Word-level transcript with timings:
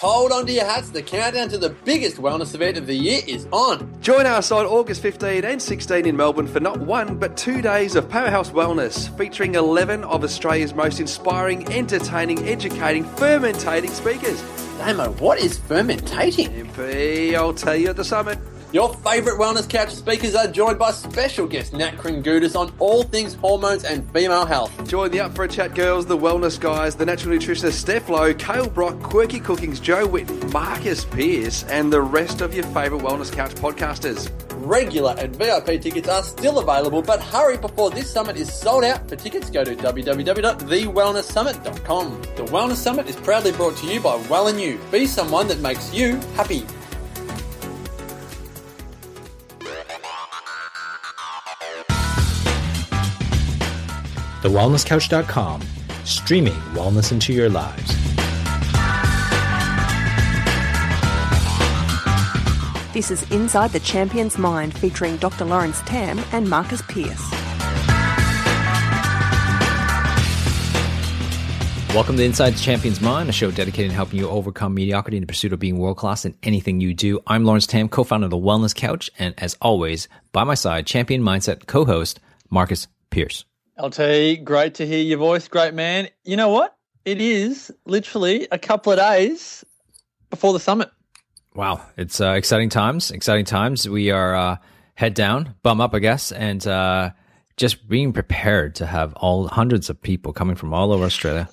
Hold 0.00 0.30
on 0.30 0.46
to 0.46 0.52
your 0.52 0.64
hats, 0.64 0.90
the 0.90 1.02
countdown 1.02 1.48
to 1.48 1.58
the 1.58 1.70
biggest 1.70 2.18
wellness 2.18 2.54
event 2.54 2.76
of 2.76 2.86
the 2.86 2.94
year 2.94 3.20
is 3.26 3.48
on. 3.50 4.00
Join 4.00 4.26
us 4.26 4.52
on 4.52 4.64
August 4.64 5.02
15 5.02 5.44
and 5.44 5.60
16 5.60 6.06
in 6.06 6.16
Melbourne 6.16 6.46
for 6.46 6.60
not 6.60 6.78
one 6.78 7.18
but 7.18 7.36
two 7.36 7.60
days 7.60 7.96
of 7.96 8.08
Powerhouse 8.08 8.50
Wellness, 8.50 9.12
featuring 9.18 9.56
11 9.56 10.04
of 10.04 10.22
Australia's 10.22 10.72
most 10.72 11.00
inspiring, 11.00 11.66
entertaining, 11.72 12.38
educating, 12.46 13.02
fermentating 13.16 13.90
speakers. 13.90 14.40
Damo, 14.78 15.10
what 15.14 15.40
is 15.40 15.58
fermentating? 15.58 16.48
MP, 16.50 17.34
I'll 17.34 17.52
tell 17.52 17.74
you 17.74 17.88
at 17.88 17.96
the 17.96 18.04
summit. 18.04 18.38
Your 18.70 18.92
favourite 18.96 19.40
wellness 19.40 19.66
couch 19.66 19.94
speakers 19.94 20.34
are 20.34 20.46
joined 20.46 20.78
by 20.78 20.90
special 20.90 21.46
guest 21.46 21.72
Nat 21.72 21.92
Kringoudis 21.92 22.54
on 22.54 22.70
all 22.78 23.02
things 23.02 23.32
hormones 23.32 23.84
and 23.84 24.06
female 24.12 24.44
health. 24.44 24.86
Join 24.86 25.10
the 25.10 25.20
Up 25.20 25.34
for 25.34 25.44
a 25.44 25.48
Chat 25.48 25.74
girls, 25.74 26.04
the 26.04 26.18
wellness 26.18 26.60
guys, 26.60 26.94
the 26.94 27.06
natural 27.06 27.34
nutritionist 27.34 27.72
Steph 27.72 28.10
Lowe, 28.10 28.34
Kale 28.34 28.68
Brock, 28.68 29.02
Quirky 29.02 29.40
Cookings, 29.40 29.80
Jo 29.80 30.06
Whitton, 30.06 30.52
Marcus 30.52 31.06
Pearce, 31.06 31.64
and 31.64 31.90
the 31.90 32.02
rest 32.02 32.42
of 32.42 32.52
your 32.52 32.64
favourite 32.64 33.02
wellness 33.02 33.32
couch 33.32 33.54
podcasters. 33.54 34.30
Regular 34.56 35.14
and 35.16 35.34
VIP 35.34 35.80
tickets 35.80 36.10
are 36.10 36.22
still 36.22 36.58
available, 36.58 37.00
but 37.00 37.22
hurry 37.22 37.56
before 37.56 37.90
this 37.90 38.12
summit 38.12 38.36
is 38.36 38.52
sold 38.52 38.84
out. 38.84 39.08
For 39.08 39.16
tickets, 39.16 39.48
go 39.48 39.64
to 39.64 39.74
www.thewellnesssummit.com. 39.76 42.22
The 42.36 42.44
Wellness 42.44 42.76
Summit 42.76 43.08
is 43.08 43.16
proudly 43.16 43.52
brought 43.52 43.78
to 43.78 43.86
you 43.86 43.98
by 44.00 44.16
Well 44.28 44.48
and 44.48 44.60
You. 44.60 44.78
Be 44.90 45.06
someone 45.06 45.48
that 45.48 45.60
makes 45.60 45.94
you 45.94 46.16
happy. 46.34 46.66
TheWellnessCouch.com, 54.48 55.60
streaming 56.06 56.54
wellness 56.72 57.12
into 57.12 57.34
your 57.34 57.50
lives. 57.50 57.94
This 62.94 63.10
is 63.10 63.30
Inside 63.30 63.72
the 63.72 63.80
Champion's 63.80 64.38
Mind 64.38 64.72
featuring 64.72 65.18
Dr. 65.18 65.44
Lawrence 65.44 65.82
Tam 65.82 66.18
and 66.32 66.48
Marcus 66.48 66.80
Pearce. 66.80 67.30
Welcome 71.94 72.16
to 72.16 72.24
Inside 72.24 72.54
the 72.54 72.60
Champion's 72.60 73.02
Mind, 73.02 73.28
a 73.28 73.32
show 73.32 73.50
dedicated 73.50 73.90
to 73.90 73.96
helping 73.96 74.18
you 74.18 74.30
overcome 74.30 74.72
mediocrity 74.72 75.18
in 75.18 75.24
the 75.24 75.26
pursuit 75.26 75.52
of 75.52 75.58
being 75.58 75.76
world 75.76 75.98
class 75.98 76.24
in 76.24 76.34
anything 76.42 76.80
you 76.80 76.94
do. 76.94 77.20
I'm 77.26 77.44
Lawrence 77.44 77.66
Tam, 77.66 77.90
co 77.90 78.02
founder 78.02 78.24
of 78.24 78.30
The 78.30 78.38
Wellness 78.38 78.74
Couch, 78.74 79.10
and 79.18 79.34
as 79.36 79.58
always, 79.60 80.08
by 80.32 80.44
my 80.44 80.54
side, 80.54 80.86
Champion 80.86 81.20
Mindset 81.20 81.66
co 81.66 81.84
host 81.84 82.18
Marcus 82.48 82.86
Pearce. 83.10 83.44
LT, 83.80 84.44
great 84.44 84.74
to 84.74 84.86
hear 84.86 85.02
your 85.02 85.18
voice, 85.18 85.46
great 85.46 85.72
man. 85.72 86.08
You 86.24 86.36
know 86.36 86.48
what? 86.48 86.76
It 87.04 87.20
is 87.20 87.72
literally 87.86 88.48
a 88.50 88.58
couple 88.58 88.92
of 88.92 88.98
days 88.98 89.64
before 90.30 90.52
the 90.52 90.60
summit. 90.60 90.90
Wow, 91.54 91.82
it's 91.96 92.20
uh, 92.20 92.32
exciting 92.32 92.68
times. 92.68 93.10
Exciting 93.10 93.44
times. 93.44 93.88
We 93.88 94.10
are 94.10 94.34
uh, 94.34 94.56
head 94.94 95.14
down, 95.14 95.54
bum 95.62 95.80
up, 95.80 95.94
I 95.94 96.00
guess, 96.00 96.32
and 96.32 96.66
uh, 96.66 97.10
just 97.56 97.88
being 97.88 98.12
prepared 98.12 98.74
to 98.76 98.86
have 98.86 99.14
all 99.14 99.46
hundreds 99.48 99.90
of 99.90 100.00
people 100.02 100.32
coming 100.32 100.56
from 100.56 100.74
all 100.74 100.92
over 100.92 101.04
Australia 101.04 101.48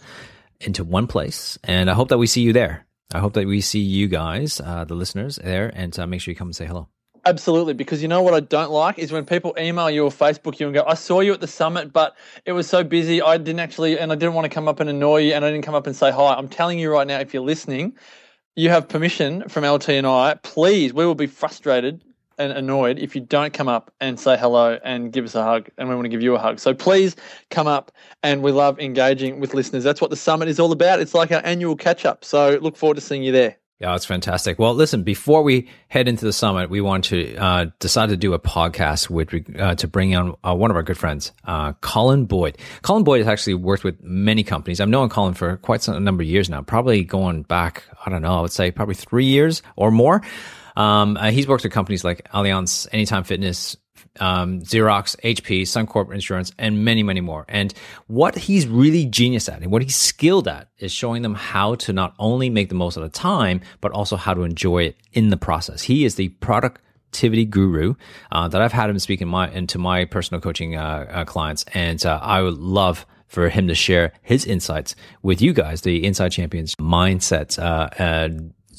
into 0.60 0.84
one 0.84 1.08
place. 1.08 1.58
And 1.64 1.90
I 1.90 1.94
hope 1.94 2.10
that 2.10 2.18
we 2.18 2.28
see 2.28 2.42
you 2.42 2.54
there. 2.54 2.86
I 3.14 3.20
hope 3.20 3.34
that 3.34 3.46
we 3.46 3.62
see 3.62 3.80
you 3.80 4.08
guys, 4.08 4.60
uh, 4.60 4.84
the 4.84 4.96
listeners, 4.96 5.38
there, 5.38 5.72
and 5.74 5.98
uh, 5.98 6.08
make 6.08 6.22
sure 6.22 6.32
you 6.32 6.36
come 6.36 6.48
and 6.48 6.56
say 6.56 6.66
hello. 6.66 6.90
Absolutely, 7.28 7.74
because 7.74 8.04
you 8.04 8.08
know 8.08 8.22
what 8.22 8.36
I 8.36 8.40
don't 8.40 8.70
like 8.70 9.00
is 9.00 9.12
when 9.12 9.26
people 9.26 9.56
email 9.58 9.90
you 9.90 10.04
or 10.04 10.12
Facebook 10.12 10.60
you 10.60 10.68
and 10.68 10.76
go, 10.76 10.84
"I 10.86 10.94
saw 10.94 11.22
you 11.22 11.34
at 11.34 11.42
the 11.42 11.48
summit, 11.48 11.92
but 11.92 12.16
it 12.46 12.52
was 12.52 12.70
so 12.70 12.84
busy, 12.84 13.20
I 13.20 13.38
didn't 13.38 13.62
actually, 13.62 13.98
and 13.98 14.12
I 14.12 14.16
didn't 14.16 14.36
want 14.36 14.46
to 14.46 14.50
come 14.50 14.68
up 14.68 14.80
and 14.80 14.88
annoy 14.92 15.22
you, 15.22 15.34
and 15.34 15.44
I 15.44 15.50
didn't 15.50 15.66
come 15.66 15.74
up 15.74 15.88
and 15.88 15.96
say 15.96 16.12
hi." 16.12 16.36
I'm 16.36 16.48
telling 16.48 16.78
you 16.78 16.92
right 16.92 17.08
now, 17.08 17.20
if 17.20 17.34
you're 17.34 17.42
listening, 17.42 17.94
you 18.56 18.70
have 18.70 18.88
permission 18.88 19.50
from 19.50 19.64
LT 19.66 19.98
and 19.98 20.06
I. 20.06 20.36
Please, 20.44 20.94
we 20.94 21.04
will 21.06 21.16
be 21.16 21.26
frustrated 21.26 22.04
and 22.38 22.52
annoyed 22.54 23.00
if 23.00 23.16
you 23.16 23.22
don't 23.22 23.54
come 23.54 23.68
up 23.68 23.92
and 24.00 24.20
say 24.20 24.38
hello 24.38 24.78
and 24.84 25.12
give 25.12 25.26
us 25.26 25.34
a 25.34 25.44
hug, 25.44 25.68
and 25.80 25.90
we 25.90 25.96
want 25.96 26.06
to 26.06 26.10
give 26.10 26.22
you 26.22 26.36
a 26.36 26.40
hug. 26.40 26.60
So 26.60 26.76
please 26.76 27.16
come 27.50 27.66
up, 27.66 27.92
and 28.22 28.44
we 28.44 28.52
love 28.52 28.80
engaging 28.80 29.40
with 29.40 29.56
listeners. 29.56 29.84
That's 29.84 30.02
what 30.02 30.12
the 30.12 30.16
summit 30.16 30.48
is 30.48 30.60
all 30.60 30.72
about. 30.72 31.00
It's 31.00 31.16
like 31.16 31.32
our 31.32 31.42
annual 31.44 31.76
catch 31.76 32.06
up. 32.06 32.24
So 32.24 32.60
look 32.62 32.78
forward 32.78 32.96
to 32.96 33.02
seeing 33.02 33.24
you 33.24 33.32
there. 33.32 33.58
Yeah, 33.80 33.92
that's 33.92 34.06
fantastic. 34.06 34.58
Well, 34.58 34.74
listen, 34.74 35.04
before 35.04 35.44
we 35.44 35.68
head 35.90 36.08
into 36.08 36.24
the 36.24 36.32
summit, 36.32 36.70
we 36.70 36.80
want 36.80 37.04
to 37.06 37.36
uh, 37.36 37.66
decide 37.80 38.08
to 38.08 38.16
do 38.16 38.34
a 38.34 38.40
podcast 38.40 39.10
with 39.10 39.34
uh, 39.60 39.76
to 39.76 39.88
bring 39.88 40.16
on 40.16 40.34
uh, 40.46 40.56
one 40.56 40.72
of 40.72 40.78
our 40.78 40.84
good 40.84 40.98
friends, 40.98 41.34
uh, 41.44 41.74
Colin 41.82 42.26
Boyd. 42.26 42.58
Colin 42.84 43.04
Boyd 43.04 43.20
has 43.20 43.28
actually 43.28 43.56
worked 43.56 43.84
with 43.84 44.02
many 44.02 44.44
companies. 44.44 44.80
I've 44.80 44.88
known 44.88 45.10
Colin 45.10 45.34
for 45.34 45.58
quite 45.58 45.82
some, 45.84 45.96
a 45.96 46.00
number 46.00 46.24
of 46.24 46.30
years 46.30 46.50
now, 46.50 46.62
probably 46.62 47.04
going 47.04 47.44
back, 47.44 47.84
I 48.06 48.10
don't 48.10 48.22
know, 48.22 48.38
I 48.38 48.42
would 48.42 48.54
say 48.54 48.72
probably 48.72 48.96
three 48.96 49.26
years 49.26 49.62
or 49.76 49.92
more. 49.92 50.22
Um, 50.78 51.18
uh, 51.18 51.32
he's 51.32 51.46
worked 51.48 51.64
with 51.64 51.74
companies 51.74 52.06
like 52.06 52.30
Allianz, 52.32 52.88
Anytime 52.94 53.26
Fitness, 53.26 53.76
um, 54.20 54.62
Xerox, 54.62 55.16
HP, 55.22 55.64
Suncorp 55.64 56.14
Insurance, 56.14 56.52
and 56.58 56.84
many, 56.86 57.04
many 57.04 57.22
more. 57.22 57.46
And 57.48 57.74
what 58.08 58.36
he's 58.36 58.68
really 58.68 59.06
genius 59.06 59.50
at 59.50 59.62
and 59.62 59.72
what 59.72 59.82
he's 59.82 59.96
skilled 59.96 60.48
at 60.48 60.70
is 60.78 60.92
showing 60.92 61.22
them 61.22 61.36
how 61.36 61.76
to 61.76 61.94
not 61.94 62.14
only 62.20 62.50
make 62.50 62.70
the 62.70 62.76
most 62.76 62.98
of 62.98 63.04
the 63.04 63.10
time, 63.10 63.62
but 63.82 63.92
also 63.92 64.16
how 64.16 64.34
to 64.34 64.44
enjoy 64.44 64.84
it 64.84 64.98
in 65.14 65.30
the 65.30 65.38
process. 65.38 65.82
He 65.82 66.06
is 66.06 66.16
the 66.16 66.30
productivity 66.30 67.46
guru 67.46 67.96
uh, 68.32 68.48
that 68.48 68.62
I've 68.62 68.74
had 68.74 68.90
him 68.90 69.00
speak 69.00 69.22
in 69.22 69.28
my, 69.28 69.50
into 69.50 69.78
my 69.78 70.06
personal 70.06 70.42
coaching 70.42 70.76
uh, 70.76 71.06
uh, 71.10 71.26
clients. 71.26 71.66
And 71.74 72.04
uh, 72.06 72.20
I 72.22 72.42
would 72.42 72.58
love 72.58 73.06
for 73.28 73.50
him 73.50 73.68
to 73.68 73.76
share 73.76 74.14
his 74.22 74.46
insights 74.46 74.96
with 75.24 75.42
you 75.42 75.52
guys, 75.52 75.82
the 75.82 76.06
Inside 76.06 76.30
Champions 76.30 76.76
mindset, 76.76 77.58
uh, 77.60 78.30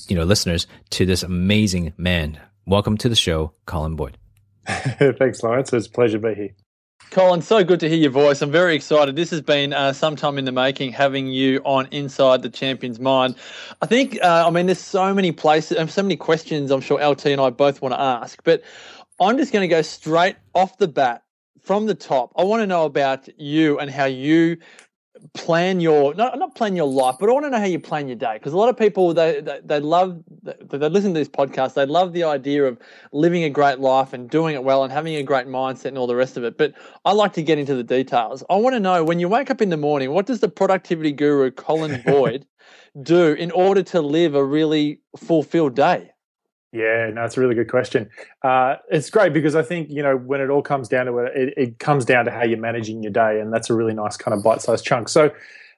you 0.09 0.17
know, 0.17 0.25
listeners 0.25 0.67
to 0.91 1.05
this 1.05 1.23
amazing 1.23 1.93
man. 1.97 2.41
Welcome 2.65 2.97
to 2.99 3.09
the 3.09 3.17
show, 3.17 3.53
Colin 3.67 3.97
Boyd. 3.97 4.19
Thanks, 5.19 5.43
Lawrence. 5.43 5.73
It's 5.73 5.87
a 5.87 5.91
pleasure 5.91 6.19
to 6.19 6.29
be 6.29 6.35
here. 6.35 6.51
Colin, 7.11 7.41
so 7.41 7.63
good 7.63 7.79
to 7.81 7.89
hear 7.89 7.99
your 7.99 8.11
voice. 8.11 8.43
I'm 8.43 8.51
very 8.51 8.75
excited. 8.75 9.15
This 9.15 9.31
has 9.31 9.41
been 9.41 9.73
uh, 9.73 9.93
some 9.93 10.17
time 10.17 10.39
in 10.39 10.45
the 10.45 10.53
making, 10.53 10.93
having 10.93 11.29
you 11.29 11.61
on 11.65 11.87
Inside 11.93 12.43
the 12.43 12.51
Champion's 12.51 12.99
Mind. 12.99 13.37
I 13.81 13.87
think, 13.87 14.19
uh, 14.23 14.45
I 14.47 14.51
mean, 14.51 14.67
there's 14.67 14.81
so 14.81 15.15
many 15.15 15.31
places 15.31 15.79
and 15.79 15.89
so 15.89 16.03
many 16.03 16.17
questions 16.17 16.71
I'm 16.71 16.81
sure 16.81 17.03
LT 17.03 17.27
and 17.27 17.41
I 17.41 17.51
both 17.51 17.81
want 17.81 17.95
to 17.95 18.01
ask, 18.01 18.43
but 18.43 18.63
I'm 19.21 19.39
just 19.39 19.53
going 19.53 19.63
to 19.63 19.69
go 19.69 19.83
straight 19.83 20.37
off 20.55 20.79
the 20.79 20.89
bat 20.89 21.23
from 21.63 21.87
the 21.87 21.95
top. 21.95 22.33
I 22.37 22.45
want 22.45 22.63
to 22.63 22.67
know 22.67 22.85
about 22.85 23.29
you 23.39 23.79
and 23.79 23.91
how 23.91 24.05
you 24.05 24.59
plan 25.35 25.81
your 25.81 26.15
not 26.15 26.39
not 26.39 26.55
plan 26.55 26.77
your 26.77 26.87
life, 26.87 27.17
but 27.19 27.29
I 27.29 27.33
want 27.33 27.47
to 27.47 27.51
know 27.51 27.59
how 27.59 27.65
you 27.65 27.79
plan 27.79 28.09
your 28.09 28.17
day 28.17 28.35
because 28.35 28.53
a 28.53 28.57
lot 28.57 28.69
of 28.69 28.77
people 28.77 29.15
they 29.15 29.41
they, 29.41 29.61
they 29.65 29.81
love 29.81 30.23
they, 30.43 30.55
they 30.79 30.89
listen 30.89 31.15
to 31.15 31.21
this 31.21 31.29
podcast. 31.29 31.75
They 31.75 31.87
love 31.87 32.13
the 32.13 32.25
idea 32.25 32.65
of 32.65 32.79
living 33.13 33.45
a 33.45 33.51
great 33.51 33.79
life 33.79 34.13
and 34.13 34.29
doing 34.29 34.55
it 34.55 34.65
well 34.65 34.85
and 34.85 34.93
having 34.93 35.15
a 35.17 35.23
great 35.23 35.47
mindset 35.47 35.87
and 35.87 35.99
all 35.99 36.07
the 36.07 36.17
rest 36.17 36.37
of 36.37 36.45
it. 36.45 36.59
But 36.59 36.75
I 37.05 37.13
like 37.13 37.33
to 37.35 37.43
get 37.43 37.59
into 37.59 37.75
the 37.75 37.85
details. 37.85 38.45
I 38.51 38.57
want 38.57 38.75
to 38.75 38.81
know 38.81 39.05
when 39.05 39.19
you 39.19 39.29
wake 39.29 39.51
up 39.51 39.61
in 39.61 39.71
the 39.71 39.77
morning, 39.77 40.11
what 40.11 40.27
does 40.27 40.41
the 40.41 40.49
productivity 40.49 41.13
guru 41.13 41.51
Colin 41.51 42.03
Boyd 42.07 42.47
do 43.03 43.33
in 43.33 43.51
order 43.51 43.83
to 43.85 44.01
live 44.01 44.35
a 44.35 44.45
really 44.45 45.01
fulfilled 45.17 45.75
day? 45.77 46.11
Yeah, 46.77 47.11
no, 47.11 47.25
it's 47.25 47.39
a 47.39 47.41
really 47.41 47.55
good 47.55 47.71
question. 47.71 48.11
Uh, 48.43 48.77
it's 48.91 49.09
great 49.09 49.33
because 49.33 49.55
I 49.55 49.63
think 49.63 49.89
you 49.91 50.03
know 50.03 50.17
when 50.17 50.41
it 50.41 50.51
all 50.51 50.63
comes 50.63 50.89
down 50.89 51.07
to 51.07 51.19
it, 51.19 51.37
it, 51.37 51.55
it 51.57 51.79
comes 51.79 52.05
down 52.05 52.27
to 52.27 52.31
how 52.31 52.45
you're 52.45 52.59
managing 52.59 53.03
your 53.03 53.13
day, 53.13 53.41
and 53.41 53.53
that's 53.53 53.71
a 53.71 53.75
really 53.75 53.95
nice 53.95 54.17
kind 54.17 54.37
of 54.37 54.45
bite-sized 54.45 54.85
chunk. 54.85 55.09
So, 55.09 55.31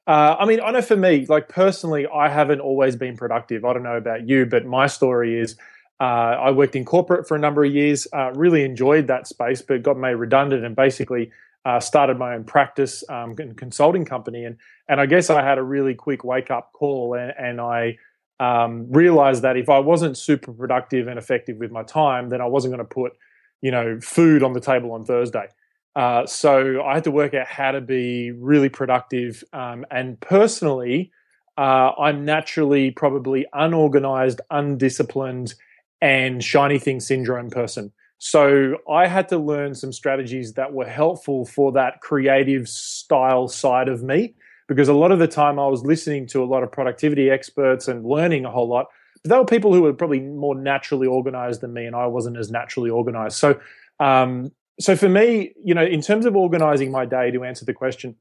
uh, 0.09 0.37
I 0.39 0.45
mean, 0.45 0.61
I 0.61 0.73
know 0.73 0.83
for 0.83 0.97
me, 0.97 1.25
like 1.27 1.49
personally, 1.49 2.07
I 2.13 2.29
haven't 2.29 2.61
always 2.61 2.97
been 2.97 3.17
productive. 3.17 3.65
I 3.65 3.73
don't 3.75 3.85
know 3.85 3.97
about 3.97 4.29
you, 4.29 4.45
but 4.45 4.67
my 4.67 4.89
story 4.89 5.39
is 5.39 5.57
uh, 6.01 6.05
I 6.05 6.51
worked 6.51 6.75
in 6.75 6.85
corporate 6.85 7.29
for 7.29 7.37
a 7.37 7.41
number 7.41 7.65
of 7.65 7.73
years, 7.73 8.09
uh, 8.13 8.33
really 8.35 8.65
enjoyed 8.65 9.07
that 9.07 9.29
space, 9.29 9.63
but 9.63 9.83
got 9.83 9.97
made 9.97 10.15
redundant 10.15 10.65
and 10.65 10.75
basically 10.75 11.31
uh, 11.65 11.79
started 11.79 12.19
my 12.19 12.35
own 12.35 12.45
practice 12.45 13.05
um, 13.09 13.35
and 13.39 13.57
consulting 13.57 14.05
company. 14.05 14.45
And 14.45 14.57
and 14.89 15.01
I 15.01 15.07
guess 15.07 15.31
I 15.31 15.43
had 15.43 15.59
a 15.59 15.63
really 15.63 15.95
quick 15.95 16.25
wake 16.25 16.51
up 16.51 16.73
call, 16.73 17.15
and, 17.15 17.33
and 17.39 17.61
I 17.61 17.99
um, 18.41 18.91
realized 18.91 19.43
that 19.43 19.57
if 19.57 19.69
I 19.69 19.79
wasn't 19.79 20.17
super 20.17 20.53
productive 20.53 21.09
and 21.09 21.19
effective 21.19 21.57
with 21.59 21.71
my 21.71 21.83
time, 21.83 22.29
then 22.29 22.41
I 22.41 22.47
wasn't 22.47 22.75
going 22.75 22.87
to 22.87 22.95
put, 22.95 23.13
you 23.61 23.71
know, 23.71 23.99
food 24.01 24.43
on 24.43 24.53
the 24.53 24.61
table 24.61 24.93
on 24.93 25.05
Thursday. 25.05 25.49
Uh, 25.97 26.27
so 26.27 26.83
I 26.83 26.95
had 26.95 27.05
to 27.05 27.11
work 27.11 27.35
out 27.35 27.47
how 27.47 27.73
to 27.73 27.81
be 27.81 28.31
really 28.31 28.69
productive. 28.69 29.43
Um, 29.53 29.85
and 29.91 30.21
personally, 30.21 31.11
uh, 31.57 31.91
I'm 31.99 32.25
naturally 32.25 32.93
probably 32.93 33.47
unorganized, 33.53 34.41
undisciplined, 34.51 35.55
and 36.01 36.45
shiny 36.45 36.79
thing 36.79 37.01
syndrome 37.01 37.51
person. 37.51 37.93
So 38.19 38.77
I 38.89 39.09
had 39.09 39.29
to 39.29 39.39
learn 39.39 39.75
some 39.75 39.93
strategies 39.93 40.55
that 40.55 40.73
were 40.73 40.87
helpful 40.87 41.45
for 41.45 41.73
that 41.73 42.01
creative 42.01 42.69
style 42.69 43.49
side 43.49 43.89
of 43.89 44.03
me 44.03 44.35
because 44.69 44.89
a 44.89 44.95
lot 44.95 45.11
of 45.11 45.19
the 45.19 45.27
time 45.27 45.59
I 45.59 45.67
was 45.67 45.83
listening 45.83 46.27
to 46.29 46.43
a 46.43 46.47
lot 46.47 46.63
of 46.63 46.71
productivity 46.71 47.31
experts 47.31 47.89
and 47.89 48.05
learning 48.05 48.45
a 48.45 48.51
whole 48.51 48.69
lot. 48.69 48.87
But 49.23 49.31
they 49.31 49.37
were 49.37 49.45
people 49.45 49.75
who 49.75 49.83
were 49.83 49.93
probably 49.93 50.21
more 50.21 50.55
naturally 50.55 51.09
organized 51.09 51.61
than 51.61 51.73
me, 51.73 51.87
and 51.87 51.97
I 51.97 52.07
wasn't 52.07 52.37
as 52.37 52.51
naturally 52.51 52.91
organized. 52.91 53.37
So, 53.37 53.59
um, 53.99 54.53
so 54.79 54.95
for 54.95 55.09
me, 55.09 55.53
you 55.65 55.75
know, 55.75 55.85
in 55.85 56.01
terms 56.01 56.25
of 56.27 56.37
organizing 56.37 56.93
my 56.93 57.05
day, 57.05 57.33
to 57.33 57.43
answer 57.43 57.65
the 57.65 57.75
question, 57.75 58.15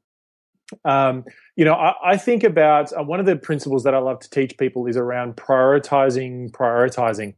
Um, 0.84 1.24
you 1.56 1.64
know, 1.64 1.74
I, 1.74 2.12
I 2.12 2.16
think 2.18 2.44
about 2.44 2.92
uh, 2.92 3.02
one 3.02 3.20
of 3.20 3.26
the 3.26 3.36
principles 3.36 3.84
that 3.84 3.94
I 3.94 3.98
love 3.98 4.20
to 4.20 4.28
teach 4.28 4.58
people 4.58 4.86
is 4.86 4.96
around 4.96 5.36
prioritizing, 5.36 6.50
prioritizing. 6.50 7.34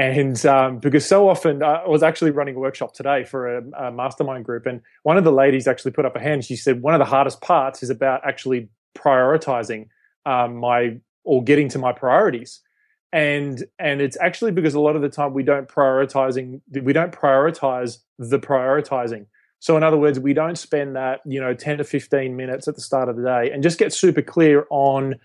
And 0.00 0.46
um, 0.46 0.78
because 0.78 1.04
so 1.04 1.28
often, 1.28 1.62
uh, 1.62 1.82
I 1.84 1.88
was 1.88 2.02
actually 2.02 2.30
running 2.30 2.56
a 2.56 2.58
workshop 2.58 2.94
today 2.94 3.22
for 3.22 3.58
a, 3.58 3.88
a, 3.88 3.92
mastermind 3.92 4.46
group, 4.46 4.64
and 4.64 4.80
one 5.02 5.18
of 5.18 5.24
the 5.24 5.30
ladies 5.30 5.68
actually 5.68 5.90
put 5.90 6.06
up 6.06 6.16
a 6.16 6.18
hand. 6.18 6.42
She 6.42 6.56
said 6.56 6.80
one 6.80 6.94
of 6.94 7.00
the 7.00 7.04
hardest 7.04 7.42
parts 7.42 7.82
is 7.82 7.90
about 7.90 8.22
actually 8.24 8.70
prioritizing 8.96 9.88
um, 10.24 10.56
my 10.56 10.96
or 11.22 11.44
getting 11.44 11.68
to 11.68 11.78
my 11.78 11.92
priorities, 11.92 12.60
and 13.12 13.62
and 13.78 14.00
it's 14.00 14.16
actually 14.22 14.52
because 14.52 14.72
a 14.72 14.80
lot 14.80 14.96
of 14.96 15.02
the 15.02 15.10
time 15.10 15.34
we 15.34 15.42
don't 15.42 15.68
prioritizing 15.68 16.62
we 16.82 16.94
don't 16.94 17.12
prioritize 17.12 17.98
the 18.18 18.38
prioritizing. 18.38 19.26
So 19.58 19.76
in 19.76 19.82
other 19.82 19.98
words, 19.98 20.18
we 20.18 20.32
don't 20.32 20.56
spend 20.56 20.96
that 20.96 21.20
you 21.26 21.42
know 21.42 21.52
ten 21.52 21.76
to 21.76 21.84
fifteen 21.84 22.36
minutes 22.36 22.66
at 22.66 22.74
the 22.74 22.80
start 22.80 23.10
of 23.10 23.16
the 23.16 23.22
day 23.22 23.50
and 23.52 23.62
just 23.62 23.78
get 23.78 23.92
super 23.92 24.22
clear 24.22 24.66
on 24.70 25.16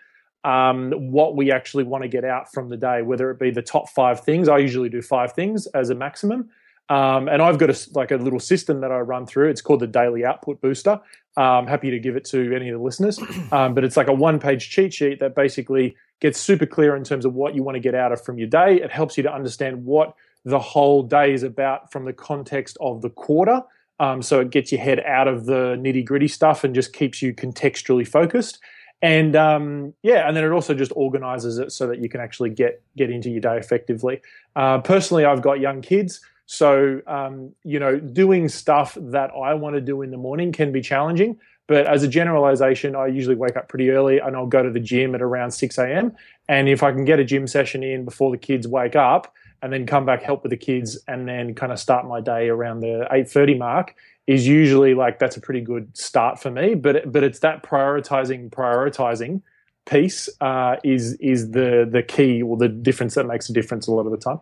um, 0.46 0.92
what 0.92 1.36
we 1.36 1.52
actually 1.52 1.84
want 1.84 2.04
to 2.04 2.08
get 2.08 2.24
out 2.24 2.52
from 2.54 2.70
the 2.70 2.78
day, 2.78 3.02
whether 3.02 3.32
it 3.32 3.40
be 3.40 3.50
the 3.50 3.64
top 3.64 3.90
five 3.90 4.22
things. 4.22 4.48
I 4.48 4.60
usually 4.60 4.90
do 4.90 5.02
five 5.02 5.34
things 5.34 5.66
as 5.68 5.90
a 5.90 5.96
maximum. 5.96 6.50
Um, 6.88 7.28
and 7.28 7.42
I've 7.42 7.58
got 7.58 7.72
a, 7.72 7.90
like 7.96 8.12
a 8.12 8.18
little 8.18 8.40
system 8.40 8.82
that 8.82 8.92
I 8.92 9.00
run 9.00 9.26
through. 9.26 9.50
It's 9.50 9.62
called 9.62 9.80
the 9.80 9.88
Daily 9.88 10.24
Output 10.24 10.62
Booster. 10.62 11.02
I'm 11.36 11.44
um, 11.44 11.68
happy 11.68 11.90
to 11.90 12.00
give 12.00 12.16
it 12.16 12.26
to 12.26 12.56
any 12.56 12.70
of 12.70 12.78
the 12.78 12.84
listeners. 12.84 13.20
Um, 13.52 13.74
but 13.74 13.84
it's 13.84 13.96
like 13.98 14.08
a 14.08 14.14
one 14.14 14.40
page 14.40 14.70
cheat 14.70 14.94
sheet 14.94 15.20
that 15.20 15.36
basically 15.36 15.96
gets 16.20 16.40
super 16.40 16.66
clear 16.66 16.96
in 16.96 17.04
terms 17.04 17.26
of 17.26 17.34
what 17.34 17.56
you 17.56 17.64
want 17.64 17.76
to 17.76 17.80
get 17.80 17.96
out 17.96 18.12
of 18.12 18.24
from 18.24 18.38
your 18.38 18.48
day. 18.48 18.82
It 18.82 18.92
helps 18.92 19.18
you 19.18 19.24
to 19.24 19.34
understand 19.34 19.86
what 19.86 20.14
the 20.44 20.60
whole 20.60 21.04
day 21.04 21.34
is 21.34 21.44
about 21.44 21.92
from 21.92 22.06
the 22.06 22.14
context 22.14 22.78
of 22.82 23.02
the 23.02 23.10
quarter. 23.10 23.62
Um, 24.00 24.22
so 24.22 24.42
it 24.42 24.50
gets 24.50 24.72
your 24.72 24.82
head 24.82 25.00
out 25.02 25.28
of 25.28 25.46
the 25.46 25.78
nitty 25.80 26.06
gritty 26.06 26.28
stuff 26.28 26.64
and 26.64 26.76
just 26.76 26.92
keeps 26.92 27.22
you 27.22 27.34
contextually 27.34 28.08
focused 28.08 28.60
and 29.02 29.36
um, 29.36 29.94
yeah, 30.04 30.28
and 30.28 30.36
then 30.36 30.44
it 30.44 30.52
also 30.52 30.74
just 30.74 30.92
organizes 30.96 31.58
it 31.60 31.72
so 31.72 31.88
that 31.88 32.00
you 32.02 32.10
can 32.10 32.22
actually 32.22 32.50
get 32.50 32.82
get 32.98 33.10
into 33.10 33.30
your 33.30 33.42
day 33.42 33.58
effectively. 33.58 34.22
Uh, 34.56 34.80
personally, 34.80 35.26
I've 35.26 35.42
got 35.42 35.60
young 35.60 35.82
kids, 35.82 36.22
so 36.46 37.02
um, 37.08 37.54
you 37.64 37.80
know, 37.80 38.00
doing 38.00 38.50
stuff 38.50 38.98
that 39.00 39.32
I 39.32 39.54
want 39.54 39.76
to 39.76 39.82
do 39.82 40.02
in 40.02 40.12
the 40.12 40.18
morning 40.18 40.52
can 40.52 40.72
be 40.72 40.82
challenging. 40.82 41.38
But 41.68 41.88
as 41.88 42.04
a 42.04 42.08
generalization, 42.08 42.96
I 42.96 43.08
usually 43.08 43.36
wake 43.36 43.58
up 43.58 43.68
pretty 43.68 43.90
early 43.90 44.20
and 44.20 44.36
I'll 44.36 44.46
go 44.46 44.62
to 44.62 44.70
the 44.70 44.80
gym 44.80 45.16
at 45.16 45.22
around 45.22 45.52
6 45.52 45.78
a.m. 45.80 46.16
And 46.48 46.70
if 46.70 46.84
I 46.84 46.92
can 46.92 47.06
get 47.06 47.20
a 47.20 47.24
gym 47.24 47.48
session 47.48 47.82
in 47.82 48.06
before 48.06 48.30
the 48.30 48.38
kids 48.38 48.68
wake 48.68 48.96
up 48.96 49.34
and 49.64 49.74
then 49.74 49.88
come 49.88 50.06
back, 50.06 50.22
help 50.22 50.44
with 50.44 50.52
the 50.52 50.58
kids, 50.58 51.00
and 51.08 51.28
then 51.28 51.56
kind 51.56 51.72
of 51.72 51.80
start 51.80 52.06
my 52.06 52.22
day 52.22 52.50
around 52.50 52.82
the 52.82 53.08
8.30 53.12 53.58
mark, 53.58 53.96
is 54.28 54.48
usually 54.48 54.94
like 54.94 55.20
that's 55.20 55.38
a 55.38 55.42
pretty 55.42 55.62
good 55.62 55.96
start 55.96 56.40
for 56.42 56.52
me. 56.52 56.76
But 56.76 57.12
but 57.12 57.24
it's 57.24 57.40
that 57.40 57.64
prioritizing 57.64 58.50
prioritizing 58.50 59.42
piece 59.86 60.30
uh, 60.42 60.78
is 60.84 61.14
is 61.16 61.52
the 61.52 61.88
the 61.90 62.04
key 62.04 62.42
or 62.42 62.58
the 62.58 62.68
difference 62.70 63.16
that 63.16 63.26
makes 63.26 63.50
a 63.50 63.54
difference 63.54 63.88
a 63.88 63.92
lot 63.92 64.06
of 64.06 64.12
the 64.12 64.18
time. 64.18 64.40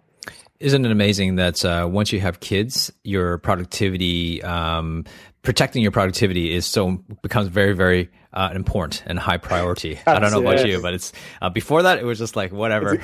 Isn't 0.64 0.86
it 0.86 0.92
amazing 0.92 1.36
that 1.36 1.66
uh, 1.66 1.90
once 1.92 2.14
you 2.14 2.22
have 2.22 2.40
kids, 2.40 2.90
your 3.04 3.38
productivity, 3.40 4.42
um, 4.44 5.04
protecting 5.42 5.82
your 5.82 5.92
productivity 5.92 6.54
is 6.54 6.66
so 6.66 7.04
becomes 7.22 7.50
very 7.50 7.74
very 7.74 8.10
uh, 8.34 8.50
important 8.54 9.04
and 9.06 9.20
high 9.20 9.38
priority. 9.38 10.00
I 10.08 10.20
don't 10.20 10.32
know 10.32 10.42
about 10.42 10.68
you, 10.68 10.82
but 10.82 10.94
it's 10.94 11.14
uh, 11.42 11.50
before 11.50 11.84
that 11.84 12.00
it 12.00 12.04
was 12.04 12.18
just 12.18 12.36
like 12.36 12.52
whatever. 12.52 12.96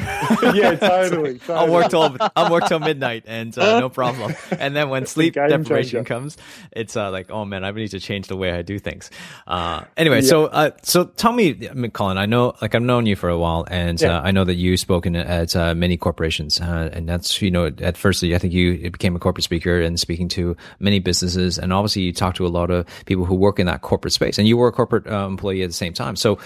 yeah, 0.53 0.75
totally. 0.75 1.39
totally. 1.39 1.39
I'll 1.50 1.71
work 1.71 1.89
till 1.89 2.17
I'll 2.35 2.51
work 2.51 2.65
till 2.65 2.79
midnight 2.79 3.25
and 3.27 3.56
uh, 3.57 3.79
no 3.79 3.89
problem. 3.89 4.35
And 4.57 4.75
then 4.75 4.89
when 4.89 5.06
sleep 5.06 5.35
deprivation 5.35 6.00
changer. 6.00 6.03
comes, 6.03 6.38
it's 6.71 6.97
uh, 6.97 7.11
like 7.11 7.29
oh 7.29 7.45
man, 7.45 7.63
I 7.63 7.71
need 7.71 7.91
to 7.91 8.00
change 8.00 8.27
the 8.27 8.35
way 8.35 8.51
I 8.51 8.61
do 8.63 8.79
things. 8.79 9.11
Uh, 9.45 9.83
anyway, 9.95 10.21
yeah. 10.21 10.29
so 10.29 10.45
uh, 10.45 10.71
so 10.81 11.06
tell 11.06 11.31
me, 11.31 11.53
Colin, 11.89 12.17
I 12.17 12.25
know 12.25 12.56
like 12.61 12.73
I've 12.73 12.81
known 12.81 13.06
you 13.06 13.15
for 13.15 13.29
a 13.29 13.38
while, 13.38 13.67
and 13.69 14.01
yeah. 14.01 14.19
I 14.19 14.31
know 14.31 14.45
that 14.45 14.56
you've 14.56 14.79
spoken 14.79 15.15
at 15.15 15.56
many 15.77 15.97
corporations, 15.97 16.59
and 16.59 17.07
that's 17.07 17.33
you 17.49 17.53
know 17.53 17.71
at 17.79 17.97
first 17.97 18.23
I 18.23 18.37
think 18.37 18.53
you 18.53 18.91
became 18.91 19.15
a 19.15 19.19
corporate 19.19 19.43
speaker 19.43 19.81
and 19.81 19.99
speaking 19.99 20.27
to 20.29 20.55
many 20.77 20.99
businesses, 20.99 21.57
and 21.57 21.73
obviously 21.73 22.03
you 22.03 22.13
talk 22.13 22.35
to 22.35 22.45
a 22.45 22.47
lot 22.47 22.69
of 22.69 22.85
people 23.07 23.25
who 23.25 23.33
work 23.33 23.57
in 23.57 23.65
that 23.65 23.81
corporate 23.81 24.13
space, 24.13 24.37
and 24.37 24.47
you 24.47 24.55
were 24.55 24.67
a 24.67 24.71
corporate 24.71 25.07
uh, 25.07 25.25
employee 25.25 25.63
at 25.63 25.69
the 25.69 25.73
same 25.73 25.93
time. 25.93 26.15
So, 26.15 26.37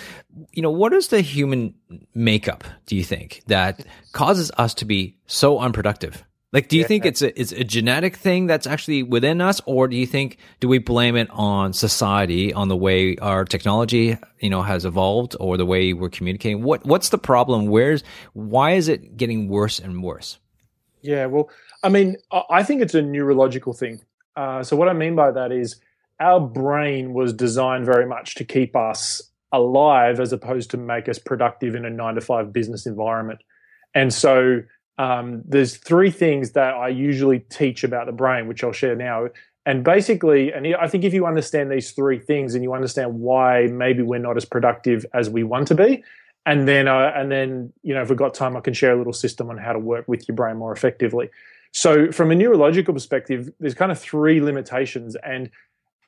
you 0.54 0.62
know, 0.62 0.72
what 0.72 0.94
is 0.94 1.10
the 1.10 1.20
human 1.20 1.74
makeup, 2.16 2.64
do 2.86 2.96
you 2.96 3.04
think, 3.04 3.42
that 3.48 3.86
causes 4.14 4.50
us 4.58 4.74
to 4.76 4.86
be 4.86 5.18
so 5.28 5.60
unproductive? 5.60 6.24
Like, 6.54 6.70
do 6.70 6.78
you 6.78 6.84
yeah. 6.84 6.88
think 6.88 7.06
it's 7.06 7.22
a, 7.22 7.38
it's 7.38 7.52
a 7.52 7.66
genetic 7.66 8.16
thing 8.16 8.48
that's 8.48 8.66
actually 8.66 9.04
within 9.04 9.42
us, 9.42 9.60
or 9.66 9.90
do 9.90 9.98
you 9.98 10.08
think, 10.08 10.38
do 10.62 10.70
we 10.70 10.78
blame 10.78 11.18
it 11.18 11.28
on 11.32 11.74
society, 11.74 12.54
on 12.54 12.70
the 12.70 12.78
way 12.78 13.18
our 13.18 13.44
technology, 13.44 14.18
you 14.40 14.50
know, 14.50 14.62
has 14.62 14.86
evolved 14.86 15.36
or 15.38 15.58
the 15.58 15.66
way 15.66 15.92
we're 15.92 16.10
communicating? 16.10 16.64
What, 16.64 16.86
what's 16.86 17.10
the 17.10 17.18
problem? 17.18 17.66
Where's, 17.66 18.06
why 18.32 18.72
is 18.72 18.88
it 18.88 19.18
getting 19.18 19.50
worse 19.50 19.80
and 19.80 20.02
worse? 20.02 20.38
Yeah, 21.04 21.26
well, 21.28 21.50
I 21.84 21.90
mean, 21.90 22.16
I 22.50 22.64
think 22.64 22.82
it's 22.82 22.96
a 22.96 23.02
neurological 23.02 23.74
thing. 23.74 24.02
Uh, 24.36 24.64
so 24.64 24.76
what 24.76 24.90
I 24.90 24.94
mean 24.94 25.16
by 25.16 25.32
that 25.32 25.52
is 25.52 25.80
our 26.20 26.40
brain 26.40 27.14
was 27.14 27.34
designed 27.34 27.86
very 27.86 28.06
much 28.06 28.36
to 28.36 28.46
keep 28.46 28.76
us 28.76 29.22
alive 29.52 30.20
as 30.20 30.34
opposed 30.34 30.72
to 30.72 30.78
make 30.78 31.08
us 31.08 31.20
productive 31.20 31.76
in 31.76 31.86
a 31.86 31.90
nine 31.90 32.16
to 32.16 32.22
five 32.22 32.54
business 32.54 32.86
environment. 32.86 33.42
And 33.94 34.14
so 34.14 34.64
um, 34.98 35.44
there's 35.46 35.78
three 35.78 36.10
things 36.10 36.52
that 36.54 36.74
I 36.74 36.88
usually 36.88 37.40
teach 37.40 37.84
about 37.84 38.06
the 38.06 38.12
brain, 38.12 38.48
which 38.48 38.64
I'll 38.64 38.72
share 38.72 38.96
now. 38.96 39.28
And 39.66 39.84
basically, 39.84 40.52
and 40.52 40.76
I 40.76 40.88
think 40.88 41.04
if 41.04 41.14
you 41.14 41.26
understand 41.26 41.72
these 41.72 41.92
three 41.92 42.20
things 42.20 42.56
and 42.56 42.64
you 42.64 42.74
understand 42.74 43.20
why 43.20 43.68
maybe 43.68 44.02
we're 44.02 44.20
not 44.20 44.38
as 44.38 44.46
productive 44.46 45.06
as 45.14 45.30
we 45.30 45.44
want 45.44 45.68
to 45.70 45.76
be, 45.76 46.04
and 46.46 46.68
then 46.68 46.88
uh, 46.88 47.12
and 47.16 47.32
then 47.32 47.72
you 47.84 47.94
know 47.94 48.02
if 48.02 48.10
we've 48.10 48.18
got 48.18 48.34
time, 48.34 48.58
I 48.58 48.62
can 48.62 48.74
share 48.74 48.94
a 48.94 48.98
little 48.98 49.14
system 49.14 49.50
on 49.50 49.58
how 49.58 49.74
to 49.74 49.80
work 49.80 50.08
with 50.08 50.28
your 50.28 50.36
brain 50.36 50.58
more 50.58 50.72
effectively. 50.72 51.30
So 51.72 52.12
from 52.12 52.32
a 52.32 52.36
neurological 52.36 52.94
perspective, 52.94 53.52
there's 53.60 53.74
kind 53.74 53.92
of 53.92 54.00
three 54.00 54.42
limitations, 54.42 55.16
and 55.24 55.50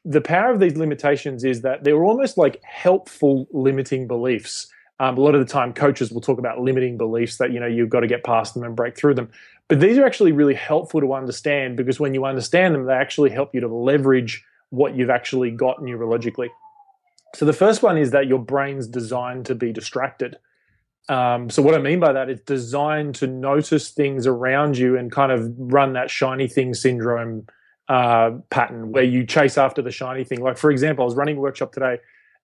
the 0.03 0.21
power 0.21 0.51
of 0.51 0.59
these 0.59 0.77
limitations 0.77 1.43
is 1.43 1.61
that 1.61 1.83
they're 1.83 2.03
almost 2.03 2.37
like 2.37 2.61
helpful 2.63 3.47
limiting 3.51 4.07
beliefs. 4.07 4.67
Um, 4.99 5.17
a 5.17 5.21
lot 5.21 5.35
of 5.35 5.45
the 5.45 5.51
time, 5.51 5.73
coaches 5.73 6.11
will 6.11 6.21
talk 6.21 6.39
about 6.39 6.61
limiting 6.61 6.97
beliefs 6.97 7.37
that 7.37 7.51
you 7.51 7.59
know 7.59 7.67
you've 7.67 7.89
got 7.89 8.01
to 8.01 8.07
get 8.07 8.23
past 8.23 8.53
them 8.53 8.63
and 8.63 8.75
break 8.75 8.97
through 8.97 9.15
them. 9.15 9.29
But 9.67 9.79
these 9.79 9.97
are 9.97 10.05
actually 10.05 10.31
really 10.31 10.53
helpful 10.53 11.01
to 11.01 11.13
understand 11.13 11.75
because 11.77 11.99
when 11.99 12.13
you 12.13 12.25
understand 12.25 12.75
them, 12.75 12.85
they 12.85 12.93
actually 12.93 13.31
help 13.31 13.55
you 13.55 13.61
to 13.61 13.67
leverage 13.67 14.43
what 14.69 14.95
you've 14.95 15.09
actually 15.09 15.51
got 15.51 15.79
neurologically. 15.79 16.49
So 17.35 17.43
the 17.43 17.51
first 17.51 17.83
one 17.83 17.97
is 17.97 18.11
that 18.11 18.27
your 18.27 18.39
brain's 18.39 18.87
designed 18.87 19.45
to 19.47 19.55
be 19.55 19.73
distracted. 19.73 20.37
Um, 21.09 21.49
so 21.49 21.61
what 21.61 21.75
I 21.75 21.79
mean 21.79 21.99
by 21.99 22.13
that, 22.13 22.29
it's 22.29 22.41
designed 22.41 23.15
to 23.15 23.27
notice 23.27 23.89
things 23.89 24.25
around 24.25 24.77
you 24.77 24.97
and 24.97 25.11
kind 25.11 25.33
of 25.33 25.51
run 25.57 25.91
that 25.93 26.09
shiny 26.09 26.47
thing 26.47 26.73
syndrome 26.73 27.45
uh, 27.89 28.31
pattern 28.49 28.93
where 28.93 29.03
you 29.03 29.25
chase 29.25 29.57
after 29.57 29.81
the 29.81 29.91
shiny 29.91 30.23
thing. 30.23 30.41
Like, 30.41 30.57
for 30.57 30.71
example, 30.71 31.03
I 31.03 31.05
was 31.07 31.15
running 31.15 31.35
a 31.35 31.41
workshop 31.41 31.73
today 31.73 31.97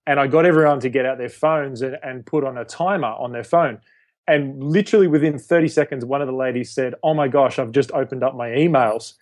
and 0.06 0.20
I 0.20 0.26
got 0.26 0.44
everyone 0.44 0.80
to 0.80 0.90
get 0.90 1.06
out 1.06 1.16
their 1.16 1.30
phones 1.30 1.80
and, 1.80 1.96
and 2.02 2.26
put 2.26 2.44
on 2.44 2.58
a 2.58 2.64
timer 2.66 3.08
on 3.08 3.32
their 3.32 3.44
phone. 3.44 3.80
And 4.28 4.62
literally 4.62 5.06
within 5.06 5.38
30 5.38 5.68
seconds, 5.68 6.04
one 6.04 6.20
of 6.20 6.28
the 6.28 6.34
ladies 6.34 6.70
said, 6.70 6.96
Oh 7.02 7.14
my 7.14 7.28
gosh, 7.28 7.58
I've 7.58 7.72
just 7.72 7.90
opened 7.92 8.22
up 8.22 8.36
my 8.36 8.50
emails. 8.50 9.14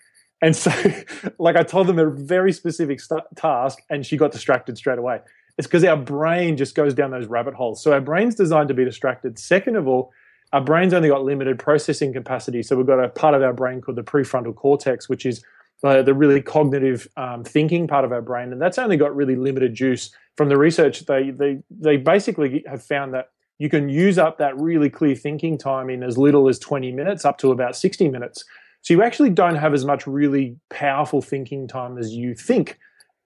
And 0.42 0.56
so, 0.56 0.72
like, 1.38 1.54
I 1.54 1.62
told 1.62 1.86
them 1.86 2.00
a 2.00 2.10
very 2.10 2.52
specific 2.52 2.98
st- 2.98 3.22
task, 3.36 3.78
and 3.88 4.04
she 4.04 4.16
got 4.16 4.32
distracted 4.32 4.76
straight 4.76 4.98
away. 4.98 5.20
It's 5.60 5.66
because 5.66 5.84
our 5.84 5.94
brain 5.94 6.56
just 6.56 6.74
goes 6.74 6.94
down 6.94 7.10
those 7.10 7.26
rabbit 7.26 7.52
holes. 7.52 7.82
So, 7.82 7.92
our 7.92 8.00
brain's 8.00 8.34
designed 8.34 8.68
to 8.68 8.74
be 8.74 8.82
distracted. 8.82 9.38
Second 9.38 9.76
of 9.76 9.86
all, 9.86 10.10
our 10.54 10.62
brain's 10.62 10.94
only 10.94 11.10
got 11.10 11.22
limited 11.22 11.58
processing 11.58 12.14
capacity. 12.14 12.62
So, 12.62 12.76
we've 12.76 12.86
got 12.86 12.98
a 12.98 13.10
part 13.10 13.34
of 13.34 13.42
our 13.42 13.52
brain 13.52 13.82
called 13.82 13.98
the 13.98 14.02
prefrontal 14.02 14.54
cortex, 14.54 15.06
which 15.06 15.26
is 15.26 15.44
uh, 15.84 16.00
the 16.00 16.14
really 16.14 16.40
cognitive 16.40 17.08
um, 17.18 17.44
thinking 17.44 17.86
part 17.86 18.06
of 18.06 18.10
our 18.10 18.22
brain, 18.22 18.52
and 18.52 18.62
that's 18.62 18.78
only 18.78 18.96
got 18.96 19.14
really 19.14 19.36
limited 19.36 19.74
juice. 19.74 20.08
From 20.34 20.48
the 20.48 20.56
research, 20.56 21.04
they 21.04 21.30
they 21.30 21.58
they 21.70 21.98
basically 21.98 22.64
have 22.66 22.82
found 22.82 23.12
that 23.12 23.28
you 23.58 23.68
can 23.68 23.90
use 23.90 24.16
up 24.16 24.38
that 24.38 24.58
really 24.58 24.88
clear 24.88 25.14
thinking 25.14 25.58
time 25.58 25.90
in 25.90 26.02
as 26.02 26.16
little 26.16 26.48
as 26.48 26.58
20 26.58 26.90
minutes, 26.90 27.26
up 27.26 27.36
to 27.36 27.50
about 27.50 27.76
60 27.76 28.08
minutes. 28.08 28.46
So 28.80 28.94
you 28.94 29.02
actually 29.02 29.28
don't 29.28 29.56
have 29.56 29.74
as 29.74 29.84
much 29.84 30.06
really 30.06 30.56
powerful 30.70 31.20
thinking 31.20 31.68
time 31.68 31.98
as 31.98 32.14
you 32.14 32.34
think. 32.34 32.78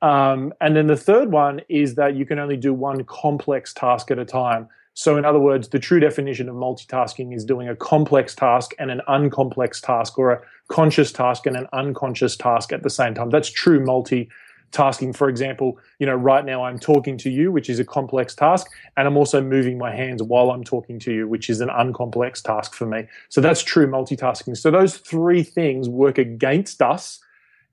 Um, 0.05 0.53
and 0.61 0.77
then 0.77 0.87
the 0.87 0.99
third 0.99 1.33
one 1.33 1.63
is 1.71 1.95
that 1.95 2.15
you 2.15 2.27
can 2.27 2.39
only 2.39 2.59
do 2.59 2.75
one 2.75 3.05
complex 3.05 3.73
task 3.73 4.11
at 4.11 4.19
a 4.19 4.25
time. 4.27 4.69
So, 4.93 5.17
in 5.17 5.25
other 5.25 5.41
words, 5.41 5.69
the 5.69 5.79
true 5.79 5.99
definition 5.99 6.47
of 6.47 6.57
multitasking 6.57 7.35
is 7.35 7.43
doing 7.43 7.71
a 7.71 7.75
complex 7.75 8.35
task 8.35 8.73
and 8.79 8.91
an 8.91 9.01
uncomplex 9.09 9.81
task, 9.81 10.19
or 10.19 10.31
a 10.31 10.41
conscious 10.69 11.11
task 11.11 11.47
and 11.47 11.57
an 11.57 11.69
unconscious 11.73 12.37
task 12.37 12.71
at 12.71 12.83
the 12.83 12.91
same 12.91 13.15
time. 13.15 13.31
That's 13.31 13.49
true 13.49 13.81
multitasking. 13.81 15.17
For 15.17 15.31
example, 15.31 15.79
you 15.99 16.05
know, 16.05 16.15
right 16.15 16.45
now 16.45 16.65
I'm 16.65 16.79
talking 16.79 17.17
to 17.19 17.31
you, 17.31 17.51
which 17.51 17.71
is 17.71 17.81
a 17.81 17.85
complex 17.85 18.35
task, 18.35 18.67
and 18.99 19.09
I'm 19.09 19.17
also 19.17 19.41
moving 19.41 19.79
my 19.79 19.97
hands 19.97 20.23
while 20.23 20.51
I'm 20.51 20.65
talking 20.65 20.99
to 20.99 21.15
you, 21.15 21.29
which 21.29 21.49
is 21.49 21.63
an 21.63 21.71
uncomplex 21.71 22.43
task 22.43 22.75
for 22.75 22.85
me. 22.85 23.07
So 23.31 23.41
that's 23.41 23.63
true 23.63 23.87
multitasking. 23.87 24.55
So 24.59 24.71
those 24.71 24.99
three 24.99 25.43
things 25.43 25.89
work 25.89 26.19
against 26.19 26.83
us 26.83 27.24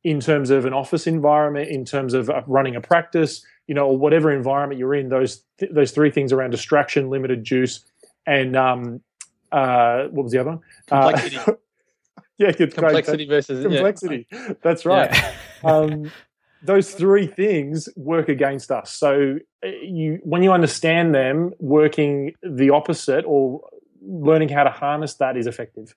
in 0.04 0.20
terms 0.20 0.50
of 0.50 0.66
an 0.66 0.74
office 0.74 1.08
environment, 1.08 1.70
in 1.70 1.86
terms 1.86 2.14
of 2.14 2.30
uh, 2.30 2.42
running 2.48 2.76
a 2.76 2.82
practice, 2.82 3.46
you 3.68 3.76
know, 3.76 3.88
or 3.88 3.98
whatever 3.98 4.32
environment 4.32 4.80
you're 4.80 4.96
in, 4.96 5.10
those 5.10 5.44
th- 5.60 5.72
those 5.72 5.92
three 5.92 6.12
things 6.12 6.34
around 6.34 6.52
distraction, 6.52 7.10
limited 7.10 7.44
juice, 7.44 7.86
and 8.26 8.56
um, 8.56 9.02
uh, 9.52 10.06
what 10.06 10.24
was 10.24 10.32
the 10.32 10.40
other 10.40 10.52
one? 10.52 10.60
Complexity. 10.88 11.38
Uh, 11.38 11.54
yeah, 12.38 12.52
good, 12.52 12.74
complexity 12.74 13.26
great. 13.26 13.36
versus 13.36 13.64
complexity. 13.64 14.28
Yeah. 14.32 14.54
That's 14.62 14.86
right. 14.86 15.12
Yeah. 15.12 15.34
um, 15.64 16.12
those 16.64 16.94
three 16.94 17.28
things 17.28 17.90
work 17.96 18.30
against 18.30 18.72
us. 18.72 18.92
So 18.92 19.40
uh, 19.66 19.68
you, 19.68 20.20
when 20.24 20.44
you 20.44 20.52
understand 20.52 21.14
them, 21.16 21.54
working 21.60 22.34
the 22.44 22.70
opposite 22.70 23.26
or 23.28 23.62
learning 24.02 24.50
how 24.50 24.64
to 24.64 24.70
harness 24.70 25.16
that 25.16 25.38
is 25.38 25.48
effective. 25.48 25.96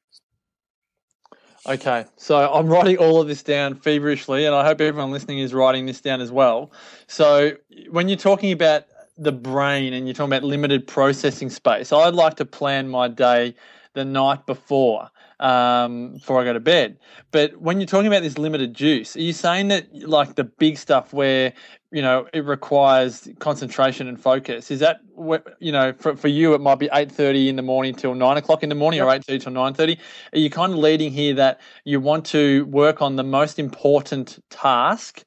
Okay, 1.67 2.05
so 2.19 2.37
I'm 2.53 2.67
writing 2.67 2.99
all 2.99 3.23
of 3.23 3.27
this 3.27 3.43
down 3.43 3.75
feverishly, 3.77 4.45
and 4.45 4.55
I 4.55 4.67
hope 4.67 4.83
everyone 4.83 5.11
listening 5.11 5.39
is 5.39 5.55
writing 5.55 5.87
this 5.87 5.99
down 5.99 6.21
as 6.21 6.31
well. 6.31 6.71
So, 7.07 7.53
when 7.89 8.07
you're 8.07 8.19
talking 8.19 8.53
about 8.53 8.85
the 9.17 9.33
brain 9.33 9.95
and 9.95 10.07
you're 10.07 10.13
talking 10.13 10.31
about 10.31 10.45
limited 10.45 10.87
processing 10.87 11.49
space, 11.49 11.91
I'd 11.91 12.13
like 12.13 12.35
to 12.37 12.45
plan 12.45 12.91
my 12.91 13.09
day 13.09 13.55
the 13.95 14.05
night 14.05 14.45
before 14.45 15.11
um, 15.41 16.15
before 16.15 16.39
I 16.39 16.45
go 16.45 16.53
to 16.53 16.61
bed. 16.61 16.99
But 17.31 17.57
when 17.57 17.81
you're 17.81 17.87
talking 17.87 18.09
about 18.09 18.23
this 18.23 18.37
limited 18.37 18.75
juice, 18.75 19.17
are 19.17 19.23
you 19.23 19.33
saying 19.33 19.69
that 19.69 19.87
like 20.07 20.35
the 20.35 20.45
big 20.45 20.77
stuff 20.77 21.15
where 21.15 21.55
you 21.95 22.03
know 22.03 22.27
it 22.33 22.45
requires 22.45 23.29
concentration 23.39 24.09
and 24.09 24.21
focus? 24.21 24.73
Is 24.73 24.81
that 24.81 24.99
what 25.15 25.57
you 25.61 25.71
know 25.71 25.93
for, 25.93 26.17
for 26.17 26.27
you? 26.27 26.53
It 26.55 26.61
might 26.61 26.81
be 26.81 26.89
eight 26.93 27.11
thirty 27.11 27.49
in 27.49 27.55
the 27.55 27.63
morning 27.63 27.95
till 27.95 28.15
nine 28.15 28.37
o'clock 28.37 28.65
in 28.65 28.69
the 28.69 28.75
morning, 28.75 28.99
yep. 28.99 29.07
or 29.07 29.15
eight 29.15 29.25
thirty 29.25 29.39
till 29.39 29.53
nine 29.53 29.75
thirty. 29.75 29.97
Are 30.33 30.39
you 30.39 30.51
kind 30.51 30.73
of 30.73 30.79
leading 30.81 31.13
here 31.13 31.35
that 31.35 31.61
you 31.85 32.01
want 32.01 32.27
to 32.27 32.65
work 32.67 33.01
on 33.01 33.15
the 33.15 33.23
most 33.23 33.61
important 33.61 34.43
task? 34.51 35.25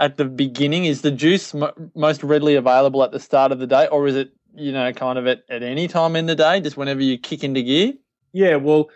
At 0.00 0.16
the 0.16 0.24
beginning, 0.24 0.84
is 0.84 1.02
the 1.02 1.10
juice 1.10 1.54
most 1.94 2.22
readily 2.22 2.54
available 2.54 3.02
at 3.02 3.10
the 3.12 3.20
start 3.20 3.50
of 3.50 3.58
the 3.60 3.66
day, 3.66 3.86
or 3.88 4.08
is 4.08 4.16
it 4.16 4.32
you 4.56 4.72
know 4.72 4.92
kind 4.92 5.18
of 5.18 5.26
at, 5.28 5.42
at 5.48 5.62
any 5.62 5.86
time 5.86 6.16
in 6.16 6.26
the 6.26 6.34
day, 6.34 6.60
just 6.60 6.76
whenever 6.76 7.00
you 7.00 7.16
kick 7.16 7.44
into 7.44 7.62
gear? 7.62 7.94
Yeah, 8.32 8.56
well, 8.56 8.90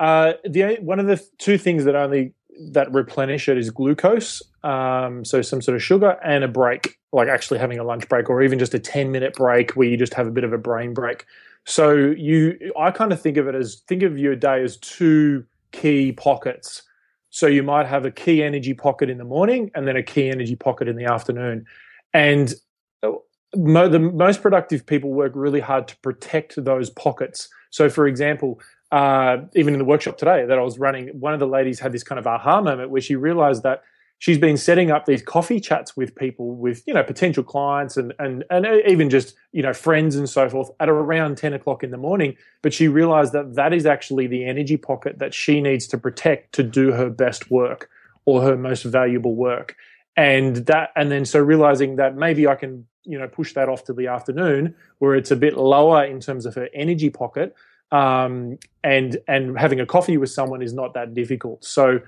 uh, 0.00 0.34
the 0.44 0.78
one 0.80 0.98
of 0.98 1.06
the 1.06 1.24
two 1.38 1.56
things 1.58 1.84
that 1.84 1.94
only 1.94 2.34
that 2.72 2.92
replenish 2.92 3.48
it 3.48 3.58
is 3.58 3.70
glucose, 3.70 4.42
um, 4.62 5.24
so 5.24 5.42
some 5.42 5.60
sort 5.60 5.76
of 5.76 5.82
sugar, 5.82 6.16
and 6.24 6.44
a 6.44 6.48
break, 6.48 6.98
like 7.12 7.28
actually 7.28 7.58
having 7.58 7.78
a 7.78 7.84
lunch 7.84 8.08
break, 8.08 8.30
or 8.30 8.42
even 8.42 8.58
just 8.58 8.74
a 8.74 8.78
ten 8.78 9.10
minute 9.10 9.34
break 9.34 9.72
where 9.72 9.88
you 9.88 9.96
just 9.96 10.14
have 10.14 10.26
a 10.26 10.30
bit 10.30 10.44
of 10.44 10.52
a 10.52 10.58
brain 10.58 10.94
break. 10.94 11.26
So 11.66 11.92
you, 11.92 12.72
I 12.78 12.90
kind 12.90 13.12
of 13.12 13.20
think 13.20 13.36
of 13.36 13.48
it 13.48 13.54
as 13.54 13.82
think 13.88 14.02
of 14.02 14.18
your 14.18 14.36
day 14.36 14.62
as 14.62 14.76
two 14.76 15.44
key 15.72 16.12
pockets. 16.12 16.82
So 17.30 17.46
you 17.46 17.62
might 17.62 17.86
have 17.86 18.04
a 18.04 18.10
key 18.10 18.42
energy 18.42 18.74
pocket 18.74 19.10
in 19.10 19.18
the 19.18 19.24
morning, 19.24 19.70
and 19.74 19.88
then 19.88 19.96
a 19.96 20.02
key 20.02 20.28
energy 20.28 20.56
pocket 20.56 20.88
in 20.88 20.96
the 20.96 21.06
afternoon, 21.06 21.64
and 22.12 22.54
uh, 23.02 23.12
the 23.52 23.98
most 23.98 24.42
productive 24.42 24.86
people 24.86 25.12
work 25.12 25.32
really 25.34 25.60
hard 25.60 25.88
to 25.88 25.96
protect 25.98 26.62
those 26.64 26.90
pockets. 26.90 27.48
So, 27.70 27.88
for 27.88 28.06
example, 28.06 28.60
uh, 28.94 29.44
even 29.56 29.74
in 29.74 29.78
the 29.78 29.84
workshop 29.84 30.16
today 30.16 30.46
that 30.46 30.56
I 30.56 30.62
was 30.62 30.78
running, 30.78 31.08
one 31.18 31.34
of 31.34 31.40
the 31.40 31.48
ladies 31.48 31.80
had 31.80 31.90
this 31.90 32.04
kind 32.04 32.16
of 32.16 32.28
aha 32.28 32.60
moment 32.60 32.90
where 32.90 33.02
she 33.02 33.16
realized 33.16 33.64
that 33.64 33.82
she's 34.20 34.38
been 34.38 34.56
setting 34.56 34.92
up 34.92 35.04
these 35.04 35.20
coffee 35.20 35.58
chats 35.58 35.96
with 35.96 36.14
people, 36.14 36.54
with 36.54 36.84
you 36.86 36.94
know 36.94 37.02
potential 37.02 37.42
clients 37.42 37.96
and 37.96 38.14
and 38.20 38.44
and 38.50 38.64
even 38.86 39.10
just 39.10 39.34
you 39.50 39.62
know 39.62 39.72
friends 39.72 40.14
and 40.14 40.30
so 40.30 40.48
forth 40.48 40.70
at 40.78 40.88
around 40.88 41.36
ten 41.36 41.52
o'clock 41.52 41.82
in 41.82 41.90
the 41.90 41.96
morning. 41.96 42.36
But 42.62 42.72
she 42.72 42.86
realized 42.86 43.32
that 43.32 43.56
that 43.56 43.74
is 43.74 43.84
actually 43.84 44.28
the 44.28 44.44
energy 44.44 44.76
pocket 44.76 45.18
that 45.18 45.34
she 45.34 45.60
needs 45.60 45.88
to 45.88 45.98
protect 45.98 46.52
to 46.54 46.62
do 46.62 46.92
her 46.92 47.10
best 47.10 47.50
work 47.50 47.90
or 48.26 48.42
her 48.42 48.56
most 48.56 48.84
valuable 48.84 49.34
work. 49.34 49.74
And 50.16 50.54
that, 50.66 50.90
and 50.94 51.10
then 51.10 51.24
so 51.24 51.40
realizing 51.40 51.96
that 51.96 52.14
maybe 52.14 52.46
I 52.46 52.54
can 52.54 52.86
you 53.02 53.18
know 53.18 53.26
push 53.26 53.54
that 53.54 53.68
off 53.68 53.82
to 53.86 53.92
the 53.92 54.06
afternoon 54.06 54.76
where 55.00 55.16
it's 55.16 55.32
a 55.32 55.36
bit 55.36 55.56
lower 55.56 56.04
in 56.04 56.20
terms 56.20 56.46
of 56.46 56.54
her 56.54 56.68
energy 56.72 57.10
pocket 57.10 57.56
um, 57.94 58.58
and 58.82 59.18
and 59.28 59.56
having 59.56 59.78
a 59.78 59.86
coffee 59.86 60.16
with 60.16 60.30
someone 60.30 60.62
is 60.62 60.74
not 60.74 60.94
that 60.94 61.14
difficult. 61.14 61.64
So 61.64 62.00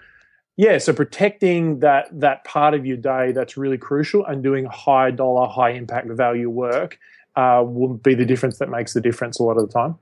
yeah, 0.56 0.78
so 0.78 0.92
protecting 0.92 1.80
that 1.80 2.08
that 2.20 2.44
part 2.44 2.74
of 2.74 2.84
your 2.84 2.96
day 2.96 3.32
that's 3.32 3.56
really 3.56 3.78
crucial 3.78 4.26
and 4.26 4.42
doing 4.42 4.64
high 4.64 5.12
dollar, 5.12 5.46
high 5.46 5.70
impact 5.70 6.08
value 6.08 6.50
work 6.50 6.98
uh, 7.36 7.62
will 7.64 7.94
be 7.94 8.14
the 8.14 8.24
difference 8.24 8.58
that 8.58 8.68
makes 8.68 8.94
the 8.94 9.00
difference 9.00 9.38
a 9.38 9.44
lot 9.44 9.58
of 9.58 9.68
the 9.68 9.72
time. 9.72 9.96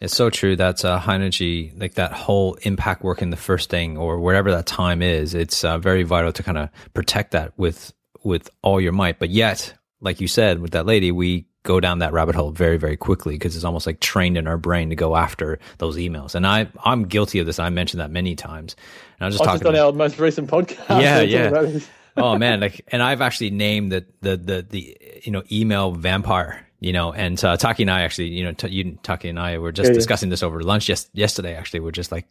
It's 0.00 0.14
so 0.14 0.30
true. 0.30 0.56
That's 0.56 0.84
uh, 0.84 0.98
high 0.98 1.14
energy, 1.14 1.72
like 1.76 1.94
that 1.94 2.12
whole 2.12 2.54
impact 2.62 3.02
work 3.02 3.20
in 3.20 3.30
the 3.30 3.36
first 3.36 3.68
thing 3.70 3.96
or 3.98 4.18
whatever 4.20 4.50
that 4.52 4.66
time 4.66 5.02
is. 5.02 5.34
It's 5.34 5.64
uh, 5.64 5.78
very 5.78 6.02
vital 6.02 6.32
to 6.32 6.42
kind 6.42 6.58
of 6.58 6.70
protect 6.94 7.32
that 7.32 7.52
with 7.58 7.92
with 8.22 8.48
all 8.62 8.80
your 8.80 8.92
might. 8.92 9.18
But 9.18 9.28
yet, 9.28 9.74
like 10.00 10.22
you 10.22 10.28
said 10.28 10.60
with 10.60 10.70
that 10.70 10.86
lady, 10.86 11.12
we 11.12 11.46
go 11.64 11.80
down 11.80 11.98
that 11.98 12.12
rabbit 12.12 12.34
hole 12.34 12.50
very 12.50 12.76
very 12.76 12.96
quickly 12.96 13.34
because 13.34 13.56
it's 13.56 13.64
almost 13.64 13.86
like 13.86 13.98
trained 13.98 14.36
in 14.36 14.46
our 14.46 14.58
brain 14.58 14.90
to 14.90 14.96
go 14.96 15.16
after 15.16 15.58
those 15.78 15.96
emails. 15.96 16.34
And 16.34 16.46
i 16.46 16.68
i'm 16.84 17.04
guilty 17.06 17.40
of 17.40 17.46
this. 17.46 17.58
I 17.58 17.70
mentioned 17.70 18.00
that 18.00 18.10
many 18.10 18.36
times. 18.36 18.76
And 19.18 19.24
i 19.24 19.26
was 19.26 19.34
just 19.34 19.44
talking 19.44 19.66
about, 19.66 19.76
our 19.76 19.92
most 19.92 20.18
recent 20.18 20.48
podcast. 20.48 21.02
Yeah 21.02 21.20
yeah. 21.22 21.80
oh 22.16 22.38
man. 22.38 22.60
Like 22.60 22.84
and 22.88 23.02
i've 23.02 23.20
actually 23.20 23.50
named 23.50 23.90
the 23.90 24.06
the 24.20 24.36
the, 24.36 24.66
the 24.68 24.96
you 25.24 25.32
know 25.32 25.42
email 25.50 25.92
vampire 25.92 26.60
you 26.80 26.92
know? 26.92 27.12
And 27.14 27.42
uh, 27.42 27.56
taki 27.56 27.84
and 27.84 27.90
i 27.90 28.02
actually 28.02 28.28
you 28.28 28.44
know 28.44 28.52
t- 28.52 28.68
you 28.68 28.98
taki 29.02 29.30
and 29.30 29.40
i 29.40 29.58
were 29.58 29.72
just 29.72 29.88
yeah, 29.88 29.94
discussing 29.94 30.28
yeah. 30.28 30.34
this 30.34 30.42
over 30.42 30.62
lunch 30.62 30.86
just 30.86 31.08
yesterday 31.14 31.56
actually. 31.56 31.80
We're 31.80 31.92
just 31.92 32.12
like 32.12 32.28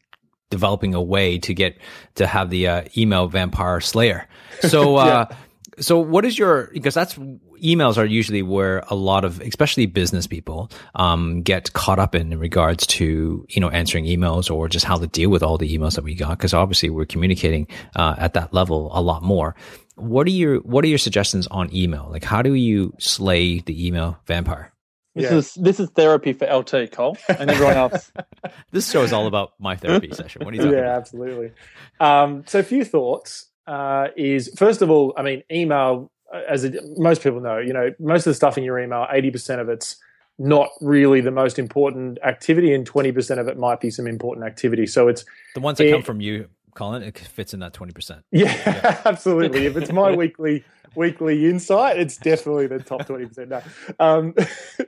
developing 0.51 0.93
a 0.93 1.01
way 1.01 1.39
to 1.39 1.55
get 1.55 1.79
to 2.15 2.27
have 2.27 2.51
the 2.51 2.67
uh, 2.67 2.83
email 2.95 3.27
vampire 3.27 3.81
slayer. 3.81 4.27
So 4.61 4.97
uh 4.97 5.27
yeah 5.29 5.37
so 5.79 5.99
what 5.99 6.25
is 6.25 6.37
your 6.37 6.69
because 6.73 6.93
that's 6.93 7.17
emails 7.63 7.97
are 7.97 8.05
usually 8.05 8.41
where 8.41 8.83
a 8.89 8.95
lot 8.95 9.23
of 9.23 9.39
especially 9.41 9.85
business 9.85 10.27
people 10.27 10.69
um, 10.95 11.41
get 11.41 11.73
caught 11.73 11.99
up 11.99 12.13
in, 12.13 12.31
in 12.33 12.39
regards 12.39 12.85
to 12.85 13.45
you 13.49 13.61
know 13.61 13.69
answering 13.69 14.05
emails 14.05 14.53
or 14.53 14.67
just 14.67 14.85
how 14.85 14.97
to 14.97 15.07
deal 15.07 15.29
with 15.29 15.41
all 15.41 15.57
the 15.57 15.77
emails 15.77 15.95
that 15.95 16.03
we 16.03 16.13
got 16.13 16.37
because 16.37 16.53
obviously 16.53 16.89
we're 16.89 17.05
communicating 17.05 17.67
uh, 17.95 18.15
at 18.17 18.33
that 18.33 18.53
level 18.53 18.91
a 18.93 19.01
lot 19.01 19.23
more 19.23 19.55
what 19.95 20.27
are 20.27 20.31
your 20.31 20.57
what 20.59 20.83
are 20.83 20.87
your 20.87 20.97
suggestions 20.97 21.47
on 21.47 21.73
email 21.73 22.07
like 22.11 22.23
how 22.23 22.41
do 22.41 22.53
you 22.53 22.93
slay 22.99 23.59
the 23.59 23.87
email 23.87 24.17
vampire 24.25 24.73
this 25.15 25.23
yeah. 25.23 25.37
is 25.37 25.53
this 25.53 25.79
is 25.79 25.89
therapy 25.91 26.33
for 26.33 26.47
LT 26.47 26.91
Cole 26.91 27.17
and 27.29 27.51
everyone 27.51 27.75
else. 27.75 28.11
this 28.71 28.89
show 28.89 29.03
is 29.03 29.13
all 29.13 29.27
about 29.27 29.51
my 29.59 29.75
therapy 29.75 30.11
session. 30.11 30.43
What 30.43 30.53
are 30.53 30.57
you 30.57 30.63
talking 30.63 30.73
yeah, 30.73 30.85
about? 30.85 30.97
absolutely. 30.97 31.51
Um, 31.99 32.43
so, 32.47 32.57
a 32.57 32.63
few 32.63 32.83
thoughts 32.83 33.51
uh, 33.67 34.07
is 34.17 34.51
first 34.57 34.81
of 34.81 34.89
all, 34.89 35.13
I 35.15 35.21
mean, 35.21 35.43
email, 35.51 36.11
as 36.47 36.63
it, 36.63 36.75
most 36.97 37.21
people 37.21 37.39
know, 37.39 37.57
you 37.57 37.73
know, 37.73 37.91
most 37.99 38.25
of 38.25 38.31
the 38.31 38.35
stuff 38.35 38.57
in 38.57 38.63
your 38.63 38.79
email, 38.79 39.05
80% 39.11 39.59
of 39.59 39.69
it's 39.69 39.97
not 40.39 40.69
really 40.81 41.21
the 41.21 41.31
most 41.31 41.59
important 41.59 42.17
activity, 42.23 42.73
and 42.73 42.89
20% 42.89 43.39
of 43.39 43.47
it 43.47 43.57
might 43.57 43.79
be 43.79 43.89
some 43.89 44.07
important 44.07 44.45
activity. 44.45 44.87
So 44.87 45.07
it's 45.07 45.25
the 45.53 45.61
ones 45.61 45.77
that 45.77 45.87
it, 45.87 45.91
come 45.91 46.01
from 46.01 46.21
you, 46.21 46.49
Colin, 46.75 47.03
it 47.03 47.17
fits 47.17 47.53
in 47.53 47.59
that 47.59 47.73
20%. 47.73 48.23
Yeah, 48.31 48.45
yeah. 48.45 49.01
absolutely. 49.05 49.65
if 49.65 49.77
it's 49.77 49.91
my 49.91 50.15
weekly 50.15 50.63
weekly 50.95 51.49
insight, 51.49 51.97
it's 51.97 52.17
definitely 52.17 52.67
the 52.67 52.79
top 52.79 53.01
20%. 53.01 53.47
No. 53.47 53.61
Um, 53.99 54.35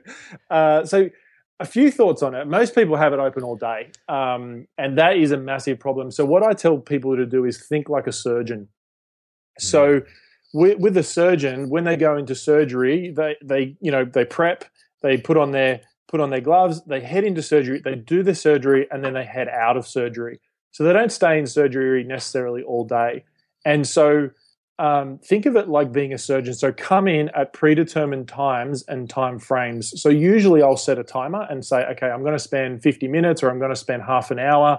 uh, 0.50 0.84
so 0.84 1.10
a 1.58 1.64
few 1.64 1.90
thoughts 1.90 2.22
on 2.22 2.34
it. 2.34 2.46
Most 2.46 2.74
people 2.74 2.96
have 2.96 3.12
it 3.12 3.18
open 3.18 3.42
all 3.42 3.56
day, 3.56 3.90
um, 4.08 4.66
and 4.76 4.98
that 4.98 5.16
is 5.16 5.30
a 5.30 5.36
massive 5.36 5.78
problem. 5.78 6.10
So, 6.10 6.24
what 6.24 6.42
I 6.42 6.52
tell 6.52 6.78
people 6.78 7.16
to 7.16 7.24
do 7.24 7.44
is 7.44 7.66
think 7.66 7.88
like 7.88 8.06
a 8.06 8.12
surgeon. 8.12 8.68
Mm-hmm. 8.68 10.08
With, 10.56 10.78
with 10.78 10.96
a 10.96 11.02
surgeon, 11.02 11.68
when 11.68 11.84
they 11.84 11.96
go 11.96 12.16
into 12.16 12.34
surgery, 12.34 13.12
they 13.14 13.36
they 13.44 13.76
you 13.82 13.90
know 13.90 14.06
they 14.06 14.24
prep, 14.24 14.64
they 15.02 15.18
put 15.18 15.36
on 15.36 15.50
their 15.50 15.82
put 16.08 16.20
on 16.20 16.30
their 16.30 16.40
gloves, 16.40 16.82
they 16.86 17.00
head 17.00 17.24
into 17.24 17.42
surgery, 17.42 17.82
they 17.84 17.94
do 17.94 18.22
the 18.22 18.34
surgery, 18.34 18.86
and 18.90 19.04
then 19.04 19.12
they 19.12 19.24
head 19.24 19.48
out 19.48 19.76
of 19.76 19.86
surgery. 19.86 20.40
So 20.70 20.82
they 20.82 20.94
don't 20.94 21.12
stay 21.12 21.38
in 21.38 21.46
surgery 21.46 22.04
necessarily 22.04 22.62
all 22.62 22.84
day. 22.84 23.24
And 23.66 23.86
so 23.86 24.30
um, 24.78 25.18
think 25.18 25.44
of 25.44 25.56
it 25.56 25.68
like 25.68 25.92
being 25.92 26.14
a 26.14 26.18
surgeon. 26.18 26.54
So 26.54 26.72
come 26.72 27.06
in 27.06 27.28
at 27.30 27.52
predetermined 27.52 28.28
times 28.28 28.82
and 28.88 29.10
time 29.10 29.38
frames. 29.38 30.00
So 30.00 30.08
usually 30.08 30.62
I'll 30.62 30.76
set 30.76 30.98
a 30.98 31.04
timer 31.04 31.46
and 31.50 31.64
say, 31.64 31.84
okay, 31.84 32.08
I'm 32.08 32.22
going 32.22 32.34
to 32.34 32.38
spend 32.38 32.82
50 32.82 33.08
minutes 33.08 33.42
or 33.42 33.50
I'm 33.50 33.58
going 33.58 33.72
to 33.72 33.76
spend 33.76 34.04
half 34.04 34.30
an 34.30 34.38
hour 34.38 34.78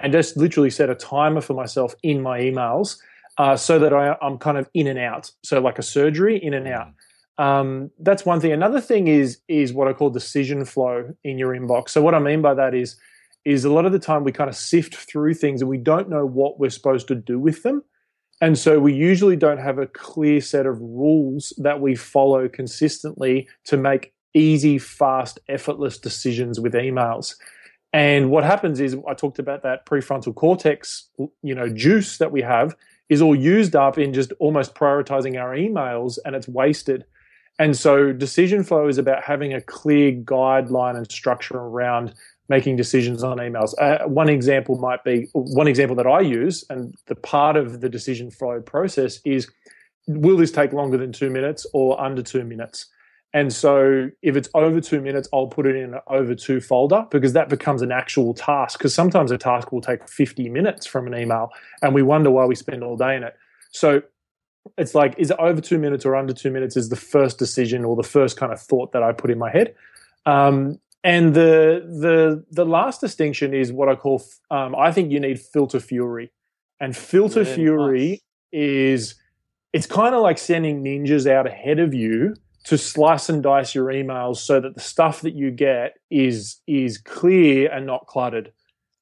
and 0.00 0.12
just 0.12 0.38
literally 0.38 0.70
set 0.70 0.88
a 0.88 0.94
timer 0.94 1.40
for 1.40 1.54
myself 1.54 1.94
in 2.02 2.22
my 2.22 2.40
emails 2.40 2.96
uh, 3.38 3.56
so 3.56 3.78
that 3.78 3.92
I, 3.92 4.16
am 4.20 4.38
kind 4.38 4.58
of 4.58 4.68
in 4.74 4.86
and 4.86 4.98
out. 4.98 5.30
So 5.44 5.60
like 5.60 5.78
a 5.78 5.82
surgery, 5.82 6.36
in 6.42 6.54
and 6.54 6.68
out. 6.68 6.88
Um, 7.38 7.90
that's 8.00 8.26
one 8.26 8.40
thing. 8.40 8.52
Another 8.52 8.80
thing 8.80 9.06
is 9.06 9.38
is 9.46 9.72
what 9.72 9.86
I 9.86 9.92
call 9.92 10.10
decision 10.10 10.64
flow 10.64 11.14
in 11.22 11.38
your 11.38 11.54
inbox. 11.54 11.90
So 11.90 12.02
what 12.02 12.14
I 12.14 12.18
mean 12.18 12.42
by 12.42 12.54
that 12.54 12.74
is 12.74 12.96
is 13.44 13.64
a 13.64 13.72
lot 13.72 13.86
of 13.86 13.92
the 13.92 13.98
time 13.98 14.24
we 14.24 14.32
kind 14.32 14.50
of 14.50 14.56
sift 14.56 14.94
through 14.94 15.34
things 15.34 15.62
and 15.62 15.70
we 15.70 15.78
don't 15.78 16.10
know 16.10 16.26
what 16.26 16.58
we're 16.58 16.68
supposed 16.68 17.06
to 17.08 17.14
do 17.14 17.38
with 17.38 17.62
them. 17.62 17.82
And 18.40 18.58
so 18.58 18.78
we 18.78 18.92
usually 18.92 19.36
don't 19.36 19.58
have 19.58 19.78
a 19.78 19.86
clear 19.86 20.40
set 20.40 20.66
of 20.66 20.80
rules 20.80 21.52
that 21.58 21.80
we 21.80 21.94
follow 21.94 22.48
consistently 22.48 23.48
to 23.64 23.76
make 23.76 24.12
easy, 24.34 24.78
fast, 24.78 25.38
effortless 25.48 25.98
decisions 25.98 26.60
with 26.60 26.74
emails. 26.74 27.36
And 27.92 28.30
what 28.30 28.44
happens 28.44 28.80
is 28.80 28.96
I 29.08 29.14
talked 29.14 29.38
about 29.38 29.62
that 29.62 29.86
prefrontal 29.86 30.34
cortex, 30.34 31.08
you 31.42 31.54
know, 31.54 31.68
juice 31.68 32.18
that 32.18 32.32
we 32.32 32.42
have 32.42 32.76
is 33.08 33.22
all 33.22 33.34
used 33.34 33.74
up 33.74 33.98
in 33.98 34.12
just 34.12 34.32
almost 34.38 34.74
prioritizing 34.74 35.40
our 35.40 35.54
emails 35.56 36.18
and 36.24 36.34
it's 36.36 36.48
wasted. 36.48 37.04
And 37.58 37.76
so 37.76 38.12
decision 38.12 38.62
flow 38.62 38.86
is 38.88 38.98
about 38.98 39.24
having 39.24 39.52
a 39.52 39.60
clear 39.60 40.12
guideline 40.12 40.96
and 40.96 41.10
structure 41.10 41.56
around 41.56 42.14
making 42.48 42.76
decisions 42.76 43.22
on 43.22 43.38
emails. 43.38 43.74
Uh, 43.78 44.06
one 44.06 44.28
example 44.28 44.78
might 44.78 45.02
be 45.04 45.28
one 45.32 45.66
example 45.68 45.96
that 45.96 46.06
I 46.06 46.20
use, 46.20 46.64
and 46.70 46.94
the 47.06 47.14
part 47.14 47.56
of 47.56 47.80
the 47.80 47.88
decision 47.88 48.30
flow 48.30 48.60
process 48.60 49.20
is 49.24 49.50
will 50.06 50.36
this 50.36 50.50
take 50.50 50.72
longer 50.72 50.96
than 50.96 51.12
two 51.12 51.30
minutes 51.30 51.66
or 51.74 52.00
under 52.00 52.22
two 52.22 52.44
minutes? 52.44 52.86
And 53.34 53.52
so 53.52 54.10
if 54.22 54.36
it's 54.36 54.48
over 54.54 54.80
two 54.80 55.00
minutes, 55.00 55.28
I'll 55.32 55.48
put 55.48 55.66
it 55.66 55.76
in 55.76 55.94
an 55.94 56.00
over 56.06 56.34
two 56.34 56.60
folder 56.60 57.06
because 57.10 57.34
that 57.34 57.48
becomes 57.48 57.82
an 57.82 57.92
actual 57.92 58.32
task. 58.32 58.78
Because 58.78 58.94
sometimes 58.94 59.30
a 59.30 59.38
task 59.38 59.70
will 59.70 59.82
take 59.82 60.08
50 60.08 60.48
minutes 60.48 60.86
from 60.86 61.06
an 61.06 61.14
email 61.14 61.50
and 61.82 61.94
we 61.94 62.02
wonder 62.02 62.30
why 62.30 62.46
we 62.46 62.54
spend 62.54 62.82
all 62.82 62.96
day 62.96 63.16
in 63.16 63.24
it. 63.24 63.36
So 63.70 64.02
it's 64.78 64.94
like, 64.94 65.14
is 65.18 65.30
it 65.30 65.36
over 65.38 65.60
two 65.60 65.78
minutes 65.78 66.06
or 66.06 66.16
under 66.16 66.32
two 66.32 66.50
minutes 66.50 66.76
is 66.76 66.88
the 66.88 66.96
first 66.96 67.38
decision 67.38 67.84
or 67.84 67.96
the 67.96 68.02
first 68.02 68.38
kind 68.38 68.52
of 68.52 68.60
thought 68.60 68.92
that 68.92 69.02
I 69.02 69.12
put 69.12 69.30
in 69.30 69.38
my 69.38 69.50
head. 69.50 69.74
Um, 70.24 70.80
and 71.04 71.34
the 71.34 71.84
the 71.86 72.44
the 72.50 72.64
last 72.66 73.00
distinction 73.00 73.54
is 73.54 73.72
what 73.72 73.88
I 73.88 73.94
call 73.94 74.22
um, 74.50 74.74
I 74.74 74.90
think 74.92 75.12
you 75.12 75.20
need 75.20 75.40
filter 75.40 75.80
fury, 75.80 76.32
and 76.80 76.96
filter 76.96 77.42
yeah, 77.42 77.54
fury 77.54 78.08
nice. 78.10 78.20
is 78.52 79.14
it's 79.72 79.86
kind 79.86 80.14
of 80.14 80.22
like 80.22 80.38
sending 80.38 80.82
ninjas 80.82 81.30
out 81.30 81.46
ahead 81.46 81.78
of 81.78 81.94
you 81.94 82.34
to 82.64 82.76
slice 82.76 83.28
and 83.28 83.42
dice 83.42 83.74
your 83.74 83.86
emails 83.86 84.36
so 84.36 84.60
that 84.60 84.74
the 84.74 84.80
stuff 84.80 85.20
that 85.22 85.34
you 85.34 85.50
get 85.50 85.96
is 86.10 86.60
is 86.66 86.98
clear 86.98 87.70
and 87.72 87.86
not 87.86 88.06
cluttered. 88.06 88.52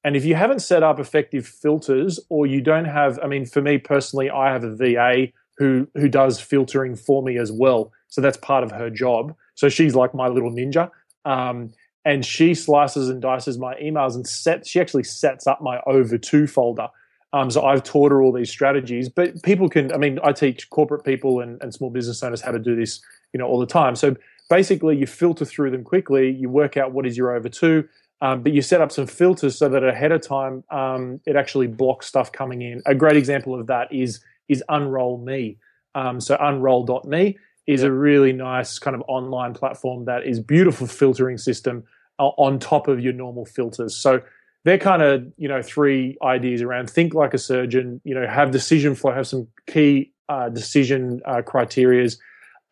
And 0.03 0.15
if 0.15 0.23
you 0.23 0.35
haven't 0.35 0.59
set 0.59 0.83
up 0.83 0.99
effective 0.99 1.45
filters 1.45 2.19
or 2.29 2.45
you 2.45 2.61
don't 2.61 2.85
have 2.85 3.19
I 3.23 3.27
mean 3.27 3.45
for 3.45 3.61
me 3.61 3.77
personally 3.77 4.29
I 4.29 4.51
have 4.51 4.63
a 4.63 4.75
VA 4.75 5.27
who 5.57 5.87
who 5.95 6.07
does 6.07 6.39
filtering 6.39 6.95
for 6.95 7.21
me 7.21 7.37
as 7.37 7.51
well. 7.51 7.91
So 8.07 8.21
that's 8.21 8.37
part 8.37 8.63
of 8.63 8.71
her 8.71 8.89
job. 8.89 9.35
So 9.55 9.69
she's 9.69 9.95
like 9.95 10.13
my 10.13 10.27
little 10.27 10.51
ninja. 10.51 10.89
Um, 11.25 11.73
and 12.05 12.25
she 12.25 12.53
slices 12.53 13.09
and 13.09 13.21
dices 13.21 13.57
my 13.57 13.75
emails 13.75 14.15
and 14.15 14.25
sets 14.25 14.69
she 14.69 14.79
actually 14.79 15.03
sets 15.03 15.45
up 15.45 15.61
my 15.61 15.81
over 15.85 16.17
two 16.17 16.47
folder 16.47 16.87
um, 17.33 17.51
so 17.51 17.65
I've 17.65 17.83
taught 17.83 18.11
her 18.11 18.21
all 18.21 18.31
these 18.31 18.49
strategies, 18.49 19.09
but 19.09 19.43
people 19.43 19.67
can. 19.67 19.91
I 19.91 19.97
mean, 19.97 20.19
I 20.23 20.31
teach 20.31 20.69
corporate 20.69 21.03
people 21.03 21.41
and, 21.41 21.61
and 21.61 21.73
small 21.73 21.89
business 21.89 22.23
owners 22.23 22.41
how 22.41 22.51
to 22.51 22.59
do 22.59 22.75
this, 22.75 23.01
you 23.33 23.37
know, 23.37 23.45
all 23.45 23.59
the 23.59 23.65
time. 23.65 23.95
So 23.95 24.15
basically, 24.49 24.97
you 24.97 25.07
filter 25.07 25.45
through 25.45 25.71
them 25.71 25.83
quickly. 25.83 26.31
You 26.31 26.49
work 26.49 26.77
out 26.77 26.91
what 26.91 27.05
is 27.05 27.17
your 27.17 27.35
over 27.35 27.49
two, 27.49 27.87
um, 28.21 28.43
but 28.43 28.53
you 28.53 28.61
set 28.61 28.81
up 28.81 28.91
some 28.91 29.07
filters 29.07 29.57
so 29.57 29.69
that 29.69 29.83
ahead 29.83 30.11
of 30.11 30.21
time 30.21 30.63
um, 30.71 31.19
it 31.25 31.35
actually 31.35 31.67
blocks 31.67 32.07
stuff 32.07 32.31
coming 32.31 32.61
in. 32.61 32.81
A 32.85 32.95
great 32.95 33.17
example 33.17 33.59
of 33.59 33.67
that 33.67 33.91
is 33.91 34.21
is 34.47 34.63
Unroll 34.69 35.17
Me. 35.17 35.57
Um, 35.95 36.21
so 36.21 36.37
unroll.me 36.39 37.37
is 37.65 37.83
a 37.83 37.91
really 37.91 38.31
nice 38.31 38.79
kind 38.79 38.95
of 38.95 39.03
online 39.07 39.53
platform 39.53 40.05
that 40.05 40.25
is 40.25 40.39
beautiful 40.39 40.87
filtering 40.87 41.37
system 41.37 41.83
uh, 42.19 42.27
on 42.37 42.59
top 42.59 42.87
of 42.87 42.99
your 43.01 43.13
normal 43.13 43.45
filters. 43.45 43.95
So 43.95 44.21
they're 44.63 44.77
kind 44.77 45.01
of 45.01 45.25
you 45.37 45.47
know 45.47 45.61
three 45.61 46.17
ideas 46.21 46.61
around 46.61 46.89
think 46.89 47.13
like 47.13 47.33
a 47.33 47.37
surgeon 47.37 48.01
you 48.03 48.13
know 48.13 48.27
have 48.27 48.51
decision 48.51 48.95
flow 48.95 49.13
have 49.13 49.27
some 49.27 49.47
key 49.65 50.11
uh, 50.29 50.49
decision 50.49 51.21
uh, 51.25 51.41
criterias 51.41 52.17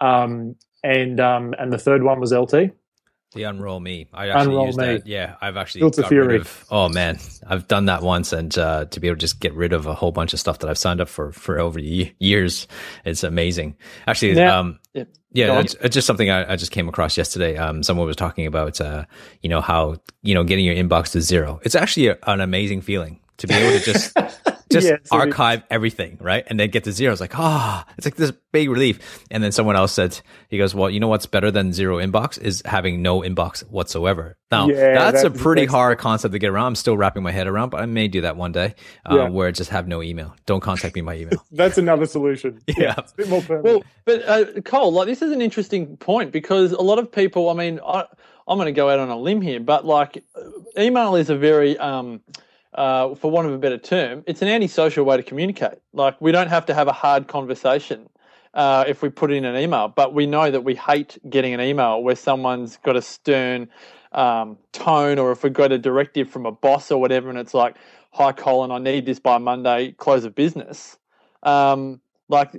um, 0.01 0.55
and 0.83 1.19
um, 1.19 1.53
and 1.57 1.71
the 1.71 1.77
third 1.77 2.03
one 2.03 2.19
was 2.19 2.31
lt 2.31 2.53
the 3.33 3.43
unroll 3.43 3.79
me 3.81 4.07
i 4.13 4.29
actually 4.29 4.53
unroll 4.53 4.65
used 4.67 4.77
me. 4.77 4.85
that 4.85 5.07
yeah 5.07 5.35
i've 5.41 5.57
actually 5.57 5.81
Filter 5.81 6.03
got 6.03 6.09
Fury. 6.09 6.27
rid 6.27 6.41
of 6.41 6.65
oh 6.71 6.87
man 6.89 7.19
i've 7.47 7.67
done 7.67 7.85
that 7.85 8.01
once 8.01 8.31
and 8.31 8.57
uh, 8.57 8.85
to 8.85 8.99
be 8.99 9.07
able 9.07 9.17
to 9.17 9.21
just 9.21 9.41
get 9.41 9.53
rid 9.53 9.73
of 9.73 9.85
a 9.87 9.93
whole 9.93 10.11
bunch 10.11 10.33
of 10.33 10.39
stuff 10.39 10.59
that 10.59 10.69
i've 10.69 10.77
signed 10.77 11.01
up 11.01 11.09
for 11.09 11.31
for 11.33 11.59
over 11.59 11.79
years 11.79 12.67
it's 13.03 13.23
amazing 13.23 13.75
actually 14.07 14.33
now, 14.35 14.59
um, 14.59 14.79
yeah, 15.35 15.59
it's, 15.59 15.75
it's, 15.81 15.93
just 15.93 16.07
something 16.07 16.29
I, 16.29 16.53
I, 16.53 16.55
just 16.55 16.71
came 16.71 16.87
across 16.87 17.17
yesterday. 17.17 17.57
Um, 17.57 17.83
someone 17.83 18.07
was 18.07 18.15
talking 18.15 18.45
about, 18.45 18.79
uh, 18.79 19.03
you 19.41 19.49
know, 19.49 19.59
how 19.59 19.97
you 20.21 20.33
know 20.33 20.45
getting 20.45 20.63
your 20.63 20.75
inbox 20.75 21.11
to 21.11 21.21
zero. 21.21 21.59
It's 21.63 21.75
actually 21.75 22.07
a, 22.07 22.17
an 22.25 22.39
amazing 22.39 22.79
feeling 22.79 23.19
to 23.37 23.47
be 23.47 23.53
able 23.53 23.77
to 23.77 23.83
just 23.83 24.17
just 24.75 24.87
yes, 24.87 24.99
archive 25.11 25.63
everything, 25.69 26.17
right? 26.21 26.43
And 26.47 26.59
then 26.59 26.69
get 26.69 26.83
to 26.83 26.91
zero. 26.91 27.11
It's 27.11 27.21
like, 27.21 27.37
ah, 27.37 27.85
oh, 27.87 27.93
it's 27.97 28.05
like 28.05 28.15
this 28.15 28.31
big 28.51 28.69
relief. 28.69 29.25
And 29.31 29.43
then 29.43 29.51
someone 29.51 29.75
else 29.75 29.91
said, 29.91 30.19
he 30.49 30.57
goes, 30.57 30.75
well, 30.75 30.89
you 30.89 30.99
know 30.99 31.07
what's 31.07 31.25
better 31.25 31.51
than 31.51 31.73
zero 31.73 31.97
inbox 31.97 32.39
is 32.39 32.61
having 32.65 33.01
no 33.01 33.21
inbox 33.21 33.61
whatsoever. 33.69 34.37
Now, 34.51 34.67
yeah, 34.67 35.11
that's, 35.11 35.23
a 35.23 35.31
pretty 35.31 35.65
hard 35.65 35.97
concept 35.97 36.31
to 36.33 36.39
get 36.39 36.49
around. 36.49 36.67
I'm 36.67 36.75
still 36.75 36.95
wrapping 36.95 37.23
my 37.23 37.31
head 37.31 37.47
around, 37.47 37.69
but 37.69 37.81
I 37.81 37.85
may 37.85 38.07
do 38.07 38.21
that 38.21 38.37
one 38.37 38.51
day 38.51 38.75
uh, 39.09 39.15
yeah. 39.15 39.29
where 39.29 39.47
I 39.47 39.51
just 39.51 39.71
have 39.71 39.87
no 39.87 40.01
email. 40.01 40.35
Don't 40.45 40.61
contact 40.61 40.95
me 40.95 41.01
by 41.01 41.17
email. 41.17 41.43
that's 41.51 41.77
another 41.77 42.05
solution. 42.05 42.61
Yeah. 42.67 42.75
yeah. 42.77 42.95
It's 42.97 43.11
a 43.13 43.15
bit 43.15 43.29
more 43.29 43.41
permanent. 43.41 43.65
Well, 43.65 43.83
but 44.05 44.27
uh, 44.27 44.61
Cole, 44.61 44.91
like 44.91 45.07
this 45.07 45.21
is 45.21 45.31
an 45.31 45.41
interesting 45.41 45.97
point 45.97 46.31
because 46.31 46.71
a 46.71 46.81
lot 46.81 46.99
of 46.99 47.11
people, 47.11 47.49
I 47.49 47.53
mean, 47.53 47.79
I, 47.85 48.05
I'm 48.47 48.57
going 48.57 48.67
to 48.67 48.71
go 48.71 48.89
out 48.89 48.99
on 48.99 49.09
a 49.09 49.17
limb 49.17 49.41
here, 49.41 49.59
but 49.59 49.85
like 49.85 50.23
email 50.77 51.15
is 51.15 51.29
a 51.29 51.35
very, 51.35 51.77
um, 51.77 52.21
uh, 52.75 53.15
for 53.15 53.31
want 53.31 53.47
of 53.47 53.53
a 53.53 53.57
better 53.57 53.77
term, 53.77 54.23
it's 54.27 54.41
an 54.41 54.47
antisocial 54.47 55.05
way 55.05 55.17
to 55.17 55.23
communicate. 55.23 55.79
Like 55.93 56.19
we 56.21 56.31
don't 56.31 56.49
have 56.49 56.65
to 56.67 56.73
have 56.73 56.87
a 56.87 56.93
hard 56.93 57.27
conversation 57.27 58.09
uh, 58.53 58.85
if 58.87 59.01
we 59.01 59.09
put 59.09 59.31
in 59.31 59.45
an 59.45 59.55
email, 59.57 59.87
but 59.87 60.13
we 60.13 60.25
know 60.25 60.51
that 60.51 60.61
we 60.61 60.75
hate 60.75 61.17
getting 61.29 61.53
an 61.53 61.61
email 61.61 62.01
where 62.03 62.15
someone's 62.15 62.77
got 62.77 62.95
a 62.95 63.01
stern 63.01 63.69
um, 64.11 64.57
tone, 64.71 65.19
or 65.19 65.31
if 65.31 65.43
we've 65.43 65.53
got 65.53 65.71
a 65.71 65.77
directive 65.77 66.29
from 66.29 66.45
a 66.45 66.51
boss 66.51 66.89
or 66.91 67.01
whatever, 67.01 67.29
and 67.29 67.37
it's 67.37 67.53
like, 67.53 67.75
"Hi, 68.11 68.31
Colin, 68.31 68.71
I 68.71 68.77
need 68.77 69.05
this 69.05 69.19
by 69.19 69.37
Monday, 69.37 69.91
close 69.93 70.23
of 70.23 70.35
business." 70.35 70.97
Um, 71.43 71.99
like 72.29 72.51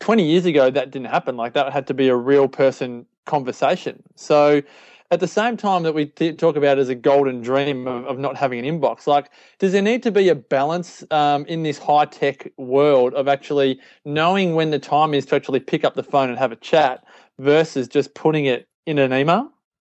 20 0.00 0.28
years 0.28 0.46
ago, 0.46 0.70
that 0.70 0.90
didn't 0.90 1.08
happen. 1.08 1.36
Like 1.36 1.54
that 1.54 1.72
had 1.72 1.86
to 1.86 1.94
be 1.94 2.08
a 2.08 2.16
real 2.16 2.48
person 2.48 3.06
conversation. 3.24 4.02
So 4.16 4.62
at 5.10 5.20
the 5.20 5.28
same 5.28 5.56
time 5.56 5.82
that 5.84 5.94
we 5.94 6.06
th- 6.06 6.36
talk 6.36 6.56
about 6.56 6.78
as 6.78 6.88
a 6.88 6.94
golden 6.94 7.40
dream 7.40 7.86
of, 7.86 8.04
of, 8.06 8.18
not 8.18 8.36
having 8.36 8.64
an 8.64 8.80
inbox, 8.80 9.06
like, 9.06 9.30
does 9.58 9.72
there 9.72 9.82
need 9.82 10.02
to 10.02 10.10
be 10.10 10.28
a 10.28 10.34
balance 10.34 11.02
um, 11.10 11.46
in 11.46 11.62
this 11.62 11.78
high 11.78 12.04
tech 12.04 12.52
world 12.58 13.14
of 13.14 13.26
actually 13.26 13.80
knowing 14.04 14.54
when 14.54 14.70
the 14.70 14.78
time 14.78 15.14
is 15.14 15.24
to 15.26 15.34
actually 15.34 15.60
pick 15.60 15.84
up 15.84 15.94
the 15.94 16.02
phone 16.02 16.28
and 16.28 16.38
have 16.38 16.52
a 16.52 16.56
chat 16.56 17.04
versus 17.38 17.88
just 17.88 18.14
putting 18.14 18.44
it 18.44 18.68
in 18.86 18.98
an 18.98 19.12
email? 19.12 19.50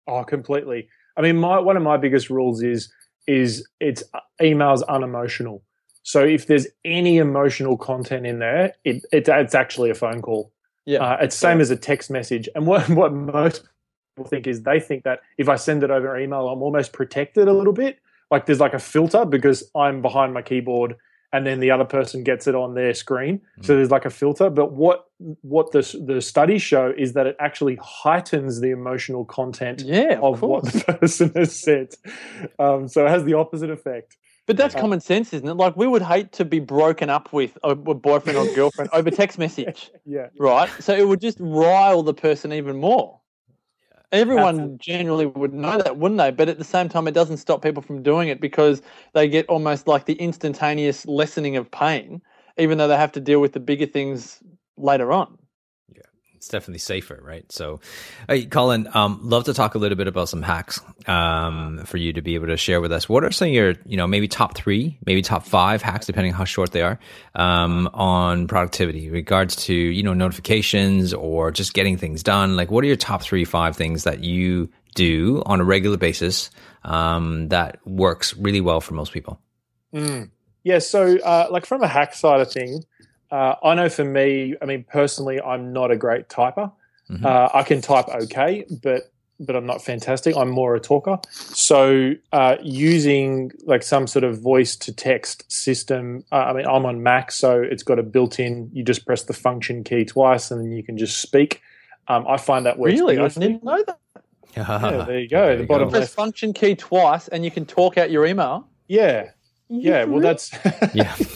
Oh, 0.06 0.24
completely. 0.24 0.88
I 1.16 1.22
mean, 1.22 1.36
my, 1.36 1.58
one 1.58 1.76
of 1.76 1.82
my 1.82 1.96
biggest 1.96 2.30
rules 2.30 2.62
is 2.62 2.92
is 3.26 3.68
it's 3.78 4.02
uh, 4.14 4.20
emails 4.40 4.82
unemotional. 4.88 5.62
So 6.02 6.24
if 6.24 6.46
there's 6.46 6.66
any 6.86 7.18
emotional 7.18 7.76
content 7.76 8.26
in 8.26 8.38
there, 8.38 8.72
it, 8.84 9.04
it 9.12 9.28
it's 9.28 9.54
actually 9.54 9.90
a 9.90 9.94
phone 9.94 10.22
call. 10.22 10.50
Yeah, 10.86 11.00
uh, 11.00 11.18
it's 11.20 11.36
same 11.36 11.58
yeah. 11.58 11.62
as 11.62 11.70
a 11.70 11.76
text 11.76 12.10
message. 12.10 12.48
And 12.54 12.66
what 12.66 12.88
what 13.00 13.12
most 13.12 13.68
people 14.18 14.28
think 14.28 14.46
is 14.46 14.62
they 14.62 14.80
think 14.80 15.04
that 15.04 15.20
if 15.36 15.48
I 15.48 15.56
send 15.56 15.82
it 15.84 15.90
over 15.90 16.18
email, 16.18 16.48
I'm 16.48 16.62
almost 16.62 16.92
protected 16.92 17.46
a 17.48 17.52
little 17.52 17.72
bit. 17.72 18.00
Like 18.30 18.46
there's 18.46 18.60
like 18.60 18.74
a 18.74 18.78
filter 18.78 19.24
because 19.24 19.70
I'm 19.74 20.02
behind 20.02 20.34
my 20.34 20.42
keyboard 20.42 20.96
and 21.32 21.46
then 21.46 21.60
the 21.60 21.70
other 21.70 21.84
person 21.84 22.24
gets 22.24 22.46
it 22.46 22.54
on 22.54 22.74
their 22.74 22.94
screen. 22.94 23.40
Mm. 23.60 23.66
So 23.66 23.76
there's 23.76 23.90
like 23.90 24.04
a 24.04 24.10
filter. 24.10 24.50
But 24.50 24.72
what 24.72 25.06
what 25.42 25.72
the 25.72 25.82
the 26.04 26.20
studies 26.20 26.62
show 26.62 26.92
is 26.96 27.12
that 27.12 27.26
it 27.26 27.36
actually 27.38 27.78
heightens 27.80 28.60
the 28.60 28.70
emotional 28.70 29.24
content 29.24 29.82
yeah, 29.82 30.18
of, 30.20 30.34
of 30.34 30.42
what 30.42 30.64
the 30.64 30.94
person 31.00 31.32
has 31.36 31.58
said. 31.58 31.94
Um, 32.58 32.88
so 32.88 33.06
it 33.06 33.10
has 33.10 33.24
the 33.24 33.34
opposite 33.34 33.70
effect. 33.70 34.16
But 34.46 34.56
that's 34.56 34.74
uh, 34.74 34.80
common 34.80 35.00
sense, 35.00 35.34
isn't 35.34 35.46
it? 35.46 35.54
Like 35.54 35.76
we 35.76 35.86
would 35.86 36.02
hate 36.02 36.32
to 36.32 36.44
be 36.44 36.58
broken 36.58 37.10
up 37.10 37.32
with 37.32 37.56
a, 37.62 37.70
a 37.70 37.74
boyfriend 37.74 38.38
or 38.38 38.46
girlfriend 38.54 38.90
over 38.92 39.10
text 39.10 39.38
message. 39.44 39.90
yeah. 40.04 40.28
Right. 40.38 40.70
So 40.80 40.94
it 40.94 41.06
would 41.06 41.20
just 41.20 41.38
rile 41.40 42.02
the 42.02 42.14
person 42.14 42.52
even 42.52 42.78
more. 42.78 43.20
Everyone 44.10 44.48
Absolutely. 44.48 44.78
generally 44.78 45.26
would 45.26 45.52
know 45.52 45.78
that, 45.78 45.98
wouldn't 45.98 46.18
they? 46.18 46.30
But 46.30 46.48
at 46.48 46.58
the 46.58 46.64
same 46.64 46.88
time, 46.88 47.06
it 47.08 47.12
doesn't 47.14 47.36
stop 47.38 47.62
people 47.62 47.82
from 47.82 48.02
doing 48.02 48.28
it 48.28 48.40
because 48.40 48.82
they 49.12 49.28
get 49.28 49.46
almost 49.48 49.86
like 49.86 50.06
the 50.06 50.14
instantaneous 50.14 51.06
lessening 51.06 51.56
of 51.56 51.70
pain, 51.70 52.22
even 52.56 52.78
though 52.78 52.88
they 52.88 52.96
have 52.96 53.12
to 53.12 53.20
deal 53.20 53.40
with 53.40 53.52
the 53.52 53.60
bigger 53.60 53.86
things 53.86 54.42
later 54.76 55.12
on 55.12 55.37
it's 56.38 56.46
definitely 56.46 56.78
safer, 56.78 57.18
right? 57.20 57.50
So, 57.50 57.80
hey, 58.28 58.46
Colin, 58.46 58.88
um, 58.94 59.18
love 59.24 59.44
to 59.46 59.54
talk 59.54 59.74
a 59.74 59.78
little 59.78 59.96
bit 59.96 60.06
about 60.06 60.28
some 60.28 60.40
hacks 60.40 60.80
um, 61.08 61.82
for 61.84 61.96
you 61.96 62.12
to 62.12 62.22
be 62.22 62.36
able 62.36 62.46
to 62.46 62.56
share 62.56 62.80
with 62.80 62.92
us. 62.92 63.08
What 63.08 63.24
are 63.24 63.32
some 63.32 63.48
of 63.48 63.54
your, 63.54 63.74
you 63.84 63.96
know, 63.96 64.06
maybe 64.06 64.28
top 64.28 64.56
three, 64.56 64.96
maybe 65.04 65.20
top 65.20 65.44
five 65.44 65.82
hacks, 65.82 66.06
depending 66.06 66.32
how 66.32 66.44
short 66.44 66.70
they 66.70 66.82
are, 66.82 67.00
um, 67.34 67.90
on 67.92 68.46
productivity, 68.46 69.10
regards 69.10 69.56
to 69.66 69.74
you 69.74 70.04
know 70.04 70.14
notifications 70.14 71.12
or 71.12 71.50
just 71.50 71.74
getting 71.74 71.96
things 71.96 72.22
done? 72.22 72.54
Like, 72.54 72.70
what 72.70 72.84
are 72.84 72.86
your 72.86 72.94
top 72.94 73.22
three, 73.22 73.44
five 73.44 73.76
things 73.76 74.04
that 74.04 74.22
you 74.22 74.70
do 74.94 75.42
on 75.44 75.60
a 75.60 75.64
regular 75.64 75.96
basis 75.96 76.50
um, 76.84 77.48
that 77.48 77.84
works 77.84 78.36
really 78.36 78.60
well 78.60 78.80
for 78.80 78.94
most 78.94 79.12
people? 79.12 79.40
Mm. 79.92 80.30
Yeah, 80.62 80.78
so 80.78 81.18
uh, 81.18 81.48
like 81.50 81.66
from 81.66 81.82
a 81.82 81.88
hack 81.88 82.14
side 82.14 82.40
of 82.40 82.52
things 82.52 82.84
uh, 83.30 83.54
I 83.62 83.74
know 83.74 83.88
for 83.88 84.04
me, 84.04 84.54
I 84.60 84.64
mean, 84.64 84.84
personally, 84.88 85.40
I'm 85.40 85.72
not 85.72 85.90
a 85.90 85.96
great 85.96 86.28
typer. 86.28 86.72
Mm-hmm. 87.10 87.24
Uh, 87.24 87.48
I 87.54 87.62
can 87.62 87.80
type 87.80 88.08
okay, 88.08 88.64
but 88.82 89.10
but 89.40 89.54
I'm 89.54 89.66
not 89.66 89.82
fantastic. 89.82 90.36
I'm 90.36 90.50
more 90.50 90.74
a 90.74 90.80
talker. 90.80 91.18
So 91.30 92.14
uh, 92.32 92.56
using 92.60 93.52
like 93.64 93.82
some 93.84 94.06
sort 94.08 94.24
of 94.24 94.40
voice 94.40 94.74
to 94.76 94.92
text 94.92 95.50
system. 95.50 96.24
Uh, 96.32 96.36
I 96.36 96.52
mean, 96.54 96.66
I'm 96.66 96.84
on 96.84 97.02
Mac, 97.02 97.30
so 97.30 97.62
it's 97.62 97.84
got 97.84 97.98
a 98.00 98.02
built-in. 98.02 98.68
You 98.72 98.82
just 98.82 99.06
press 99.06 99.22
the 99.22 99.32
function 99.32 99.84
key 99.84 100.04
twice, 100.04 100.50
and 100.50 100.60
then 100.60 100.72
you 100.72 100.82
can 100.82 100.98
just 100.98 101.20
speak. 101.20 101.62
Um, 102.08 102.26
I 102.26 102.36
find 102.36 102.66
that 102.66 102.78
works. 102.78 102.94
Really, 102.94 103.14
I 103.14 103.20
beautifully. 103.20 103.46
didn't 103.48 103.64
know 103.64 103.84
that. 103.86 103.98
Yeah, 104.56 105.04
there 105.06 105.20
you 105.20 105.28
go. 105.28 105.56
the 105.56 105.64
bottom 105.64 105.88
Press 105.90 106.00
left. 106.00 106.14
function 106.14 106.52
key 106.52 106.74
twice, 106.74 107.28
and 107.28 107.44
you 107.44 107.50
can 107.50 107.64
talk 107.64 107.96
out 107.96 108.10
your 108.10 108.26
email. 108.26 108.66
Yeah, 108.88 109.30
yeah. 109.68 110.04
Well, 110.04 110.20
that's 110.20 110.50
Yeah. 110.94 111.14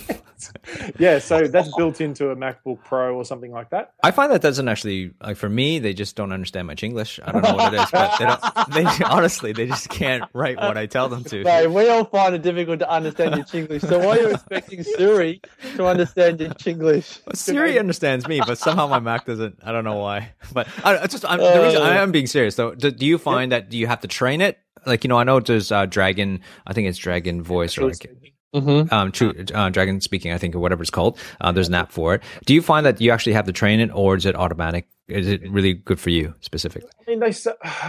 yeah. 0.99 1.19
So 1.19 1.47
that's 1.47 1.75
built 1.77 2.01
into 2.01 2.31
a 2.31 2.37
MacBook 2.37 2.83
Pro 2.85 3.15
or 3.15 3.25
something 3.25 3.53
like 3.53 3.71
that. 3.71 3.95
I 4.03 4.11
find 4.11 4.33
that 4.33 4.43
doesn't 4.43 4.69
actually 4.69 5.13
like 5.21 5.37
for 5.37 5.49
me. 5.49 5.79
They 5.79 5.93
just 5.93 6.17
don't 6.17 6.33
understand 6.33 6.67
much 6.67 6.83
English. 6.83 7.21
I 7.25 7.33
don't 7.33 7.43
know 7.43 7.55
what 7.55 7.75
it 7.75 7.81
is, 7.81 7.91
but 7.91 8.19
they 8.19 8.25
don't. 8.25 8.43
They 8.73 9.05
honestly, 9.05 9.53
they 9.53 9.67
just 9.67 9.89
can't 9.89 10.25
write 10.33 10.57
what 10.57 10.79
I 10.79 10.87
tell 10.87 11.09
them 11.09 11.25
to. 11.25 11.43
No, 11.43 11.69
we 11.69 11.89
all 11.89 12.05
find 12.05 12.35
it 12.35 12.43
difficult 12.43 12.79
to 12.79 12.91
understand 12.91 13.37
your 13.37 13.45
Chinglish. 13.45 13.87
So 13.87 13.99
why 13.99 14.19
are 14.19 14.21
you 14.21 14.31
expecting 14.35 14.83
Siri 14.83 15.41
to 15.77 15.87
understand 15.87 16.41
your 16.41 16.51
Chinglish? 16.51 17.21
Siri 17.35 17.79
understands 17.79 18.27
me, 18.27 18.41
but 18.47 18.59
somehow 18.59 18.87
my 18.87 19.01
Mac 19.01 19.27
doesn't. 19.27 19.59
I 19.63 19.73
don't 19.73 19.85
know 19.85 19.99
why. 19.99 20.33
But 20.53 20.69
I, 20.85 20.97
it's 20.97 21.13
just 21.13 21.25
I'm, 21.29 21.39
the 21.39 21.63
reason 21.63 21.83
I 21.83 21.97
am 21.97 22.13
being 22.13 22.27
serious 22.27 22.55
though. 22.55 22.75
Do, 22.75 22.91
do 22.91 23.05
you 23.05 23.19
find 23.19 23.53
that 23.53 23.73
you 23.73 23.87
have 23.87 24.01
to 24.01 24.09
train 24.09 24.41
it? 24.41 24.59
Like 24.87 25.05
you 25.05 25.09
know, 25.09 25.19
I 25.19 25.25
know 25.25 25.41
there's 25.41 25.71
uh, 25.71 25.87
Dragon. 25.87 26.41
I 26.67 26.73
think 26.73 26.89
it's 26.89 26.99
Dragon 26.99 27.43
Voice 27.43 27.79
or 27.79 27.89
like 27.89 28.07
Mm-hmm. 28.55 28.93
um, 28.93 29.13
true, 29.13 29.33
uh, 29.55 29.71
Dragon 29.71 30.01
Speaking. 30.01 30.33
I 30.33 30.39
think 30.39 30.55
or 30.55 30.59
whatever 30.59 30.83
it's 30.83 30.91
called. 30.91 31.19
Uh, 31.41 31.53
there's 31.53 31.69
an 31.69 31.75
app 31.75 31.91
for 31.91 32.15
it. 32.15 32.23
Do 32.45 32.53
you 32.55 32.61
find 32.63 32.85
that 32.85 33.01
you 33.01 33.11
actually 33.11 33.33
have 33.33 33.47
to 33.47 33.53
train 33.53 33.81
it, 33.81 33.91
or 33.95 34.15
is 34.17 34.27
it 34.27 34.37
automatic? 34.37 34.87
Is 35.09 35.27
it 35.27 35.43
really 35.51 35.75
good 35.75 35.99
for 35.99 36.11
you 36.11 36.35
specifically? 36.41 36.89
I 37.07 37.11
mean, 37.11 37.21
they. 37.21 37.29
s- 37.29 37.47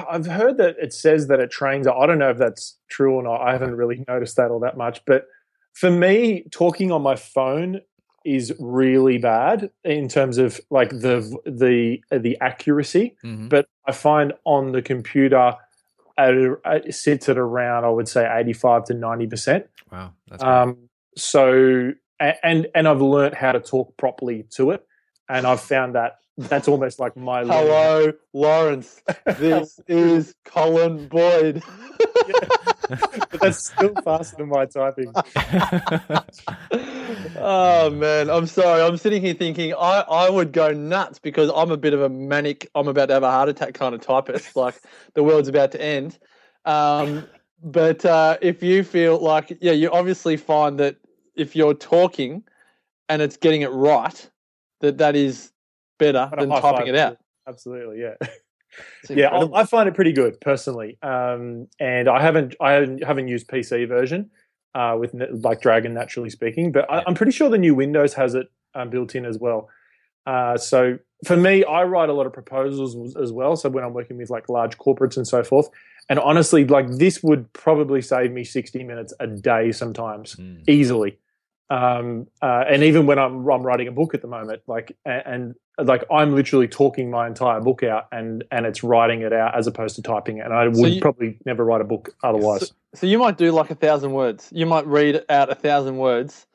I've 0.09 0.25
heard 0.25 0.57
that 0.57 0.75
it 0.81 0.93
says 0.93 1.27
that 1.27 1.39
it 1.39 1.51
trains. 1.51 1.85
I 1.87 2.05
don't 2.05 2.17
know 2.17 2.29
if 2.29 2.37
that's 2.37 2.77
true 2.89 3.15
or 3.15 3.23
not. 3.23 3.41
I 3.41 3.51
haven't 3.51 3.75
really 3.75 4.03
noticed 4.07 4.37
that 4.37 4.51
all 4.51 4.59
that 4.61 4.77
much. 4.77 5.03
But 5.05 5.25
for 5.73 5.91
me, 5.91 6.45
talking 6.51 6.91
on 6.91 7.01
my 7.01 7.15
phone 7.15 7.81
is 8.25 8.53
really 8.57 9.17
bad 9.17 9.69
in 9.83 10.07
terms 10.07 10.37
of 10.37 10.61
like 10.69 10.89
the 10.91 11.19
the 11.45 12.01
the 12.17 12.37
accuracy. 12.39 13.17
Mhm. 13.23 13.49
But 13.49 13.67
I 13.85 13.91
find 13.91 14.31
on 14.45 14.71
the 14.71 14.81
computer. 14.81 15.55
At, 16.17 16.33
it 16.33 16.93
sits 16.95 17.27
at 17.29 17.37
around, 17.37 17.85
I 17.85 17.89
would 17.89 18.07
say, 18.07 18.29
eighty-five 18.31 18.85
to 18.85 18.93
ninety 18.93 19.27
percent. 19.27 19.67
Wow, 19.91 20.13
that's 20.29 20.43
great. 20.43 20.53
Um, 20.53 20.89
so 21.15 21.93
and 22.19 22.67
and 22.73 22.87
I've 22.87 23.01
learnt 23.01 23.35
how 23.35 23.51
to 23.51 23.59
talk 23.59 23.97
properly 23.97 24.45
to 24.51 24.71
it, 24.71 24.85
and 25.29 25.45
I've 25.45 25.61
found 25.61 25.95
that 25.95 26.19
that's 26.37 26.67
almost 26.67 26.99
like 26.99 27.15
my 27.15 27.41
learning. 27.41 27.51
Hello, 27.51 28.13
Lawrence. 28.33 29.01
This 29.25 29.79
is 29.87 30.33
Colin 30.45 31.07
Boyd. 31.07 31.61
but 32.89 33.39
that's 33.41 33.69
still 33.69 33.93
faster 34.03 34.37
than 34.37 34.49
my 34.49 34.65
typing. 34.65 35.13
oh 37.37 37.89
man, 37.89 38.29
I'm 38.29 38.47
sorry. 38.47 38.81
I'm 38.81 38.97
sitting 38.97 39.21
here 39.21 39.33
thinking 39.33 39.73
I, 39.73 40.01
I 40.01 40.29
would 40.29 40.51
go 40.51 40.71
nuts 40.71 41.19
because 41.19 41.51
I'm 41.55 41.71
a 41.71 41.77
bit 41.77 41.93
of 41.93 42.01
a 42.01 42.09
manic. 42.09 42.69
I'm 42.75 42.87
about 42.87 43.07
to 43.07 43.13
have 43.13 43.23
a 43.23 43.31
heart 43.31 43.49
attack 43.49 43.73
kind 43.73 43.95
of 43.95 44.01
typist. 44.01 44.55
Like 44.63 44.81
the 45.13 45.23
world's 45.23 45.47
about 45.47 45.71
to 45.71 45.81
end. 45.81 46.17
Um, 46.65 47.25
but 47.61 48.05
uh, 48.05 48.37
if 48.41 48.61
you 48.63 48.83
feel 48.83 49.19
like 49.19 49.57
yeah, 49.61 49.71
you 49.71 49.89
obviously 49.91 50.37
find 50.37 50.79
that 50.79 50.97
if 51.35 51.55
you're 51.55 51.73
talking 51.73 52.43
and 53.09 53.21
it's 53.21 53.37
getting 53.37 53.61
it 53.61 53.71
right, 53.71 54.29
that 54.81 54.97
that 54.99 55.15
is 55.15 55.51
better 55.97 56.29
than 56.37 56.49
typing 56.49 56.87
it 56.87 56.95
out. 56.95 57.17
Absolutely, 57.47 58.01
yeah, 58.01 58.15
yeah. 59.09 59.27
I, 59.27 59.61
I 59.61 59.65
find 59.65 59.89
it 59.89 59.95
pretty 59.95 60.13
good 60.13 60.39
personally, 60.39 60.97
um, 61.01 61.67
and 61.79 62.07
I 62.07 62.21
haven't 62.21 62.55
I 62.61 62.73
haven't, 62.73 63.03
haven't 63.03 63.27
used 63.27 63.47
PC 63.47 63.87
version 63.87 64.29
uh, 64.75 64.95
with 64.99 65.13
like 65.43 65.61
Dragon 65.61 65.93
NaturallySpeaking, 65.93 66.73
but 66.73 66.89
I, 66.89 67.03
I'm 67.05 67.15
pretty 67.15 67.31
sure 67.31 67.49
the 67.49 67.57
new 67.57 67.75
Windows 67.75 68.13
has 68.15 68.33
it 68.35 68.47
um, 68.75 68.89
built 68.89 69.15
in 69.15 69.25
as 69.25 69.37
well. 69.37 69.69
Uh, 70.25 70.57
so 70.57 70.97
for 71.27 71.35
me, 71.37 71.63
I 71.65 71.83
write 71.83 72.09
a 72.09 72.13
lot 72.13 72.25
of 72.25 72.33
proposals 72.33 73.15
as- 73.17 73.31
well. 73.31 73.55
So 73.55 73.69
when 73.69 73.83
I'm 73.83 73.93
working 73.93 74.17
with 74.17 74.29
like 74.29 74.49
large 74.49 74.77
corporates 74.77 75.17
and 75.17 75.27
so 75.27 75.43
forth, 75.43 75.69
and 76.09 76.17
honestly, 76.19 76.65
like 76.65 76.87
this 76.89 77.21
would 77.23 77.51
probably 77.53 78.01
save 78.01 78.31
me 78.31 78.43
60 78.43 78.83
minutes 78.83 79.13
a 79.19 79.27
day 79.27 79.71
sometimes 79.71 80.35
Mm. 80.35 80.63
easily. 80.67 81.17
Um, 81.69 82.27
uh, 82.41 82.63
and 82.69 82.83
even 82.83 83.05
when 83.05 83.17
I'm, 83.19 83.47
I'm 83.49 83.63
writing 83.63 83.87
a 83.87 83.91
book 83.91 84.13
at 84.13 84.21
the 84.21 84.27
moment, 84.27 84.61
like 84.67 84.95
and 85.05 85.55
like 85.77 86.03
I'm 86.11 86.35
literally 86.35 86.67
talking 86.67 87.09
my 87.09 87.25
entire 87.27 87.59
book 87.59 87.81
out 87.83 88.07
and 88.11 88.43
and 88.51 88.65
it's 88.65 88.83
writing 88.83 89.21
it 89.21 89.33
out 89.33 89.55
as 89.57 89.65
opposed 89.67 89.95
to 89.95 90.01
typing 90.01 90.37
it. 90.37 90.45
And 90.45 90.53
I 90.53 90.67
would 90.67 90.93
you- 90.93 91.01
probably 91.01 91.37
never 91.45 91.63
write 91.65 91.81
a 91.81 91.85
book 91.85 92.15
otherwise. 92.23 92.67
So, 92.69 92.75
so 92.95 93.07
you 93.07 93.17
might 93.17 93.37
do 93.37 93.51
like 93.51 93.71
a 93.71 93.75
thousand 93.75 94.11
words. 94.13 94.49
You 94.51 94.65
might 94.65 94.85
read 94.85 95.23
out 95.29 95.49
a 95.49 95.55
thousand 95.55 95.97
words, 95.97 96.45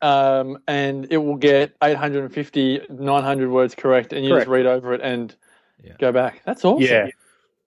um, 0.00 0.58
and 0.66 1.06
it 1.10 1.18
will 1.18 1.36
get 1.36 1.74
850, 1.82 2.86
900 2.90 3.50
words 3.50 3.74
correct, 3.74 4.12
and 4.12 4.24
you 4.24 4.30
Correct. 4.30 4.44
just 4.46 4.50
read 4.50 4.66
over 4.66 4.94
it 4.94 5.00
and 5.02 5.34
Yeah. 5.82 5.92
go 5.98 6.12
back. 6.12 6.40
That's 6.44 6.64
awesome. 6.64 6.82
yeah, 6.82 7.08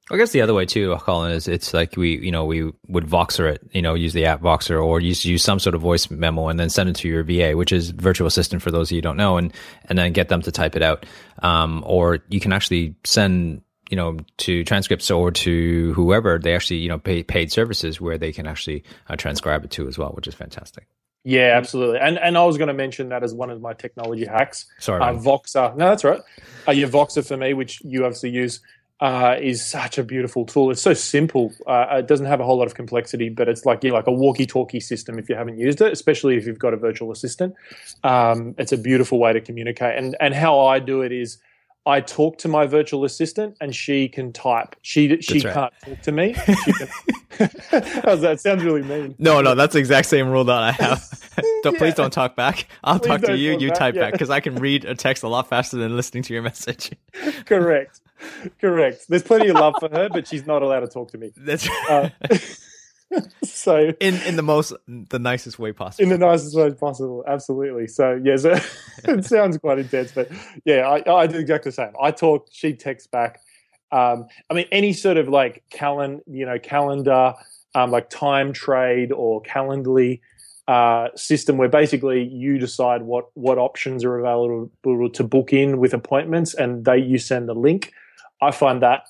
I 0.10 0.16
guess 0.18 0.32
the 0.32 0.42
other 0.42 0.54
way 0.54 0.66
too, 0.66 0.96
Colin, 1.02 1.32
is 1.32 1.48
it's 1.50 1.74
like 1.74 1.98
we, 1.98 2.18
you 2.20 2.32
know, 2.32 2.46
we 2.46 2.72
would 2.88 3.06
Voxer 3.06 3.52
it, 3.52 3.62
you 3.74 3.82
know, 3.82 3.94
use 3.94 4.14
the 4.14 4.26
app 4.26 4.42
Voxer 4.42 4.82
or 4.82 5.02
use 5.02 5.26
use 5.26 5.44
some 5.44 5.60
sort 5.60 5.76
of 5.76 5.82
voice 5.82 6.10
memo 6.10 6.48
and 6.48 6.58
then 6.60 6.70
send 6.70 6.88
it 6.90 6.96
to 6.98 7.10
your 7.10 7.24
VA, 7.24 7.58
which 7.58 7.74
is 7.74 7.90
virtual 7.90 8.28
assistant 8.28 8.62
for 8.62 8.72
those 8.72 8.88
of 8.88 8.94
you 8.94 8.98
who 9.00 9.02
don't 9.02 9.18
know, 9.18 9.36
and 9.38 9.54
and 9.86 9.98
then 10.00 10.14
get 10.14 10.30
them 10.30 10.42
to 10.44 10.52
type 10.52 10.76
it 10.78 10.82
out. 10.82 11.06
Um, 11.40 11.84
or 11.86 12.20
you 12.30 12.40
can 12.40 12.54
actually 12.54 12.96
send, 13.04 13.62
you 13.90 13.98
know, 13.98 14.18
to 14.38 14.64
transcripts 14.64 15.12
or 15.12 15.30
to 15.32 15.94
whoever 15.94 16.40
they 16.40 16.56
actually, 16.56 16.78
you 16.78 16.88
know, 16.90 17.00
pay 17.00 17.24
paid 17.24 17.52
services 17.52 18.00
where 18.00 18.18
they 18.18 18.32
can 18.32 18.48
actually 18.48 18.86
uh, 19.10 19.18
transcribe 19.18 19.66
it 19.66 19.72
to 19.72 19.88
as 19.90 19.98
well, 19.98 20.12
which 20.12 20.28
is 20.28 20.34
fantastic. 20.36 20.88
yeah, 21.26 21.52
absolutely. 21.58 22.00
And 22.00 22.18
and 22.18 22.38
I 22.38 22.46
was 22.46 22.58
going 22.58 22.70
to 22.70 22.74
mention 22.74 23.10
that 23.10 23.24
as 23.24 23.34
one 23.34 23.50
of 23.50 23.60
my 23.60 23.74
technology 23.74 24.26
hacks. 24.26 24.68
Sorry, 24.80 25.02
Uh. 25.02 25.14
Voxer, 25.16 25.76
no, 25.76 25.90
that's 25.90 26.06
right. 26.06 26.22
Uh, 26.66 26.72
your 26.72 26.88
Voxer 26.88 27.28
for 27.28 27.36
me, 27.36 27.54
which 27.54 27.82
you 27.84 28.06
obviously 28.06 28.30
use, 28.30 28.62
uh, 29.00 29.36
is 29.40 29.64
such 29.64 29.98
a 29.98 30.04
beautiful 30.04 30.46
tool. 30.46 30.72
It's 30.72 30.82
so 30.82 30.94
simple. 30.94 31.54
Uh, 31.66 31.98
it 32.00 32.08
doesn't 32.08 32.26
have 32.26 32.40
a 32.40 32.44
whole 32.44 32.58
lot 32.58 32.68
of 32.68 32.76
complexity, 32.76 33.30
but 33.30 33.48
it's 33.48 33.66
like 33.66 33.84
yeah, 33.84 33.92
like 33.92 34.08
a 34.08 34.12
walkie-talkie 34.12 34.80
system. 34.80 35.20
If 35.20 35.30
you 35.30 35.36
haven't 35.36 35.60
used 35.60 35.82
it, 35.82 35.92
especially 35.92 36.36
if 36.38 36.48
you've 36.48 36.60
got 36.60 36.74
a 36.74 36.78
virtual 36.78 37.12
assistant, 37.12 37.56
um, 38.04 38.56
it's 38.58 38.72
a 38.72 38.78
beautiful 38.78 39.20
way 39.20 39.34
to 39.34 39.42
communicate. 39.42 39.98
And 39.98 40.16
and 40.20 40.34
how 40.34 40.60
I 40.60 40.80
do 40.80 41.02
it 41.02 41.12
is. 41.12 41.38
I 41.88 42.02
talk 42.02 42.38
to 42.40 42.48
my 42.50 42.66
virtual 42.66 43.06
assistant 43.06 43.56
and 43.62 43.74
she 43.74 44.10
can 44.10 44.34
type. 44.34 44.76
She 44.82 45.22
she 45.22 45.40
right. 45.40 45.54
can't 45.54 45.74
talk 45.86 46.02
to 46.02 46.12
me. 46.12 46.34
Can, 46.34 46.58
that? 48.22 48.40
Sounds 48.42 48.64
really 48.64 48.84
mean. 48.84 49.16
No, 49.18 49.42
no, 49.42 49.56
that's 49.56 49.74
the 49.74 49.80
exact 49.80 50.08
same 50.10 50.30
rule 50.30 50.44
that 50.44 50.62
I 50.62 50.72
have. 50.72 51.08
don't, 51.64 51.78
Please 51.78 51.94
don't 51.94 52.12
talk 52.12 52.36
back. 52.36 52.68
I'll 52.84 53.00
Please 53.00 53.08
talk 53.08 53.22
to 53.22 53.38
you. 53.38 53.54
talk 53.54 53.62
You 53.62 53.70
back, 53.70 53.80
type 53.80 53.96
yeah. 53.96 54.02
back 54.02 54.12
because 54.12 54.30
I 54.30 54.42
can 54.42 54.56
read 54.56 54.84
a 54.84 54.96
text 54.96 55.24
a 55.24 55.30
lot 55.30 55.48
faster 55.48 55.78
than 55.78 55.96
listening 55.96 56.24
to 56.24 56.34
your 56.34 56.44
message. 56.44 56.92
Correct. 57.46 58.02
Correct. 58.60 59.06
There's 59.08 59.24
plenty 59.24 59.48
of 59.48 59.56
love 59.56 59.76
for 59.80 59.90
her, 59.90 60.10
but 60.10 60.28
she's 60.28 60.46
not 60.46 60.62
allowed 60.62 60.82
to 60.82 60.88
talk 60.88 61.12
to 61.12 61.18
me. 61.18 61.32
That's 61.38 61.70
Uh, 61.90 62.10
so 63.44 63.94
in 64.00 64.16
in 64.24 64.36
the 64.36 64.44
most 64.44 64.74
the 64.88 65.20
nicest 65.20 65.60
way 65.60 65.72
possible. 65.72 66.04
in 66.04 66.10
the 66.10 66.18
nicest 66.18 66.56
way 66.56 66.72
possible, 66.72 67.24
absolutely. 67.28 67.88
So 67.88 68.20
yeah, 68.24 68.36
so 68.38 68.60
it 69.06 69.26
sounds 69.26 69.58
quite 69.58 69.80
intense, 69.80 70.12
but 70.12 70.30
yeah, 70.66 70.88
I, 70.88 71.14
I 71.14 71.28
do 71.28 71.38
exactly 71.38 71.70
the 71.70 71.76
same. 71.76 71.94
I 72.02 72.12
talk, 72.12 72.48
she 72.52 72.74
texts 72.74 73.08
back. 73.08 73.40
Um, 73.92 74.28
I 74.50 74.54
mean, 74.54 74.66
any 74.72 74.94
sort 74.94 75.18
of 75.18 75.30
like 75.30 75.64
calen, 75.72 76.20
you 76.28 76.46
know, 76.46 76.60
calendar, 76.60 77.34
um, 77.74 77.92
like 77.92 78.10
TimeTrade 78.10 79.12
or 79.16 79.42
Calendly 79.44 80.20
uh, 80.68 81.08
system, 81.16 81.58
where 81.58 81.70
basically 81.70 82.24
you 82.24 82.58
decide 82.58 83.04
what 83.04 83.30
what 83.36 83.58
options 83.58 84.04
are 84.04 84.18
available 84.18 85.10
to 85.10 85.24
book 85.24 85.54
in 85.54 85.78
with 85.80 85.94
appointments, 85.94 86.54
and 86.54 86.84
they 86.84 86.98
you 86.98 87.18
send 87.18 87.48
the 87.48 87.56
link. 87.56 87.94
I 88.42 88.52
find 88.52 88.82
that 88.82 89.04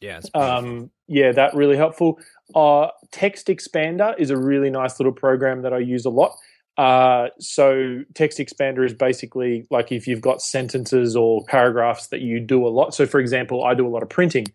yeah, 0.00 0.20
um, 0.34 0.90
yeah, 1.06 1.32
that 1.32 1.54
really 1.54 1.76
helpful. 1.76 2.18
Uh, 2.54 2.88
TextExpander 3.12 4.18
is 4.18 4.30
a 4.30 4.36
really 4.36 4.70
nice 4.70 4.98
little 4.98 5.12
program 5.12 5.62
that 5.62 5.72
I 5.72 5.78
use 5.78 6.04
a 6.04 6.10
lot. 6.10 6.36
Uh, 6.78 7.28
so 7.38 8.02
TextExpander 8.14 8.84
is 8.86 8.94
basically 8.94 9.66
like 9.70 9.92
if 9.92 10.06
you've 10.06 10.22
got 10.22 10.40
sentences 10.40 11.14
or 11.14 11.44
paragraphs 11.44 12.06
that 12.08 12.20
you 12.20 12.40
do 12.40 12.66
a 12.66 12.70
lot. 12.70 12.94
So 12.94 13.06
for 13.06 13.20
example, 13.20 13.64
I 13.64 13.74
do 13.74 13.86
a 13.86 13.90
lot 13.90 14.02
of 14.02 14.08
printing, 14.08 14.46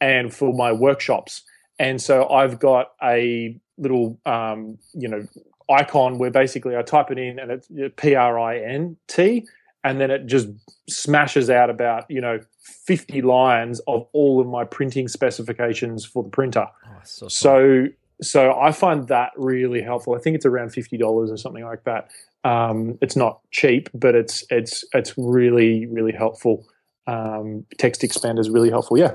and 0.00 0.34
for 0.34 0.52
my 0.52 0.72
workshops, 0.72 1.42
and 1.78 2.00
so 2.00 2.28
I've 2.28 2.58
got 2.58 2.92
a 3.02 3.58
little 3.78 4.18
um, 4.26 4.78
you 4.92 5.08
know 5.08 5.22
icon 5.70 6.18
where 6.18 6.30
basically 6.30 6.76
I 6.76 6.82
type 6.82 7.10
it 7.10 7.18
in 7.18 7.38
and 7.38 7.50
it's 7.50 7.68
P 7.96 8.14
R 8.14 8.38
I 8.38 8.58
N 8.58 8.96
T, 9.06 9.46
and 9.84 10.00
then 10.00 10.10
it 10.10 10.26
just 10.26 10.48
smashes 10.88 11.48
out 11.50 11.70
about 11.70 12.04
you 12.10 12.20
know 12.20 12.38
50 12.86 13.22
lines 13.22 13.80
of 13.86 14.06
all 14.12 14.40
of 14.40 14.46
my 14.46 14.64
printing 14.64 15.08
specifications 15.08 16.04
for 16.04 16.22
the 16.22 16.30
printer 16.30 16.66
Oh, 16.86 16.90
so, 17.04 17.28
so 17.28 17.86
so 18.22 18.58
i 18.60 18.70
find 18.72 19.08
that 19.08 19.32
really 19.36 19.80
helpful 19.82 20.14
i 20.14 20.18
think 20.18 20.36
it's 20.36 20.44
around 20.46 20.70
$50 20.70 21.00
or 21.02 21.36
something 21.36 21.64
like 21.64 21.84
that 21.84 22.10
um, 22.44 22.98
it's 23.02 23.16
not 23.16 23.40
cheap 23.50 23.88
but 23.94 24.14
it's 24.14 24.44
it's 24.50 24.84
it's 24.94 25.14
really 25.18 25.86
really 25.86 26.12
helpful 26.12 26.66
um, 27.06 27.64
TextExpander 27.76 28.38
is 28.40 28.50
really 28.50 28.70
helpful 28.70 28.98
yeah 28.98 29.14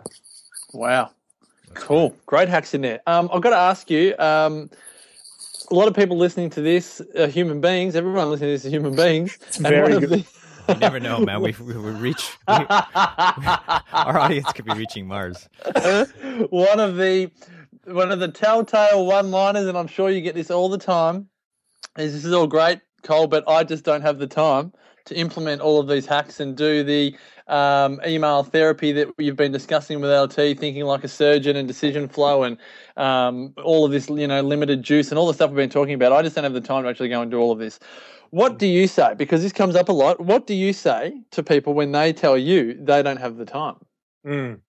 Wow. 0.73 1.12
Cool, 1.73 2.15
great 2.25 2.49
hacks 2.49 2.73
in 2.73 2.82
there. 2.82 3.01
Um, 3.08 3.30
I've 3.34 3.41
got 3.41 3.49
to 3.51 3.58
ask 3.58 3.89
you. 3.89 4.15
Um, 4.17 4.69
a 5.71 5.73
lot 5.73 5.88
of 5.88 5.93
people 5.95 6.17
listening 6.17 6.49
to 6.51 6.62
this 6.62 7.01
are 7.17 7.28
human 7.28 7.60
beings. 7.62 7.95
Everyone 7.95 8.30
listening 8.30 8.49
to 8.49 8.54
this 8.54 8.65
is 8.65 8.71
human 8.71 8.95
beings. 8.95 9.38
It's 9.47 9.58
very 9.58 9.99
good. 9.99 10.10
The, 10.10 10.25
You 10.69 10.75
never 10.75 10.99
know, 10.99 11.19
man. 11.19 11.41
We 11.41 11.54
we, 11.60 11.78
we 11.78 11.91
reach 11.91 12.38
we, 12.47 12.54
our 12.69 14.19
audience 14.19 14.51
could 14.54 14.65
be 14.65 14.73
reaching 14.73 15.08
Mars. 15.08 15.47
one 16.49 16.80
of 16.80 16.97
the 16.97 17.32
one 17.86 18.12
of 18.12 18.19
the 18.19 18.30
telltale 18.30 19.06
one-liners, 19.06 19.67
and 19.67 19.78
I'm 19.78 19.88
sure 19.88 20.10
you 20.10 20.21
get 20.21 20.36
this 20.36 20.49
all 20.49 20.69
the 20.69 20.78
time. 20.78 21.30
Is 21.97 22.13
this 22.13 22.25
is 22.25 22.34
all 22.34 22.47
great, 22.47 22.82
Cole, 23.04 23.28
but 23.28 23.47
I 23.47 23.63
just 23.63 23.84
don't 23.84 24.01
have 24.01 24.19
the 24.19 24.28
time 24.28 24.73
to 25.06 25.15
implement 25.15 25.62
all 25.62 25.80
of 25.80 25.88
these 25.88 26.06
hacks 26.06 26.39
and 26.39 26.58
do 26.58 26.84
the 26.84 27.15
um, 27.47 28.01
email 28.08 28.43
therapy 28.43 28.91
that 28.91 29.08
you've 29.19 29.36
been 29.36 29.51
discussing 29.51 30.01
with 30.01 30.12
LT, 30.12 30.58
thinking 30.58 30.84
like 30.84 31.04
a 31.04 31.08
surgeon 31.08 31.56
and 31.56 31.67
decision 31.67 32.08
flow 32.08 32.43
and 32.43 32.58
um, 32.97 33.54
all 33.63 33.86
of 33.86 33.91
this, 33.91 34.10
you 34.10 34.28
know, 34.28 34.41
limited 34.41 34.82
juice 34.82 35.10
and 35.10 35.19
all 35.19 35.28
the 35.28 35.34
stuff 35.34 35.51
we've 35.51 35.58
been 35.58 35.69
talking 35.69 35.93
about. 35.93 36.12
I 36.12 36.23
just 36.23 36.36
don't 36.36 36.43
have 36.43 36.54
the 36.54 36.62
time 36.62 36.84
to 36.84 36.89
actually 36.89 37.10
go 37.10 37.21
and 37.21 37.30
do 37.30 37.39
all 37.39 37.51
of 37.51 37.60
this. 37.60 37.80
What 38.32 38.60
do 38.60 38.68
you 38.68 38.88
say? 38.88 39.14
Because 39.16 39.42
this 39.42 39.54
comes 39.54 39.76
up 39.76 39.90
a 39.90 39.94
lot. 39.94 40.20
What 40.20 40.48
do 40.48 40.54
you 40.54 40.74
say 40.74 41.22
to 41.32 41.44
people 41.44 41.74
when 41.74 41.92
they 41.92 42.14
tell 42.14 42.38
you 42.38 42.74
they 42.74 43.02
don't 43.02 43.18
have 43.18 43.38
the 43.38 43.46
time? 43.46 43.76
Mm. 44.26 44.60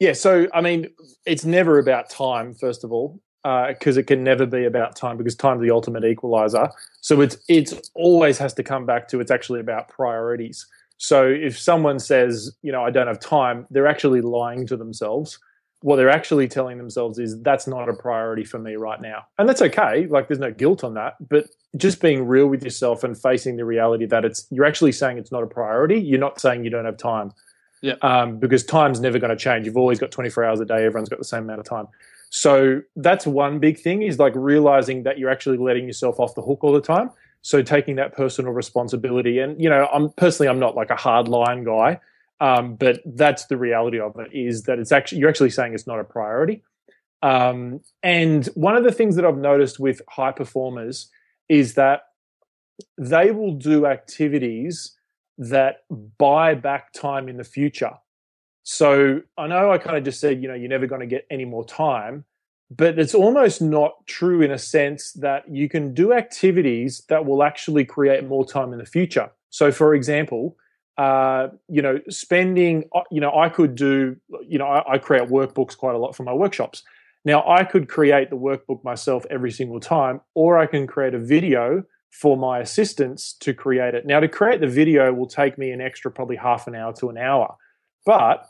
Yeah, 0.00 0.14
so 0.14 0.48
I 0.52 0.60
mean, 0.60 0.88
it's 1.26 1.44
never 1.44 1.78
about 1.78 2.10
time, 2.10 2.54
first 2.54 2.82
of 2.82 2.92
all, 2.92 3.20
because 3.44 3.96
uh, 3.96 4.00
it 4.00 4.06
can 4.06 4.24
never 4.24 4.46
be 4.46 4.64
about 4.64 4.96
time 4.96 5.16
because 5.16 5.36
time's 5.36 5.62
the 5.62 5.70
ultimate 5.70 6.04
equalizer. 6.04 6.70
So 7.00 7.20
it's 7.20 7.36
it's 7.48 7.90
always 7.94 8.38
has 8.38 8.54
to 8.54 8.62
come 8.62 8.86
back 8.86 9.08
to 9.08 9.20
it's 9.20 9.30
actually 9.30 9.60
about 9.60 9.88
priorities. 9.88 10.66
So 10.98 11.26
if 11.26 11.58
someone 11.58 11.98
says, 11.98 12.52
you 12.62 12.70
know, 12.70 12.84
I 12.84 12.90
don't 12.90 13.08
have 13.08 13.18
time, 13.18 13.66
they're 13.70 13.88
actually 13.88 14.20
lying 14.20 14.66
to 14.68 14.76
themselves. 14.76 15.38
What 15.82 15.96
they're 15.96 16.10
actually 16.10 16.48
telling 16.48 16.78
themselves 16.78 17.18
is 17.18 17.40
that's 17.42 17.66
not 17.66 17.88
a 17.88 17.92
priority 17.92 18.44
for 18.44 18.58
me 18.58 18.76
right 18.76 19.00
now. 19.00 19.26
And 19.38 19.48
that's 19.48 19.62
okay. 19.62 20.06
Like 20.06 20.28
there's 20.28 20.38
no 20.40 20.52
guilt 20.52 20.84
on 20.84 20.94
that, 20.94 21.16
but 21.28 21.46
just 21.76 22.00
being 22.00 22.26
real 22.26 22.46
with 22.46 22.62
yourself 22.62 23.04
and 23.04 23.20
facing 23.20 23.56
the 23.56 23.64
reality 23.64 24.06
that 24.06 24.24
it's 24.24 24.46
you're 24.50 24.64
actually 24.64 24.92
saying 24.92 25.18
it's 25.18 25.32
not 25.32 25.42
a 25.42 25.46
priority. 25.46 26.00
You're 26.00 26.20
not 26.20 26.40
saying 26.40 26.64
you 26.64 26.70
don't 26.70 26.84
have 26.84 26.96
time. 26.96 27.32
Yeah. 27.80 27.94
Um, 28.02 28.38
because 28.38 28.64
time's 28.64 29.00
never 29.00 29.18
going 29.18 29.30
to 29.30 29.36
change. 29.36 29.66
You've 29.66 29.76
always 29.76 29.98
got 29.98 30.12
24 30.12 30.44
hours 30.44 30.60
a 30.60 30.64
day. 30.64 30.84
Everyone's 30.84 31.08
got 31.08 31.18
the 31.18 31.24
same 31.24 31.42
amount 31.42 31.60
of 31.60 31.66
time. 31.66 31.88
So 32.30 32.80
that's 32.96 33.26
one 33.26 33.58
big 33.58 33.78
thing 33.78 34.02
is 34.02 34.18
like 34.18 34.32
realizing 34.34 35.02
that 35.02 35.18
you're 35.18 35.28
actually 35.28 35.58
letting 35.58 35.86
yourself 35.86 36.18
off 36.18 36.34
the 36.34 36.40
hook 36.42 36.60
all 36.62 36.72
the 36.72 36.80
time. 36.80 37.10
So 37.42 37.60
taking 37.60 37.96
that 37.96 38.14
personal 38.14 38.52
responsibility, 38.52 39.40
and 39.40 39.60
you 39.60 39.68
know, 39.68 39.88
I'm 39.92 40.10
personally 40.10 40.48
I'm 40.48 40.60
not 40.60 40.76
like 40.76 40.90
a 40.90 40.96
hard 40.96 41.28
line 41.28 41.64
guy, 41.64 42.00
um, 42.42 42.74
but 42.74 43.00
that's 43.06 43.46
the 43.46 43.56
reality 43.56 44.00
of 44.00 44.18
it 44.18 44.28
is 44.32 44.64
that 44.64 44.80
it's 44.80 44.90
actually 44.90 45.18
you're 45.18 45.28
actually 45.28 45.50
saying 45.50 45.74
it's 45.74 45.86
not 45.86 46.00
a 46.00 46.04
priority. 46.04 46.64
Um, 47.22 47.80
and 48.02 48.46
one 48.54 48.74
of 48.74 48.82
the 48.82 48.90
things 48.90 49.14
that 49.14 49.24
I've 49.24 49.38
noticed 49.38 49.78
with 49.78 50.02
high 50.08 50.32
performers 50.32 51.08
is 51.48 51.74
that 51.74 52.02
they 52.98 53.30
will 53.30 53.52
do 53.54 53.86
activities 53.86 54.96
that 55.38 55.84
buy 56.18 56.54
back 56.54 56.92
time 56.92 57.28
in 57.28 57.36
the 57.36 57.44
future. 57.44 57.92
So 58.64 59.20
I 59.38 59.46
know 59.46 59.70
I 59.70 59.78
kind 59.78 59.96
of 59.96 60.02
just 60.02 60.18
said, 60.18 60.42
you 60.42 60.48
know, 60.48 60.54
you're 60.54 60.68
never 60.68 60.88
going 60.88 61.00
to 61.00 61.06
get 61.06 61.26
any 61.30 61.44
more 61.44 61.64
time, 61.64 62.24
but 62.76 62.98
it's 62.98 63.14
almost 63.14 63.62
not 63.62 63.92
true 64.06 64.42
in 64.42 64.50
a 64.50 64.58
sense 64.58 65.12
that 65.12 65.44
you 65.48 65.68
can 65.68 65.94
do 65.94 66.12
activities 66.12 67.04
that 67.08 67.24
will 67.24 67.44
actually 67.44 67.84
create 67.84 68.26
more 68.26 68.44
time 68.44 68.72
in 68.72 68.80
the 68.80 68.86
future. 68.86 69.30
So, 69.50 69.70
for 69.70 69.94
example, 69.94 70.56
uh, 70.98 71.48
you 71.68 71.82
know, 71.82 71.98
spending, 72.08 72.84
uh, 72.94 73.00
you 73.10 73.20
know, 73.20 73.32
I 73.34 73.48
could 73.48 73.74
do, 73.74 74.16
you 74.46 74.58
know, 74.58 74.66
I, 74.66 74.94
I 74.94 74.98
create 74.98 75.28
workbooks 75.28 75.76
quite 75.76 75.94
a 75.94 75.98
lot 75.98 76.14
for 76.14 76.22
my 76.22 76.32
workshops. 76.32 76.82
Now, 77.24 77.44
I 77.48 77.64
could 77.64 77.88
create 77.88 78.30
the 78.30 78.36
workbook 78.36 78.82
myself 78.84 79.24
every 79.30 79.52
single 79.52 79.80
time, 79.80 80.20
or 80.34 80.58
I 80.58 80.66
can 80.66 80.86
create 80.86 81.14
a 81.14 81.18
video 81.18 81.84
for 82.10 82.36
my 82.36 82.58
assistants 82.58 83.32
to 83.40 83.54
create 83.54 83.94
it. 83.94 84.04
Now, 84.04 84.20
to 84.20 84.28
create 84.28 84.60
the 84.60 84.66
video 84.66 85.12
will 85.12 85.28
take 85.28 85.56
me 85.56 85.70
an 85.70 85.80
extra 85.80 86.10
probably 86.10 86.36
half 86.36 86.66
an 86.66 86.74
hour 86.74 86.92
to 86.94 87.08
an 87.08 87.16
hour. 87.16 87.56
But 88.04 88.46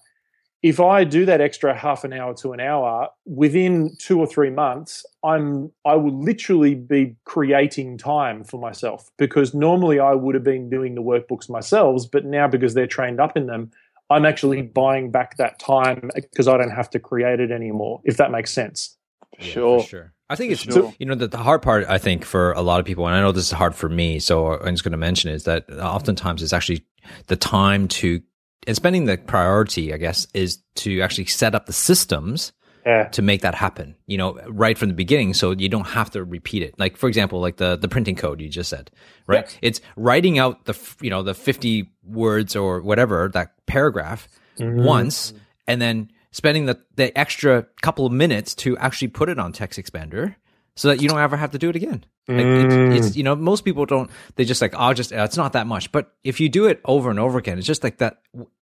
if 0.63 0.79
I 0.79 1.03
do 1.05 1.25
that 1.27 1.41
extra 1.41 1.77
half 1.77 2.05
an 2.05 2.13
hour 2.13 2.35
to 2.35 2.53
an 2.53 2.61
hour 2.61 3.09
within 3.27 3.97
two 3.99 4.21
or 4.21 4.27
three 4.27 4.51
months, 4.51 5.05
I'm 5.25 5.73
I 5.85 5.97
will 5.97 6.17
literally 6.23 6.75
be 6.75 7.17
creating 7.25 7.99
time 7.99 8.45
for 8.45 8.61
myself 8.61 9.11
because 9.19 9.55
normally 9.55 9.99
I 9.99 10.13
would 10.13 10.35
have 10.35 10.45
been 10.45 10.71
doing 10.71 10.95
the 10.95 11.03
workbooks 11.03 11.51
myself, 11.51 12.05
but 12.11 12.25
now 12.25 12.47
because 12.47 12.75
they're 12.75 12.87
trained 12.87 13.21
up 13.21 13.37
in 13.37 13.47
them, 13.47 13.73
I'm 14.09 14.25
actually 14.25 14.63
buying 14.63 15.11
back 15.11 15.37
that 15.39 15.59
time 15.59 16.11
because 16.15 16.47
I 16.47 16.57
don't 16.59 16.71
have 16.71 16.91
to 16.91 17.01
create 17.01 17.41
it 17.41 17.51
anymore. 17.51 18.01
If 18.05 18.17
that 18.19 18.31
makes 18.31 18.53
sense. 18.53 18.97
Yeah, 19.39 19.45
Sure. 19.47 19.81
for 19.81 19.89
sure. 19.89 20.13
I 20.31 20.37
think 20.37 20.53
it's 20.53 20.63
Sure. 20.63 20.95
you 20.99 21.07
know 21.07 21.15
the, 21.15 21.27
the 21.27 21.39
hard 21.39 21.61
part. 21.63 21.87
I 21.89 21.99
think 21.99 22.25
for 22.25 22.53
a 22.53 22.63
lot 22.63 22.79
of 22.79 22.87
people, 22.87 23.07
and 23.07 23.17
I 23.17 23.21
know 23.21 23.33
this 23.33 23.47
is 23.47 23.51
hard 23.51 23.75
for 23.75 23.89
me, 23.89 24.19
so 24.19 24.59
I'm 24.61 24.75
just 24.75 24.85
going 24.85 24.93
to 24.93 24.99
mention 24.99 25.31
is 25.31 25.45
that 25.45 25.69
oftentimes 25.71 26.43
it's 26.43 26.53
actually 26.53 26.87
the 27.27 27.37
time 27.37 27.89
to 27.89 28.23
and 28.67 28.77
spending 28.77 29.07
the 29.07 29.19
priority, 29.19 29.93
I 29.93 29.97
guess, 29.97 30.27
is 30.35 30.59
to 30.77 31.01
actually 31.01 31.27
set 31.27 31.55
up 31.55 31.67
the 31.67 31.73
systems 31.73 32.53
Yeah. 32.85 33.05
to 33.09 33.23
make 33.23 33.43
that 33.43 33.55
happen. 33.55 33.95
You 34.07 34.19
know, 34.19 34.41
right 34.49 34.77
from 34.77 34.89
the 34.89 34.95
beginning, 34.95 35.35
so 35.35 35.53
you 35.53 35.69
don't 35.69 35.87
have 35.87 36.11
to 36.11 36.25
repeat 36.25 36.63
it. 36.63 36.75
Like 36.79 36.97
for 36.97 37.09
example, 37.09 37.41
like 37.41 37.57
the 37.57 37.77
the 37.77 37.89
printing 37.89 38.17
code 38.17 38.41
you 38.41 38.49
just 38.49 38.71
said, 38.71 38.91
right? 39.27 39.59
It's 39.63 39.81
writing 39.97 40.39
out 40.39 40.65
the 40.65 40.75
you 41.01 41.11
know 41.11 41.23
the 41.23 41.35
50 41.35 41.91
words 42.05 42.57
or 42.57 42.81
whatever 42.83 43.31
that 43.35 43.53
paragraph 43.67 44.29
mm-hmm. 44.59 44.85
once, 44.85 45.33
and 45.67 45.81
then 45.81 46.11
spending 46.33 46.67
the 46.67 46.81
the 46.97 47.17
extra 47.17 47.67
couple 47.83 48.05
of 48.05 48.13
minutes 48.13 48.55
to 48.57 48.77
actually 48.79 49.09
put 49.09 49.29
it 49.29 49.39
on 49.39 49.53
TextExpander. 49.53 50.35
So 50.75 50.89
that 50.89 51.03
you 51.03 51.09
don't 51.09 51.19
ever 51.19 51.37
have 51.37 51.51
to 51.51 51.59
do 51.59 51.69
it 51.69 51.77
again. 51.77 52.05
Like 52.29 52.47
it, 52.47 52.73
it's 52.95 53.17
you 53.17 53.25
know 53.25 53.35
most 53.35 53.63
people 53.63 53.85
don't. 53.85 54.11
They 54.37 54.45
just 54.45 54.63
like 54.63 54.75
I'll 54.75 54.95
just 54.95 55.13
uh, 55.13 55.23
it's 55.25 55.37
not 55.37 55.53
that 55.53 55.67
much. 55.67 55.93
But 55.93 56.15
if 56.25 56.41
you 56.41 56.49
do 56.49 56.67
it 56.67 56.81
over 56.85 57.11
and 57.11 57.19
over 57.19 57.39
again, 57.39 57.59
it's 57.59 57.67
just 57.67 57.85
like 57.85 57.99
that. 57.99 58.23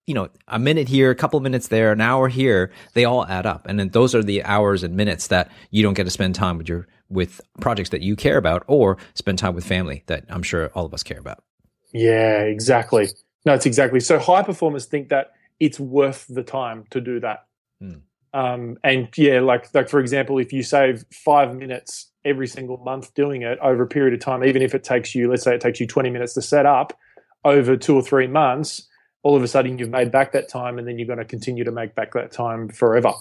You 0.08 0.14
know, 0.14 0.30
a 0.48 0.60
minute 0.60 0.88
here, 0.88 1.10
a 1.10 1.16
couple 1.16 1.38
of 1.38 1.42
minutes 1.42 1.70
there, 1.70 1.92
an 1.92 2.00
hour 2.00 2.28
here, 2.28 2.72
they 2.94 3.06
all 3.06 3.26
add 3.26 3.48
up, 3.48 3.66
and 3.66 3.80
then 3.80 3.90
those 3.90 4.14
are 4.14 4.22
the 4.22 4.44
hours 4.44 4.84
and 4.84 4.96
minutes 4.96 5.28
that 5.28 5.52
you 5.72 5.82
don't 5.82 5.96
get 5.96 6.04
to 6.04 6.12
spend 6.12 6.36
time 6.36 6.60
with 6.60 6.70
your 6.70 6.88
with 7.10 7.42
projects 7.60 7.90
that 7.90 8.02
you 8.02 8.16
care 8.16 8.38
about, 8.38 8.64
or 8.68 8.98
spend 9.16 9.40
time 9.40 9.56
with 9.56 9.66
family 9.66 10.04
that 10.06 10.26
I'm 10.30 10.44
sure 10.44 10.70
all 10.76 10.86
of 10.86 10.94
us 10.94 11.02
care 11.02 11.18
about. 11.18 11.44
Yeah, 11.92 12.42
exactly. 12.42 13.08
No, 13.46 13.54
it's 13.54 13.66
exactly. 13.66 14.00
So 14.00 14.20
high 14.20 14.44
performers 14.44 14.86
think 14.86 15.10
that 15.10 15.32
it's 15.60 15.80
worth 15.80 16.26
the 16.28 16.44
time 16.44 16.86
to 16.92 17.02
do 17.02 17.20
that. 17.22 17.46
Hmm. 17.80 18.00
Um, 18.36 18.78
and 18.84 19.08
yeah, 19.16 19.40
like 19.40 19.74
like 19.74 19.88
for 19.88 20.02
example, 20.02 20.40
if 20.40 20.52
you 20.52 20.62
save 20.62 21.06
five 21.10 21.56
minutes 21.56 22.12
every 22.26 22.48
single 22.48 22.76
month 22.78 23.14
doing 23.14 23.44
it 23.44 23.58
over 23.60 23.84
a 23.84 23.88
period 23.88 24.14
of 24.14 24.20
time, 24.20 24.44
even 24.44 24.62
if 24.62 24.76
it 24.76 24.84
takes 24.84 25.16
you, 25.16 25.30
let's 25.30 25.44
say 25.44 25.56
it 25.56 25.62
takes 25.62 25.80
you 25.80 25.88
20 25.88 26.10
minutes 26.10 26.34
to 26.34 26.42
set 26.42 26.66
up 26.66 27.00
over 27.46 27.78
two 27.78 27.96
or 27.96 28.02
three 28.02 28.28
months, 28.28 28.90
all 29.24 29.38
of 29.38 29.44
a 29.44 29.48
sudden 29.48 29.80
you've 29.80 29.90
made 29.90 30.12
back 30.12 30.34
that 30.34 30.50
time 30.50 30.78
and 30.78 30.86
then 30.86 31.00
you're 31.00 31.08
going 31.08 31.20
to 31.20 31.24
continue 31.24 31.64
to 31.64 31.72
make 31.72 31.96
back 31.96 32.12
that 32.14 32.34
time 32.34 32.68
forever. 32.68 33.14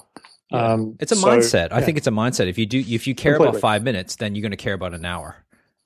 Um, 0.53 0.97
It's 0.99 1.13
a 1.13 1.17
so, 1.17 1.29
mindset. 1.29 1.71
I 1.71 1.79
yeah, 1.79 1.85
think 1.85 1.99
it's 1.99 2.07
a 2.09 2.11
mindset. 2.13 2.49
If 2.49 2.59
you 2.59 2.67
do, 2.67 2.81
if 2.81 3.07
you 3.07 3.15
care 3.15 3.35
Completely. 3.35 3.59
about 3.59 3.61
five 3.61 3.85
minutes, 3.85 4.17
then 4.17 4.35
you're 4.35 4.43
going 4.43 4.51
to 4.51 4.57
care 4.57 4.75
about 4.75 4.95
an 4.95 5.05
hour. 5.05 5.37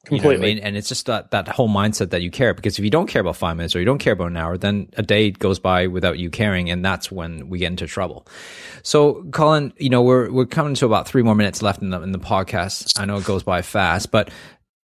You 0.05 0.13
know 0.13 0.17
I 0.17 0.21
completely. 0.21 0.55
mean? 0.55 0.65
And 0.65 0.77
it's 0.77 0.89
just 0.89 1.07
that, 1.07 1.33
that 1.33 1.49
whole 1.49 1.69
mindset 1.69 2.11
that 2.11 2.23
you 2.23 2.31
care. 2.31 2.55
Because 2.55 2.79
if 2.79 2.85
you 2.85 2.91
don't 2.91 3.09
care 3.09 3.21
about 3.21 3.37
five 3.37 3.57
minutes 3.57 3.75
or 3.75 3.81
you 3.81 3.85
don't 3.85 3.99
care 3.99 4.13
about 4.13 4.29
an 4.29 4.37
hour, 4.37 4.57
then 4.57 4.89
a 4.97 5.03
day 5.03 5.31
goes 5.31 5.59
by 5.59 5.87
without 5.89 6.19
you 6.19 6.31
caring, 6.31 6.71
and 6.71 6.85
that's 6.85 7.11
when 7.11 7.49
we 7.49 7.59
get 7.59 7.67
into 7.67 7.87
trouble. 7.87 8.27
So, 8.83 9.25
Colin, 9.33 9.73
you 9.77 9.91
know, 9.91 10.03
we're 10.03 10.31
we're 10.31 10.47
coming 10.47 10.75
to 10.77 10.87
about 10.87 11.09
three 11.09 11.23
more 11.23 11.35
minutes 11.35 11.63
left 11.63 11.83
in 11.83 11.91
the 11.91 12.01
in 12.01 12.13
the 12.13 12.19
podcast. 12.19 12.99
I 12.99 13.05
know 13.05 13.17
it 13.17 13.25
goes 13.25 13.43
by 13.43 13.63
fast, 13.63 14.11
but 14.11 14.31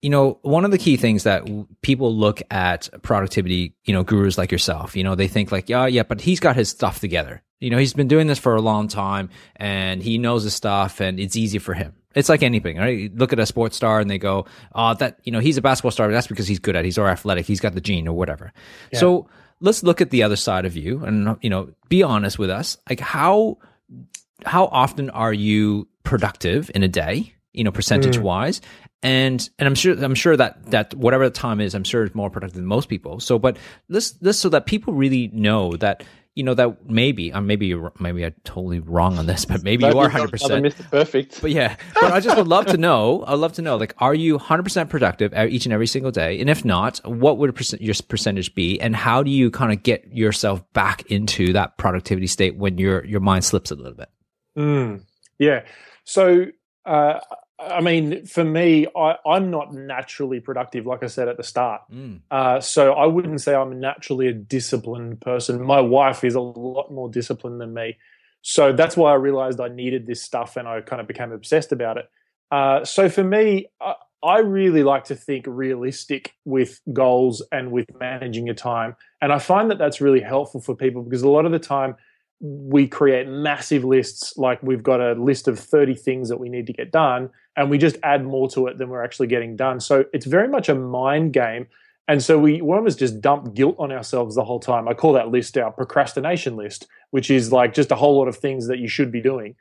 you 0.03 0.11
know, 0.11 0.40
one 0.42 0.64
of 0.64 0.72
the 0.72 0.79
key 0.79 0.96
things 0.96 1.22
that 1.22 1.44
w- 1.44 1.66
people 1.81 2.14
look 2.14 2.42
at 2.51 2.88
productivity, 3.03 3.77
you 3.85 3.94
know, 3.94 4.03
gurus 4.03 4.37
like 4.37 4.51
yourself, 4.51 4.96
you 4.96 5.05
know, 5.05 5.14
they 5.14 5.29
think 5.29 5.53
like, 5.53 5.68
yeah, 5.68 5.87
yeah, 5.87 6.03
but 6.03 6.20
he's 6.20 6.40
got 6.40 6.57
his 6.57 6.68
stuff 6.68 6.98
together. 6.98 7.40
You 7.61 7.70
know, 7.70 7.79
he's 7.79 7.92
been 7.92 8.09
doing 8.09 8.27
this 8.27 8.40
for 8.40 8.57
a 8.57 8.61
long 8.61 8.88
time 8.88 9.31
and 9.55 10.03
he 10.03 10.18
knows 10.18 10.42
his 10.42 10.55
stuff 10.55 11.01
and 11.01 11.20
it's 11.20 11.37
easy 11.37 11.61
for 11.61 11.75
him. 11.75 11.94
It's 12.14 12.29
like 12.29 12.42
anything, 12.42 12.79
right? 12.79 12.98
You 12.98 13.11
look 13.14 13.33
at 13.33 13.38
a 13.38 13.46
sports 13.46 13.77
star 13.77 14.01
and 14.01 14.11
they 14.11 14.18
go, 14.18 14.46
oh, 14.75 14.94
that, 14.94 15.18
you 15.25 15.33
know, 15.33 15.40
he's 15.40 15.57
a 15.57 15.62
basketball 15.62 15.90
star. 15.90 16.09
But 16.09 16.12
that's 16.12 16.27
because 16.27 16.46
he's 16.46 16.59
good 16.59 16.77
at 16.77 16.81
it. 16.81 16.87
He's 16.87 16.98
or 16.98 17.09
athletic. 17.09 17.46
He's 17.46 17.61
got 17.61 17.75
the 17.75 17.81
gene 17.81 18.09
or 18.09 18.16
whatever. 18.16 18.53
So 18.94 19.29
let's 19.61 19.83
look 19.83 20.01
at 20.01 20.11
the 20.11 20.22
other 20.22 20.37
side 20.37 20.64
of 20.64 20.77
you 20.77 21.05
and, 21.05 21.37
you 21.40 21.51
know, 21.51 21.70
be 21.88 22.03
honest 22.03 22.38
with 22.38 22.51
us. 22.51 22.77
Like 22.88 23.01
how, 23.01 23.59
how 24.44 24.66
often 24.66 25.11
are 25.11 25.33
you 25.33 25.88
productive 26.05 26.70
in 26.75 26.83
a 26.83 26.88
day 26.88 27.33
you 27.53 27.64
know 27.64 27.70
percentage 27.70 28.16
mm. 28.16 28.22
wise 28.22 28.61
and 29.03 29.51
and 29.59 29.66
i'm 29.66 29.75
sure 29.75 29.94
i'm 30.03 30.14
sure 30.14 30.37
that 30.37 30.64
that 30.70 30.94
whatever 30.94 31.25
the 31.25 31.31
time 31.31 31.61
is 31.61 31.75
i'm 31.75 31.85
sure 31.85 32.05
it's 32.05 32.14
more 32.14 32.31
productive 32.31 32.57
than 32.57 32.66
most 32.66 32.88
people 32.88 33.20
so 33.20 33.38
but 33.38 33.57
this 33.88 34.12
this 34.12 34.38
so 34.38 34.48
that 34.48 34.66
people 34.66 34.94
really 34.94 35.29
know 35.29 35.72
that 35.77 36.03
you 36.34 36.42
know 36.42 36.54
that 36.54 36.88
maybe 36.88 37.32
uh, 37.32 37.40
maybe 37.40 37.66
you're, 37.66 37.92
maybe 38.00 38.24
i'm 38.24 38.34
totally 38.44 38.80
wrong 38.80 39.18
on 39.18 39.26
this 39.26 39.44
but 39.44 39.62
maybe 39.62 39.84
you 39.84 39.98
are 39.98 40.08
100% 40.08 40.30
Mr. 40.30 40.90
Perfect. 40.90 41.40
but 41.42 41.50
yeah, 41.50 41.76
but 42.00 42.12
I 42.12 42.20
just 42.20 42.36
would 42.36 42.46
love 42.46 42.66
to 42.66 42.76
know. 42.76 43.24
I'd 43.26 43.34
love 43.34 43.52
to 43.54 43.62
know, 43.62 43.76
like, 43.76 43.94
are 43.98 44.14
you 44.14 44.38
100% 44.38 44.88
productive 44.88 45.32
e- 45.34 45.48
each 45.48 45.66
and 45.66 45.72
every 45.72 45.86
single 45.86 46.10
day? 46.10 46.40
And 46.40 46.48
if 46.48 46.64
not, 46.64 46.98
what 47.04 47.38
would 47.38 47.54
percent, 47.54 47.82
your 47.82 47.94
percentage 48.08 48.54
be? 48.54 48.80
And 48.80 48.94
how 48.96 49.22
do 49.22 49.30
you 49.30 49.50
kind 49.50 49.72
of 49.72 49.82
get 49.82 50.12
yourself 50.12 50.62
back 50.72 51.10
into 51.10 51.52
that 51.52 51.76
productivity 51.76 52.26
state 52.26 52.56
when 52.56 52.78
your 52.78 53.04
your 53.04 53.20
mind 53.20 53.44
slips 53.44 53.70
a 53.70 53.74
little 53.74 53.94
bit? 53.94 54.08
Mm, 54.56 55.04
yeah. 55.38 55.64
So, 56.04 56.46
uh, 56.86 57.20
I 57.70 57.81
mean, 57.81 58.27
for 58.27 58.44
me, 58.44 58.87
I, 58.96 59.16
am 59.25 59.51
not 59.51 59.72
naturally 59.72 60.40
productive, 60.40 60.87
like 60.87 61.03
I 61.03 61.07
said 61.07 61.29
at 61.29 61.37
the 61.37 61.42
start. 61.42 61.83
Mm. 61.92 62.20
Uh, 62.31 62.61
so 62.61 62.92
I 62.92 63.07
wouldn't 63.07 63.40
say 63.40 63.55
I'm 63.55 63.79
naturally 63.79 64.29
a 64.29 64.33
disciplined 64.33 65.20
person. 65.20 65.62
My 65.62 65.81
wife 65.81 66.25
is 66.25 66.35
a 66.35 66.40
lot 66.40 66.90
more 66.90 67.09
disciplined 67.09 67.61
than 67.61 67.72
me. 67.72 67.98
So 68.42 68.72
that's 68.72 68.96
why 68.96 69.12
I 69.12 69.14
realized 69.14 69.61
I 69.61 69.68
needed 69.68 70.07
this 70.07 70.20
stuff 70.20 70.57
and 70.57 70.66
I 70.66 70.81
kind 70.81 71.01
of 71.01 71.07
became 71.07 71.33
obsessed 71.33 71.72
about 71.72 71.96
it. 71.96 72.11
Uh, 72.51 72.85
so 72.85 73.09
for 73.09 73.25
me, 73.25 73.66
I, 73.81 73.94
I 74.22 74.38
really 74.38 74.83
like 74.83 75.05
to 75.05 75.16
think 75.16 75.46
realistic 75.48 76.35
with 76.44 76.81
goals 76.92 77.42
and 77.51 77.72
with 77.72 77.87
managing 77.98 78.46
your 78.46 78.55
time. 78.55 78.96
And 79.20 79.33
I 79.33 79.38
find 79.38 79.70
that 79.70 79.79
that's 79.79 80.01
really 80.01 80.20
helpful 80.20 80.61
for 80.61 80.77
people 80.77 81.03
because 81.03 81.22
a 81.22 81.29
lot 81.29 81.46
of 81.46 81.53
the 81.53 81.59
time, 81.59 81.96
we 82.42 82.88
create 82.88 83.28
massive 83.28 83.85
lists 83.85 84.37
like 84.37 84.62
we've 84.62 84.83
got 84.83 85.00
a 85.00 85.12
list 85.12 85.46
of 85.46 85.59
30 85.59 85.94
things 85.94 86.28
that 86.28 86.38
we 86.38 86.48
need 86.48 86.66
to 86.66 86.72
get 86.72 86.90
done 86.90 87.31
and 87.57 87.70
we 87.70 87.78
just 87.78 87.96
add 88.02 88.24
more 88.24 88.48
to 88.50 88.66
it 88.66 88.78
than 88.78 88.88
we're 88.88 89.05
actually 89.05 89.28
getting 89.28 89.57
done. 89.57 89.78
So 89.78 90.05
it's 90.12 90.26
very 90.26 90.48
much 90.48 90.68
a 90.68 90.74
mind 90.74 91.33
game. 91.33 91.68
And 92.09 92.22
so 92.22 92.38
we 92.38 92.61
almost 92.61 92.98
just 92.98 93.20
dump 93.20 93.55
guilt 93.55 93.76
on 93.78 93.92
ourselves 93.92 94.35
the 94.35 94.44
whole 94.44 94.59
time. 94.59 94.88
I 94.88 94.94
call 94.94 95.12
that 95.12 95.28
list 95.28 95.57
our 95.57 95.70
procrastination 95.70 96.57
list 96.57 96.88
which 97.12 97.31
is 97.31 97.52
like 97.52 97.74
just 97.74 97.92
a 97.92 97.94
whole 97.94 98.18
lot 98.18 98.26
of 98.26 98.37
things 98.37 98.66
that 98.66 98.78
you 98.78 98.88
should 98.88 99.12
be 99.12 99.20
doing. 99.22 99.55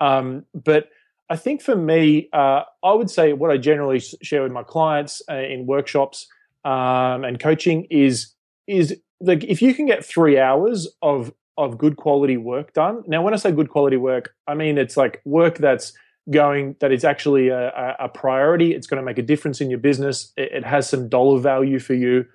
Um, 0.00 0.46
but 0.54 0.88
i 1.30 1.36
think 1.36 1.62
for 1.62 1.76
me 1.76 2.28
uh, 2.32 2.62
i 2.82 2.92
would 2.92 3.08
say 3.08 3.32
what 3.32 3.50
i 3.50 3.56
generally 3.56 4.00
share 4.00 4.42
with 4.42 4.52
my 4.52 4.64
clients 4.64 5.22
uh, 5.30 5.36
in 5.36 5.66
workshops 5.66 6.26
um, 6.64 7.24
and 7.24 7.38
coaching 7.38 7.86
is 7.90 8.34
is 8.66 8.96
like 9.20 9.44
if 9.44 9.62
you 9.62 9.72
can 9.74 9.86
get 9.86 10.04
three 10.04 10.38
hours 10.38 10.88
of 11.00 11.32
of 11.56 11.78
good 11.78 11.96
quality 11.96 12.36
work 12.36 12.72
done. 12.72 13.02
Now, 13.06 13.22
when 13.22 13.34
I 13.34 13.36
say 13.36 13.52
good 13.52 13.68
quality 13.68 13.96
work, 13.96 14.34
I 14.46 14.54
mean 14.54 14.78
it's 14.78 14.96
like 14.96 15.20
work 15.24 15.58
that's 15.58 15.92
going 16.30 16.76
that 16.80 16.92
is 16.92 17.04
actually 17.04 17.48
a, 17.48 17.96
a 17.98 18.08
priority. 18.08 18.74
It's 18.74 18.86
going 18.86 19.00
to 19.00 19.04
make 19.04 19.18
a 19.18 19.22
difference 19.22 19.60
in 19.60 19.70
your 19.70 19.78
business. 19.78 20.32
It, 20.36 20.52
it 20.52 20.64
has 20.64 20.88
some 20.88 21.08
dollar 21.08 21.40
value 21.40 21.78
for 21.78 21.94
you 21.94 22.26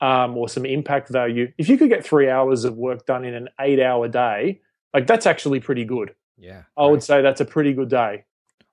um, 0.00 0.36
or 0.36 0.48
some 0.48 0.66
impact 0.66 1.08
value. 1.08 1.52
If 1.58 1.68
you 1.68 1.78
could 1.78 1.88
get 1.88 2.04
three 2.04 2.28
hours 2.28 2.64
of 2.64 2.76
work 2.76 3.06
done 3.06 3.24
in 3.24 3.34
an 3.34 3.48
eight-hour 3.60 4.08
day, 4.08 4.60
like 4.92 5.06
that's 5.06 5.26
actually 5.26 5.60
pretty 5.60 5.84
good. 5.84 6.14
Yeah, 6.36 6.62
I 6.76 6.82
right. 6.82 6.90
would 6.90 7.02
say 7.02 7.22
that's 7.22 7.40
a 7.40 7.44
pretty 7.44 7.72
good 7.72 7.88
day. 7.88 8.24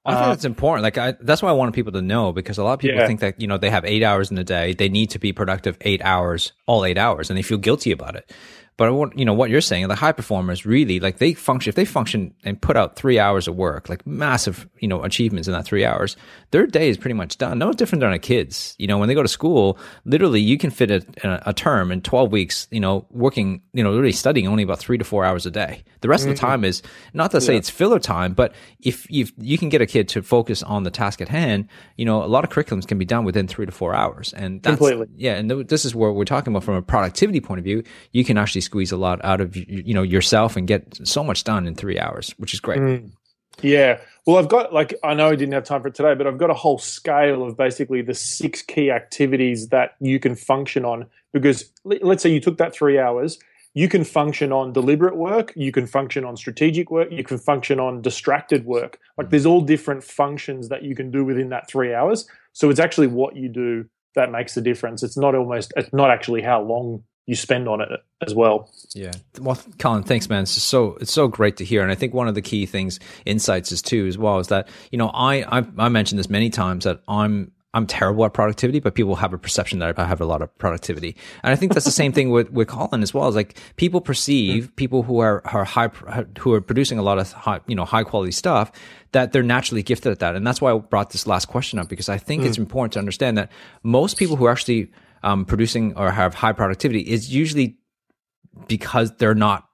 I 0.06 0.14
think 0.14 0.24
uh, 0.24 0.30
that's 0.30 0.46
important. 0.46 0.84
Like 0.84 0.98
I, 0.98 1.12
that's 1.20 1.42
why 1.42 1.50
I 1.50 1.54
wanted 1.54 1.74
people 1.74 1.92
to 1.92 2.02
know 2.02 2.32
because 2.32 2.58
a 2.58 2.64
lot 2.64 2.74
of 2.74 2.80
people 2.80 2.98
yeah. 2.98 3.08
think 3.08 3.20
that 3.20 3.40
you 3.40 3.48
know 3.48 3.58
they 3.58 3.70
have 3.70 3.86
eight 3.86 4.02
hours 4.02 4.32
in 4.32 4.38
a 4.38 4.44
day. 4.44 4.74
They 4.74 4.90
need 4.90 5.12
to 5.12 5.20
be 5.20 5.34
productive 5.34 5.78
eight 5.82 6.02
hours, 6.02 6.54
all 6.66 6.86
eight 6.86 6.98
hours, 6.98 7.30
and 7.30 7.38
they 7.38 7.44
feel 7.44 7.58
guilty 7.58 7.92
about 7.92 8.16
it. 8.16 8.32
But 8.80 8.94
what 8.94 9.20
you 9.20 9.26
know, 9.26 9.34
what 9.34 9.50
you're 9.50 9.60
saying, 9.60 9.89
the 9.89 9.96
high 9.96 10.13
performers 10.13 10.65
really 10.65 11.02
like 11.02 11.18
they 11.18 11.34
function. 11.34 11.70
If 11.70 11.76
they 11.76 11.84
function 11.84 12.34
and 12.46 12.60
put 12.62 12.78
out 12.78 12.96
three 12.96 13.20
hours 13.20 13.46
of 13.46 13.58
work, 13.58 13.89
like 13.89 14.08
massive, 14.08 14.70
you 14.80 14.88
know, 14.88 15.04
achievements 15.04 15.50
in 15.50 15.54
that 15.54 15.65
three 15.65 15.84
hours, 15.84 16.15
their 16.52 16.65
day 16.65 16.88
is 16.88 16.96
pretty 16.96 17.13
much 17.13 17.38
done. 17.38 17.60
No 17.60 17.74
different 17.74 18.00
than 18.00 18.10
our 18.10 18.18
kids. 18.18 18.76
You 18.80 18.88
know, 18.88 18.98
when 18.98 19.10
they 19.10 19.15
go 19.15 19.22
to 19.22 19.28
school, 19.28 19.78
literally 20.06 20.39
you 20.39 20.58
can 20.58 20.70
fit 20.70 20.92
a, 20.92 21.50
a 21.50 21.52
term 21.52 21.92
in 21.92 22.00
12 22.00 22.32
weeks. 22.32 22.70
You 22.72 22.80
know, 22.80 23.06
working, 23.10 23.62
you 23.74 23.84
know, 23.84 23.94
really 23.98 24.13
studying 24.13 24.48
only 24.48 24.63
about 24.63 24.80
three 24.80 24.98
to 24.98 25.04
four 25.04 25.26
hours 25.26 25.46
a 25.46 25.52
day. 25.52 25.84
The 26.00 26.08
rest 26.08 26.22
mm-hmm. 26.22 26.32
of 26.32 26.38
the 26.38 26.42
mm-hmm. 26.42 26.52
time 26.52 26.63
is 26.63 26.82
not 27.13 27.32
to 27.32 27.42
say 27.42 27.52
yeah. 27.52 27.60
it's 27.60 27.70
filler 27.70 28.00
time, 28.00 28.32
but 28.32 28.56
if 28.80 29.06
if 29.10 29.34
you 29.38 29.58
can 29.58 29.68
get 29.68 29.82
a 29.82 29.86
kid 29.86 30.08
to 30.10 30.22
focus 30.22 30.63
on 30.63 30.84
the 30.84 30.92
task 30.92 31.20
at 31.20 31.28
hand, 31.28 31.68
you 31.98 32.06
know, 32.06 32.24
a 32.24 32.28
lot 32.28 32.46
of 32.46 32.50
curriculums 32.50 32.88
can 32.88 32.98
be 32.98 33.04
done 33.04 33.26
within 33.26 33.46
three 33.46 33.65
to 33.65 33.74
four 33.74 33.94
hours. 33.94 34.32
And 34.32 34.63
that's, 34.63 34.78
completely, 34.78 35.08
yeah. 35.18 35.36
And 35.36 35.52
this 35.68 35.84
is 35.84 35.94
where 35.94 36.13
we're 36.13 36.24
talking 36.24 36.54
about 36.54 36.63
from 36.63 36.76
a 36.76 36.82
productivity 36.82 37.42
point 37.42 37.60
of 37.60 37.65
view. 37.65 37.84
You 38.13 38.24
can 38.24 38.38
actually 38.38 38.62
squeeze 38.69 38.91
a 38.91 38.97
lot 38.97 39.19
out 39.25 39.41
of 39.41 39.55
you 39.55 39.93
know 39.93 40.03
yourself 40.03 40.55
and 40.55 40.67
get 40.67 40.84
so 41.03 41.23
much 41.23 41.43
done 41.43 41.65
in 41.65 41.73
three 41.73 41.99
hours, 41.99 42.36
which 42.38 42.53
is 42.53 42.60
great. 42.60 42.79
Mm. 42.79 43.12
Yeah. 43.62 43.99
Well, 44.25 44.38
I've 44.38 44.47
got 44.47 44.71
like 44.71 44.93
I 45.03 45.15
know 45.15 45.29
I 45.29 45.36
didn't 45.36 45.53
have 45.53 45.63
time 45.63 45.82
for 45.82 45.88
it 45.88 45.95
today, 45.95 46.13
but 46.13 46.27
I've 46.27 46.38
got 46.38 46.51
a 46.51 46.53
whole 46.53 46.77
scale 46.77 47.43
of 47.43 47.58
basically 47.58 48.01
the 48.03 48.13
six 48.13 48.62
key 48.62 48.91
activities 48.91 49.69
that 49.69 49.95
you 49.99 50.19
can 50.19 50.36
function 50.36 50.86
on. 50.86 51.08
Because 51.34 51.71
let's 51.84 52.23
say 52.23 52.32
you 52.32 52.39
took 52.39 52.58
that 52.60 52.73
three 52.73 52.99
hours, 52.99 53.39
you 53.73 53.89
can 53.89 54.03
function 54.03 54.51
on 54.51 54.71
deliberate 54.71 55.15
work, 55.15 55.51
you 55.55 55.71
can 55.71 55.88
function 55.88 56.23
on 56.25 56.38
strategic 56.38 56.91
work, 56.91 57.12
you 57.12 57.23
can 57.23 57.38
function 57.38 57.79
on 57.79 58.01
distracted 58.01 58.65
work. 58.65 58.99
Like 59.17 59.29
there's 59.29 59.45
all 59.45 59.62
different 59.62 60.03
functions 60.03 60.69
that 60.69 60.84
you 60.84 60.95
can 60.95 61.12
do 61.12 61.25
within 61.25 61.49
that 61.49 61.67
three 61.67 61.93
hours. 61.93 62.27
So 62.53 62.69
it's 62.69 62.79
actually 62.79 63.08
what 63.08 63.36
you 63.36 63.49
do 63.49 63.86
that 64.15 64.32
makes 64.32 64.55
the 64.55 64.62
difference. 64.62 65.03
It's 65.03 65.17
not 65.17 65.36
almost 65.36 65.73
it's 65.75 65.93
not 65.93 66.12
actually 66.12 66.41
how 66.41 66.62
long 66.62 67.03
you 67.30 67.36
spend 67.36 67.70
on 67.70 67.80
it 67.80 67.89
as 68.26 68.34
well. 68.34 68.72
Yeah. 68.96 69.12
Well, 69.39 69.60
Colin, 69.78 70.02
thanks, 70.02 70.28
man. 70.30 70.44
It's 70.44 70.52
so 70.52 70.98
it's 71.00 71.12
so 71.12 71.28
great 71.28 71.58
to 71.58 71.63
hear, 71.63 71.84
and 71.84 71.92
I 71.92 71.96
think 71.96 72.12
one 72.12 72.28
of 72.28 72.34
the 72.34 72.42
key 72.42 72.65
things, 72.65 73.00
insights, 73.24 73.72
is 73.72 73.84
too 73.84 74.08
as 74.08 74.18
well, 74.18 74.39
is 74.39 74.48
that 74.48 74.68
you 74.92 74.98
know 74.98 75.10
I 75.10 75.60
I, 75.60 75.63
I 75.78 75.89
mentioned 75.89 76.18
this 76.18 76.28
many 76.28 76.50
times 76.50 76.86
that 76.86 77.02
I'm 77.08 77.52
I'm 77.76 77.86
terrible 77.86 78.26
at 78.26 78.34
productivity, 78.34 78.80
but 78.80 78.96
people 78.96 79.15
have 79.15 79.32
a 79.32 79.38
perception 79.38 79.78
that 79.78 80.00
I 80.00 80.06
have 80.06 80.22
a 80.22 80.26
lot 80.26 80.42
of 80.42 80.58
productivity. 80.58 81.15
And 81.44 81.54
I 81.54 81.56
think 81.56 81.74
that's 81.74 81.86
the 81.86 81.92
same 81.92 82.12
thing 82.12 82.32
with, 82.32 82.52
with 82.52 82.68
Colin 82.68 83.04
as 83.04 83.13
well. 83.13 83.30
Is 83.30 83.36
like 83.36 83.60
people 83.76 84.02
perceive 84.02 84.72
mm. 84.72 84.76
people 84.76 85.04
who 85.04 85.20
are, 85.20 85.44
are 85.46 85.65
high, 85.65 85.89
who 86.39 86.52
are 86.54 86.62
producing 86.62 86.98
a 86.98 87.04
lot 87.04 87.20
of 87.20 87.32
high, 87.32 87.60
you 87.68 87.76
know, 87.76 87.86
high 87.86 88.04
quality 88.04 88.32
stuff 88.32 88.72
that 89.12 89.34
they're 89.34 89.44
naturally 89.44 89.84
gifted 89.84 90.12
at 90.12 90.18
that. 90.18 90.36
And 90.36 90.48
that's 90.48 90.62
why 90.62 90.74
I 90.74 90.80
brought 90.80 91.12
this 91.12 91.28
last 91.28 91.46
question 91.46 91.78
up 91.78 91.89
because 91.89 92.10
I 92.10 92.18
think 92.18 92.42
mm. 92.42 92.48
it's 92.48 92.58
important 92.58 92.94
to 92.94 93.00
understand 93.00 93.38
that 93.38 93.52
most 93.84 94.18
people 94.18 94.36
who 94.36 94.48
actually 94.48 94.89
um, 95.23 95.45
producing 95.45 95.95
or 95.95 96.12
have 96.12 96.36
high 96.36 96.53
productivity 96.53 97.01
is 97.01 97.34
usually 97.34 97.77
because 98.67 99.15
they're 99.17 99.36
not 99.36 99.67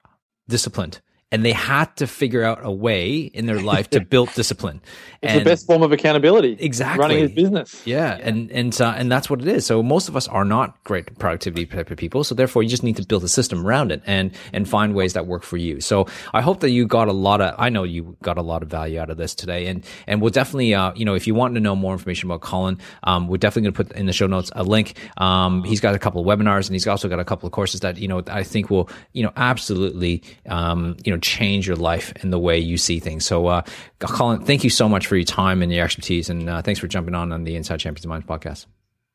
disciplined 0.47 1.01
and 1.35 1.43
they 1.43 1.51
had 1.51 1.93
to 1.97 2.07
figure 2.07 2.45
out 2.45 2.59
a 2.63 2.71
way 2.71 3.17
in 3.17 3.45
their 3.45 3.59
life 3.59 3.89
to 3.89 3.99
build 4.13 4.33
discipline. 4.35 4.79
It's 5.21 5.33
and 5.33 5.41
the 5.41 5.43
best 5.43 5.67
form 5.67 5.83
of 5.83 5.91
accountability. 5.91 6.55
Exactly, 6.61 7.01
running 7.01 7.19
his 7.19 7.31
business. 7.33 7.81
Yeah, 7.85 8.17
yeah. 8.17 8.25
and 8.25 8.49
and 8.51 8.81
uh, 8.81 8.93
and 8.95 9.11
that's 9.11 9.29
what 9.29 9.41
it 9.41 9.47
is. 9.49 9.65
So 9.65 9.83
most 9.83 10.07
of 10.07 10.15
us 10.15 10.29
are 10.29 10.45
not 10.45 10.81
great 10.85 11.19
productivity 11.19 11.65
type 11.65 11.91
of 11.91 11.97
people. 11.97 12.23
So 12.23 12.35
therefore, 12.35 12.63
you 12.63 12.69
just 12.69 12.83
need 12.83 12.95
to 12.95 13.05
build 13.05 13.21
a 13.25 13.27
system 13.27 13.67
around 13.67 13.91
it 13.91 14.01
and 14.05 14.31
and 14.53 14.69
find 14.69 14.95
ways 14.95 15.11
that 15.11 15.27
work 15.27 15.43
for 15.43 15.57
you. 15.57 15.81
So 15.81 16.07
I 16.33 16.39
hope 16.39 16.61
that 16.61 16.69
you 16.69 16.87
got 16.87 17.09
a 17.09 17.13
lot 17.13 17.41
of. 17.41 17.53
I 17.57 17.67
know 17.67 17.83
you 17.83 18.15
got 18.21 18.37
a 18.37 18.41
lot 18.41 18.63
of 18.63 18.69
value 18.69 18.97
out 18.97 19.09
of 19.09 19.17
this 19.17 19.35
today, 19.35 19.67
and 19.67 19.83
and 20.07 20.21
we'll 20.21 20.31
definitely, 20.31 20.73
uh, 20.73 20.93
you 20.95 21.03
know, 21.03 21.15
if 21.15 21.27
you 21.27 21.35
want 21.35 21.55
to 21.55 21.59
know 21.59 21.75
more 21.75 21.91
information 21.91 22.29
about 22.29 22.39
Colin, 22.39 22.79
um, 23.03 23.27
we're 23.27 23.35
definitely 23.35 23.63
going 23.63 23.73
to 23.73 23.83
put 23.83 23.99
in 23.99 24.05
the 24.05 24.13
show 24.13 24.27
notes 24.27 24.51
a 24.55 24.63
link. 24.63 24.95
Um, 25.17 25.65
he's 25.65 25.81
got 25.81 25.95
a 25.95 25.99
couple 25.99 26.21
of 26.21 26.27
webinars, 26.27 26.67
and 26.67 26.75
he's 26.75 26.87
also 26.87 27.09
got 27.09 27.19
a 27.19 27.25
couple 27.25 27.45
of 27.45 27.51
courses 27.51 27.81
that 27.81 27.97
you 27.97 28.07
know 28.07 28.23
I 28.27 28.43
think 28.43 28.69
will 28.69 28.89
you 29.11 29.23
know 29.23 29.33
absolutely 29.35 30.23
um, 30.47 30.95
you 31.03 31.11
know 31.11 31.19
change 31.25 31.67
your 31.67 31.75
life 31.75 32.13
and 32.21 32.31
the 32.31 32.39
way 32.39 32.57
you 32.57 32.77
see 32.77 32.99
things. 32.99 33.25
So, 33.25 33.47
uh, 33.47 33.61
Colin, 33.99 34.45
thank 34.45 34.63
you 34.63 34.69
so 34.69 34.87
much 34.87 35.07
for 35.07 35.15
your 35.15 35.25
time 35.25 35.61
and 35.61 35.71
your 35.71 35.83
expertise, 35.83 36.29
and 36.29 36.49
uh, 36.49 36.61
thanks 36.61 36.79
for 36.79 36.87
jumping 36.87 37.15
on 37.15 37.31
on 37.31 37.43
the 37.43 37.55
Inside 37.55 37.79
Champions 37.79 38.05
of 38.05 38.09
Minds 38.09 38.25
podcast. 38.25 38.65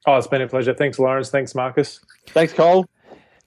Oh, 0.07 0.17
it's 0.17 0.27
been 0.27 0.43
a 0.43 0.49
pleasure. 0.49 0.75
Thanks, 0.75 0.99
Lawrence. 0.99 1.31
Thanks, 1.31 1.55
Marcus. 1.55 2.01
Thanks, 2.29 2.53
Cole. 2.53 2.87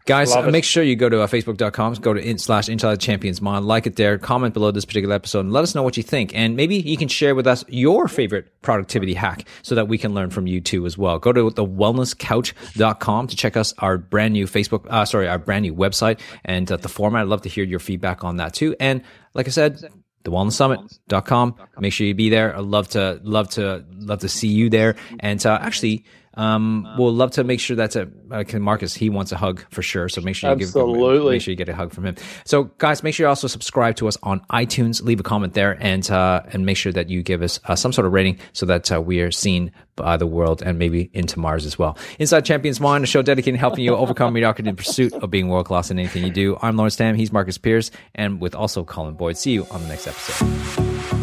Guys, 0.06 0.36
make 0.48 0.66
sure 0.66 0.84
you 0.84 0.98
go 0.98 1.08
to 1.08 1.22
uh, 1.22 1.28
facebook.com, 1.28 1.94
go 1.96 2.14
to 2.14 2.20
in 2.20 2.38
slash 2.38 2.68
Inside 2.68 3.00
Champions 3.00 3.42
Mind, 3.42 3.66
like 3.66 3.88
it 3.88 3.96
there, 3.96 4.18
comment 4.18 4.54
below 4.54 4.70
this 4.70 4.84
particular 4.84 5.16
episode, 5.16 5.42
and 5.42 5.54
let 5.54 5.64
us 5.64 5.76
know 5.76 5.84
what 5.84 5.96
you 5.96 6.04
think. 6.04 6.36
And 6.36 6.58
maybe 6.58 6.76
you 6.76 6.98
can 6.98 7.08
share 7.08 7.36
with 7.36 7.48
us 7.48 7.64
your 7.70 8.10
favorite 8.10 8.62
productivity 8.62 9.14
hack 9.14 9.48
so 9.62 9.76
that 9.76 9.88
we 9.88 9.98
can 9.98 10.14
learn 10.14 10.30
from 10.30 10.46
you 10.46 10.60
too 10.60 10.86
as 10.86 10.98
well. 10.98 11.20
Go 11.20 11.32
to 11.32 11.50
the 11.52 11.66
wellnesscouch.com 11.66 13.28
to 13.28 13.36
check 13.36 13.56
us 13.56 13.74
our 13.80 13.98
brand 13.98 14.34
new 14.34 14.46
Facebook, 14.46 14.86
uh, 14.90 15.06
sorry, 15.06 15.30
our 15.30 15.40
brand 15.40 15.64
new 15.64 15.74
website 15.74 16.20
and 16.44 16.70
uh, 16.70 16.76
the 16.76 16.90
format. 16.90 17.22
I'd 17.22 17.30
love 17.30 17.44
to 17.44 17.50
hear 17.50 17.64
your 17.64 17.80
feedback 17.80 18.26
on 18.26 18.38
that 18.38 18.54
too. 18.54 18.76
And 18.82 19.04
like 19.34 19.48
I 19.48 19.52
said, 19.52 19.82
thewellnesssummit.com. 20.26 21.56
Make 21.80 21.94
sure 21.94 22.08
you 22.08 22.14
be 22.14 22.30
there. 22.30 22.56
I'd 22.56 22.66
love 22.66 22.90
to, 22.90 23.22
love 23.24 23.50
to, 23.52 23.86
love 23.94 24.20
to 24.20 24.30
see 24.30 24.50
you 24.50 24.70
there. 24.70 24.96
And 25.20 25.46
uh, 25.46 25.60
actually, 25.62 26.06
um, 26.36 26.88
we'll 26.98 27.14
love 27.14 27.32
to 27.32 27.44
make 27.44 27.60
sure 27.60 27.76
that's 27.76 27.96
a 27.96 28.10
uh, 28.32 28.44
Marcus. 28.60 28.94
He 28.94 29.10
wants 29.10 29.32
a 29.32 29.38
hug 29.38 29.64
for 29.70 29.82
sure. 29.82 30.10
So 30.10 30.22
make 30.22 30.36
sure 30.36 30.50
you 30.50 30.66
Absolutely. 30.66 31.20
give 31.20 31.32
make 31.32 31.42
sure 31.42 31.52
you 31.52 31.56
get 31.56 31.70
a 31.70 31.76
hug 31.76 31.94
from 31.94 32.06
him. 32.06 32.16
So 32.46 32.66
guys, 32.78 33.04
make 33.04 33.14
sure 33.14 33.26
you 33.26 33.30
also 33.30 33.48
subscribe 33.48 33.96
to 33.98 34.08
us 34.08 34.18
on 34.24 34.40
iTunes. 34.52 35.04
Leave 35.04 35.20
a 35.20 35.24
comment 35.24 35.54
there 35.54 35.78
and 35.80 36.10
uh, 36.10 36.42
and 36.48 36.66
make 36.66 36.78
sure 36.78 36.92
that 36.92 37.10
you 37.10 37.22
give 37.22 37.42
us 37.42 37.60
uh, 37.66 37.76
some 37.76 37.94
sort 37.94 38.08
of 38.08 38.14
rating 38.14 38.40
so 38.54 38.66
that 38.66 38.92
uh, 38.92 39.02
we 39.02 39.22
are 39.22 39.32
seen 39.32 39.72
by 39.96 40.18
the 40.18 40.26
world 40.26 40.64
and 40.64 40.80
maybe 40.80 41.10
into 41.14 41.40
Mars 41.40 41.66
as 41.66 41.78
well. 41.78 41.98
Inside 42.18 42.46
Champions 42.46 42.80
Mind, 42.80 43.04
a 43.04 43.08
show 43.08 43.22
dedicated 43.22 43.56
to 43.56 43.60
helping 43.60 43.84
you 43.84 43.96
overcome 43.96 44.34
mediocrity 44.34 44.70
in 44.70 44.76
pursuit 44.76 45.14
of 45.14 45.30
being 45.30 45.50
world 45.50 45.68
class 45.68 45.92
in 45.92 46.00
anything 46.00 46.24
you 46.24 46.32
do. 46.32 46.58
I'm 46.62 46.76
Lawrence 46.76 46.96
Tam. 46.96 47.16
He's 47.16 47.32
Marcus 47.32 47.58
Pearce, 47.58 47.92
and 48.16 48.42
with 48.42 48.56
also 48.56 48.84
Colin 48.84 49.14
Boyd. 49.14 49.38
See 49.38 49.52
you 49.52 49.68
on 49.70 49.82
the 49.82 49.88
next 49.88 50.08
episode. 50.08 51.23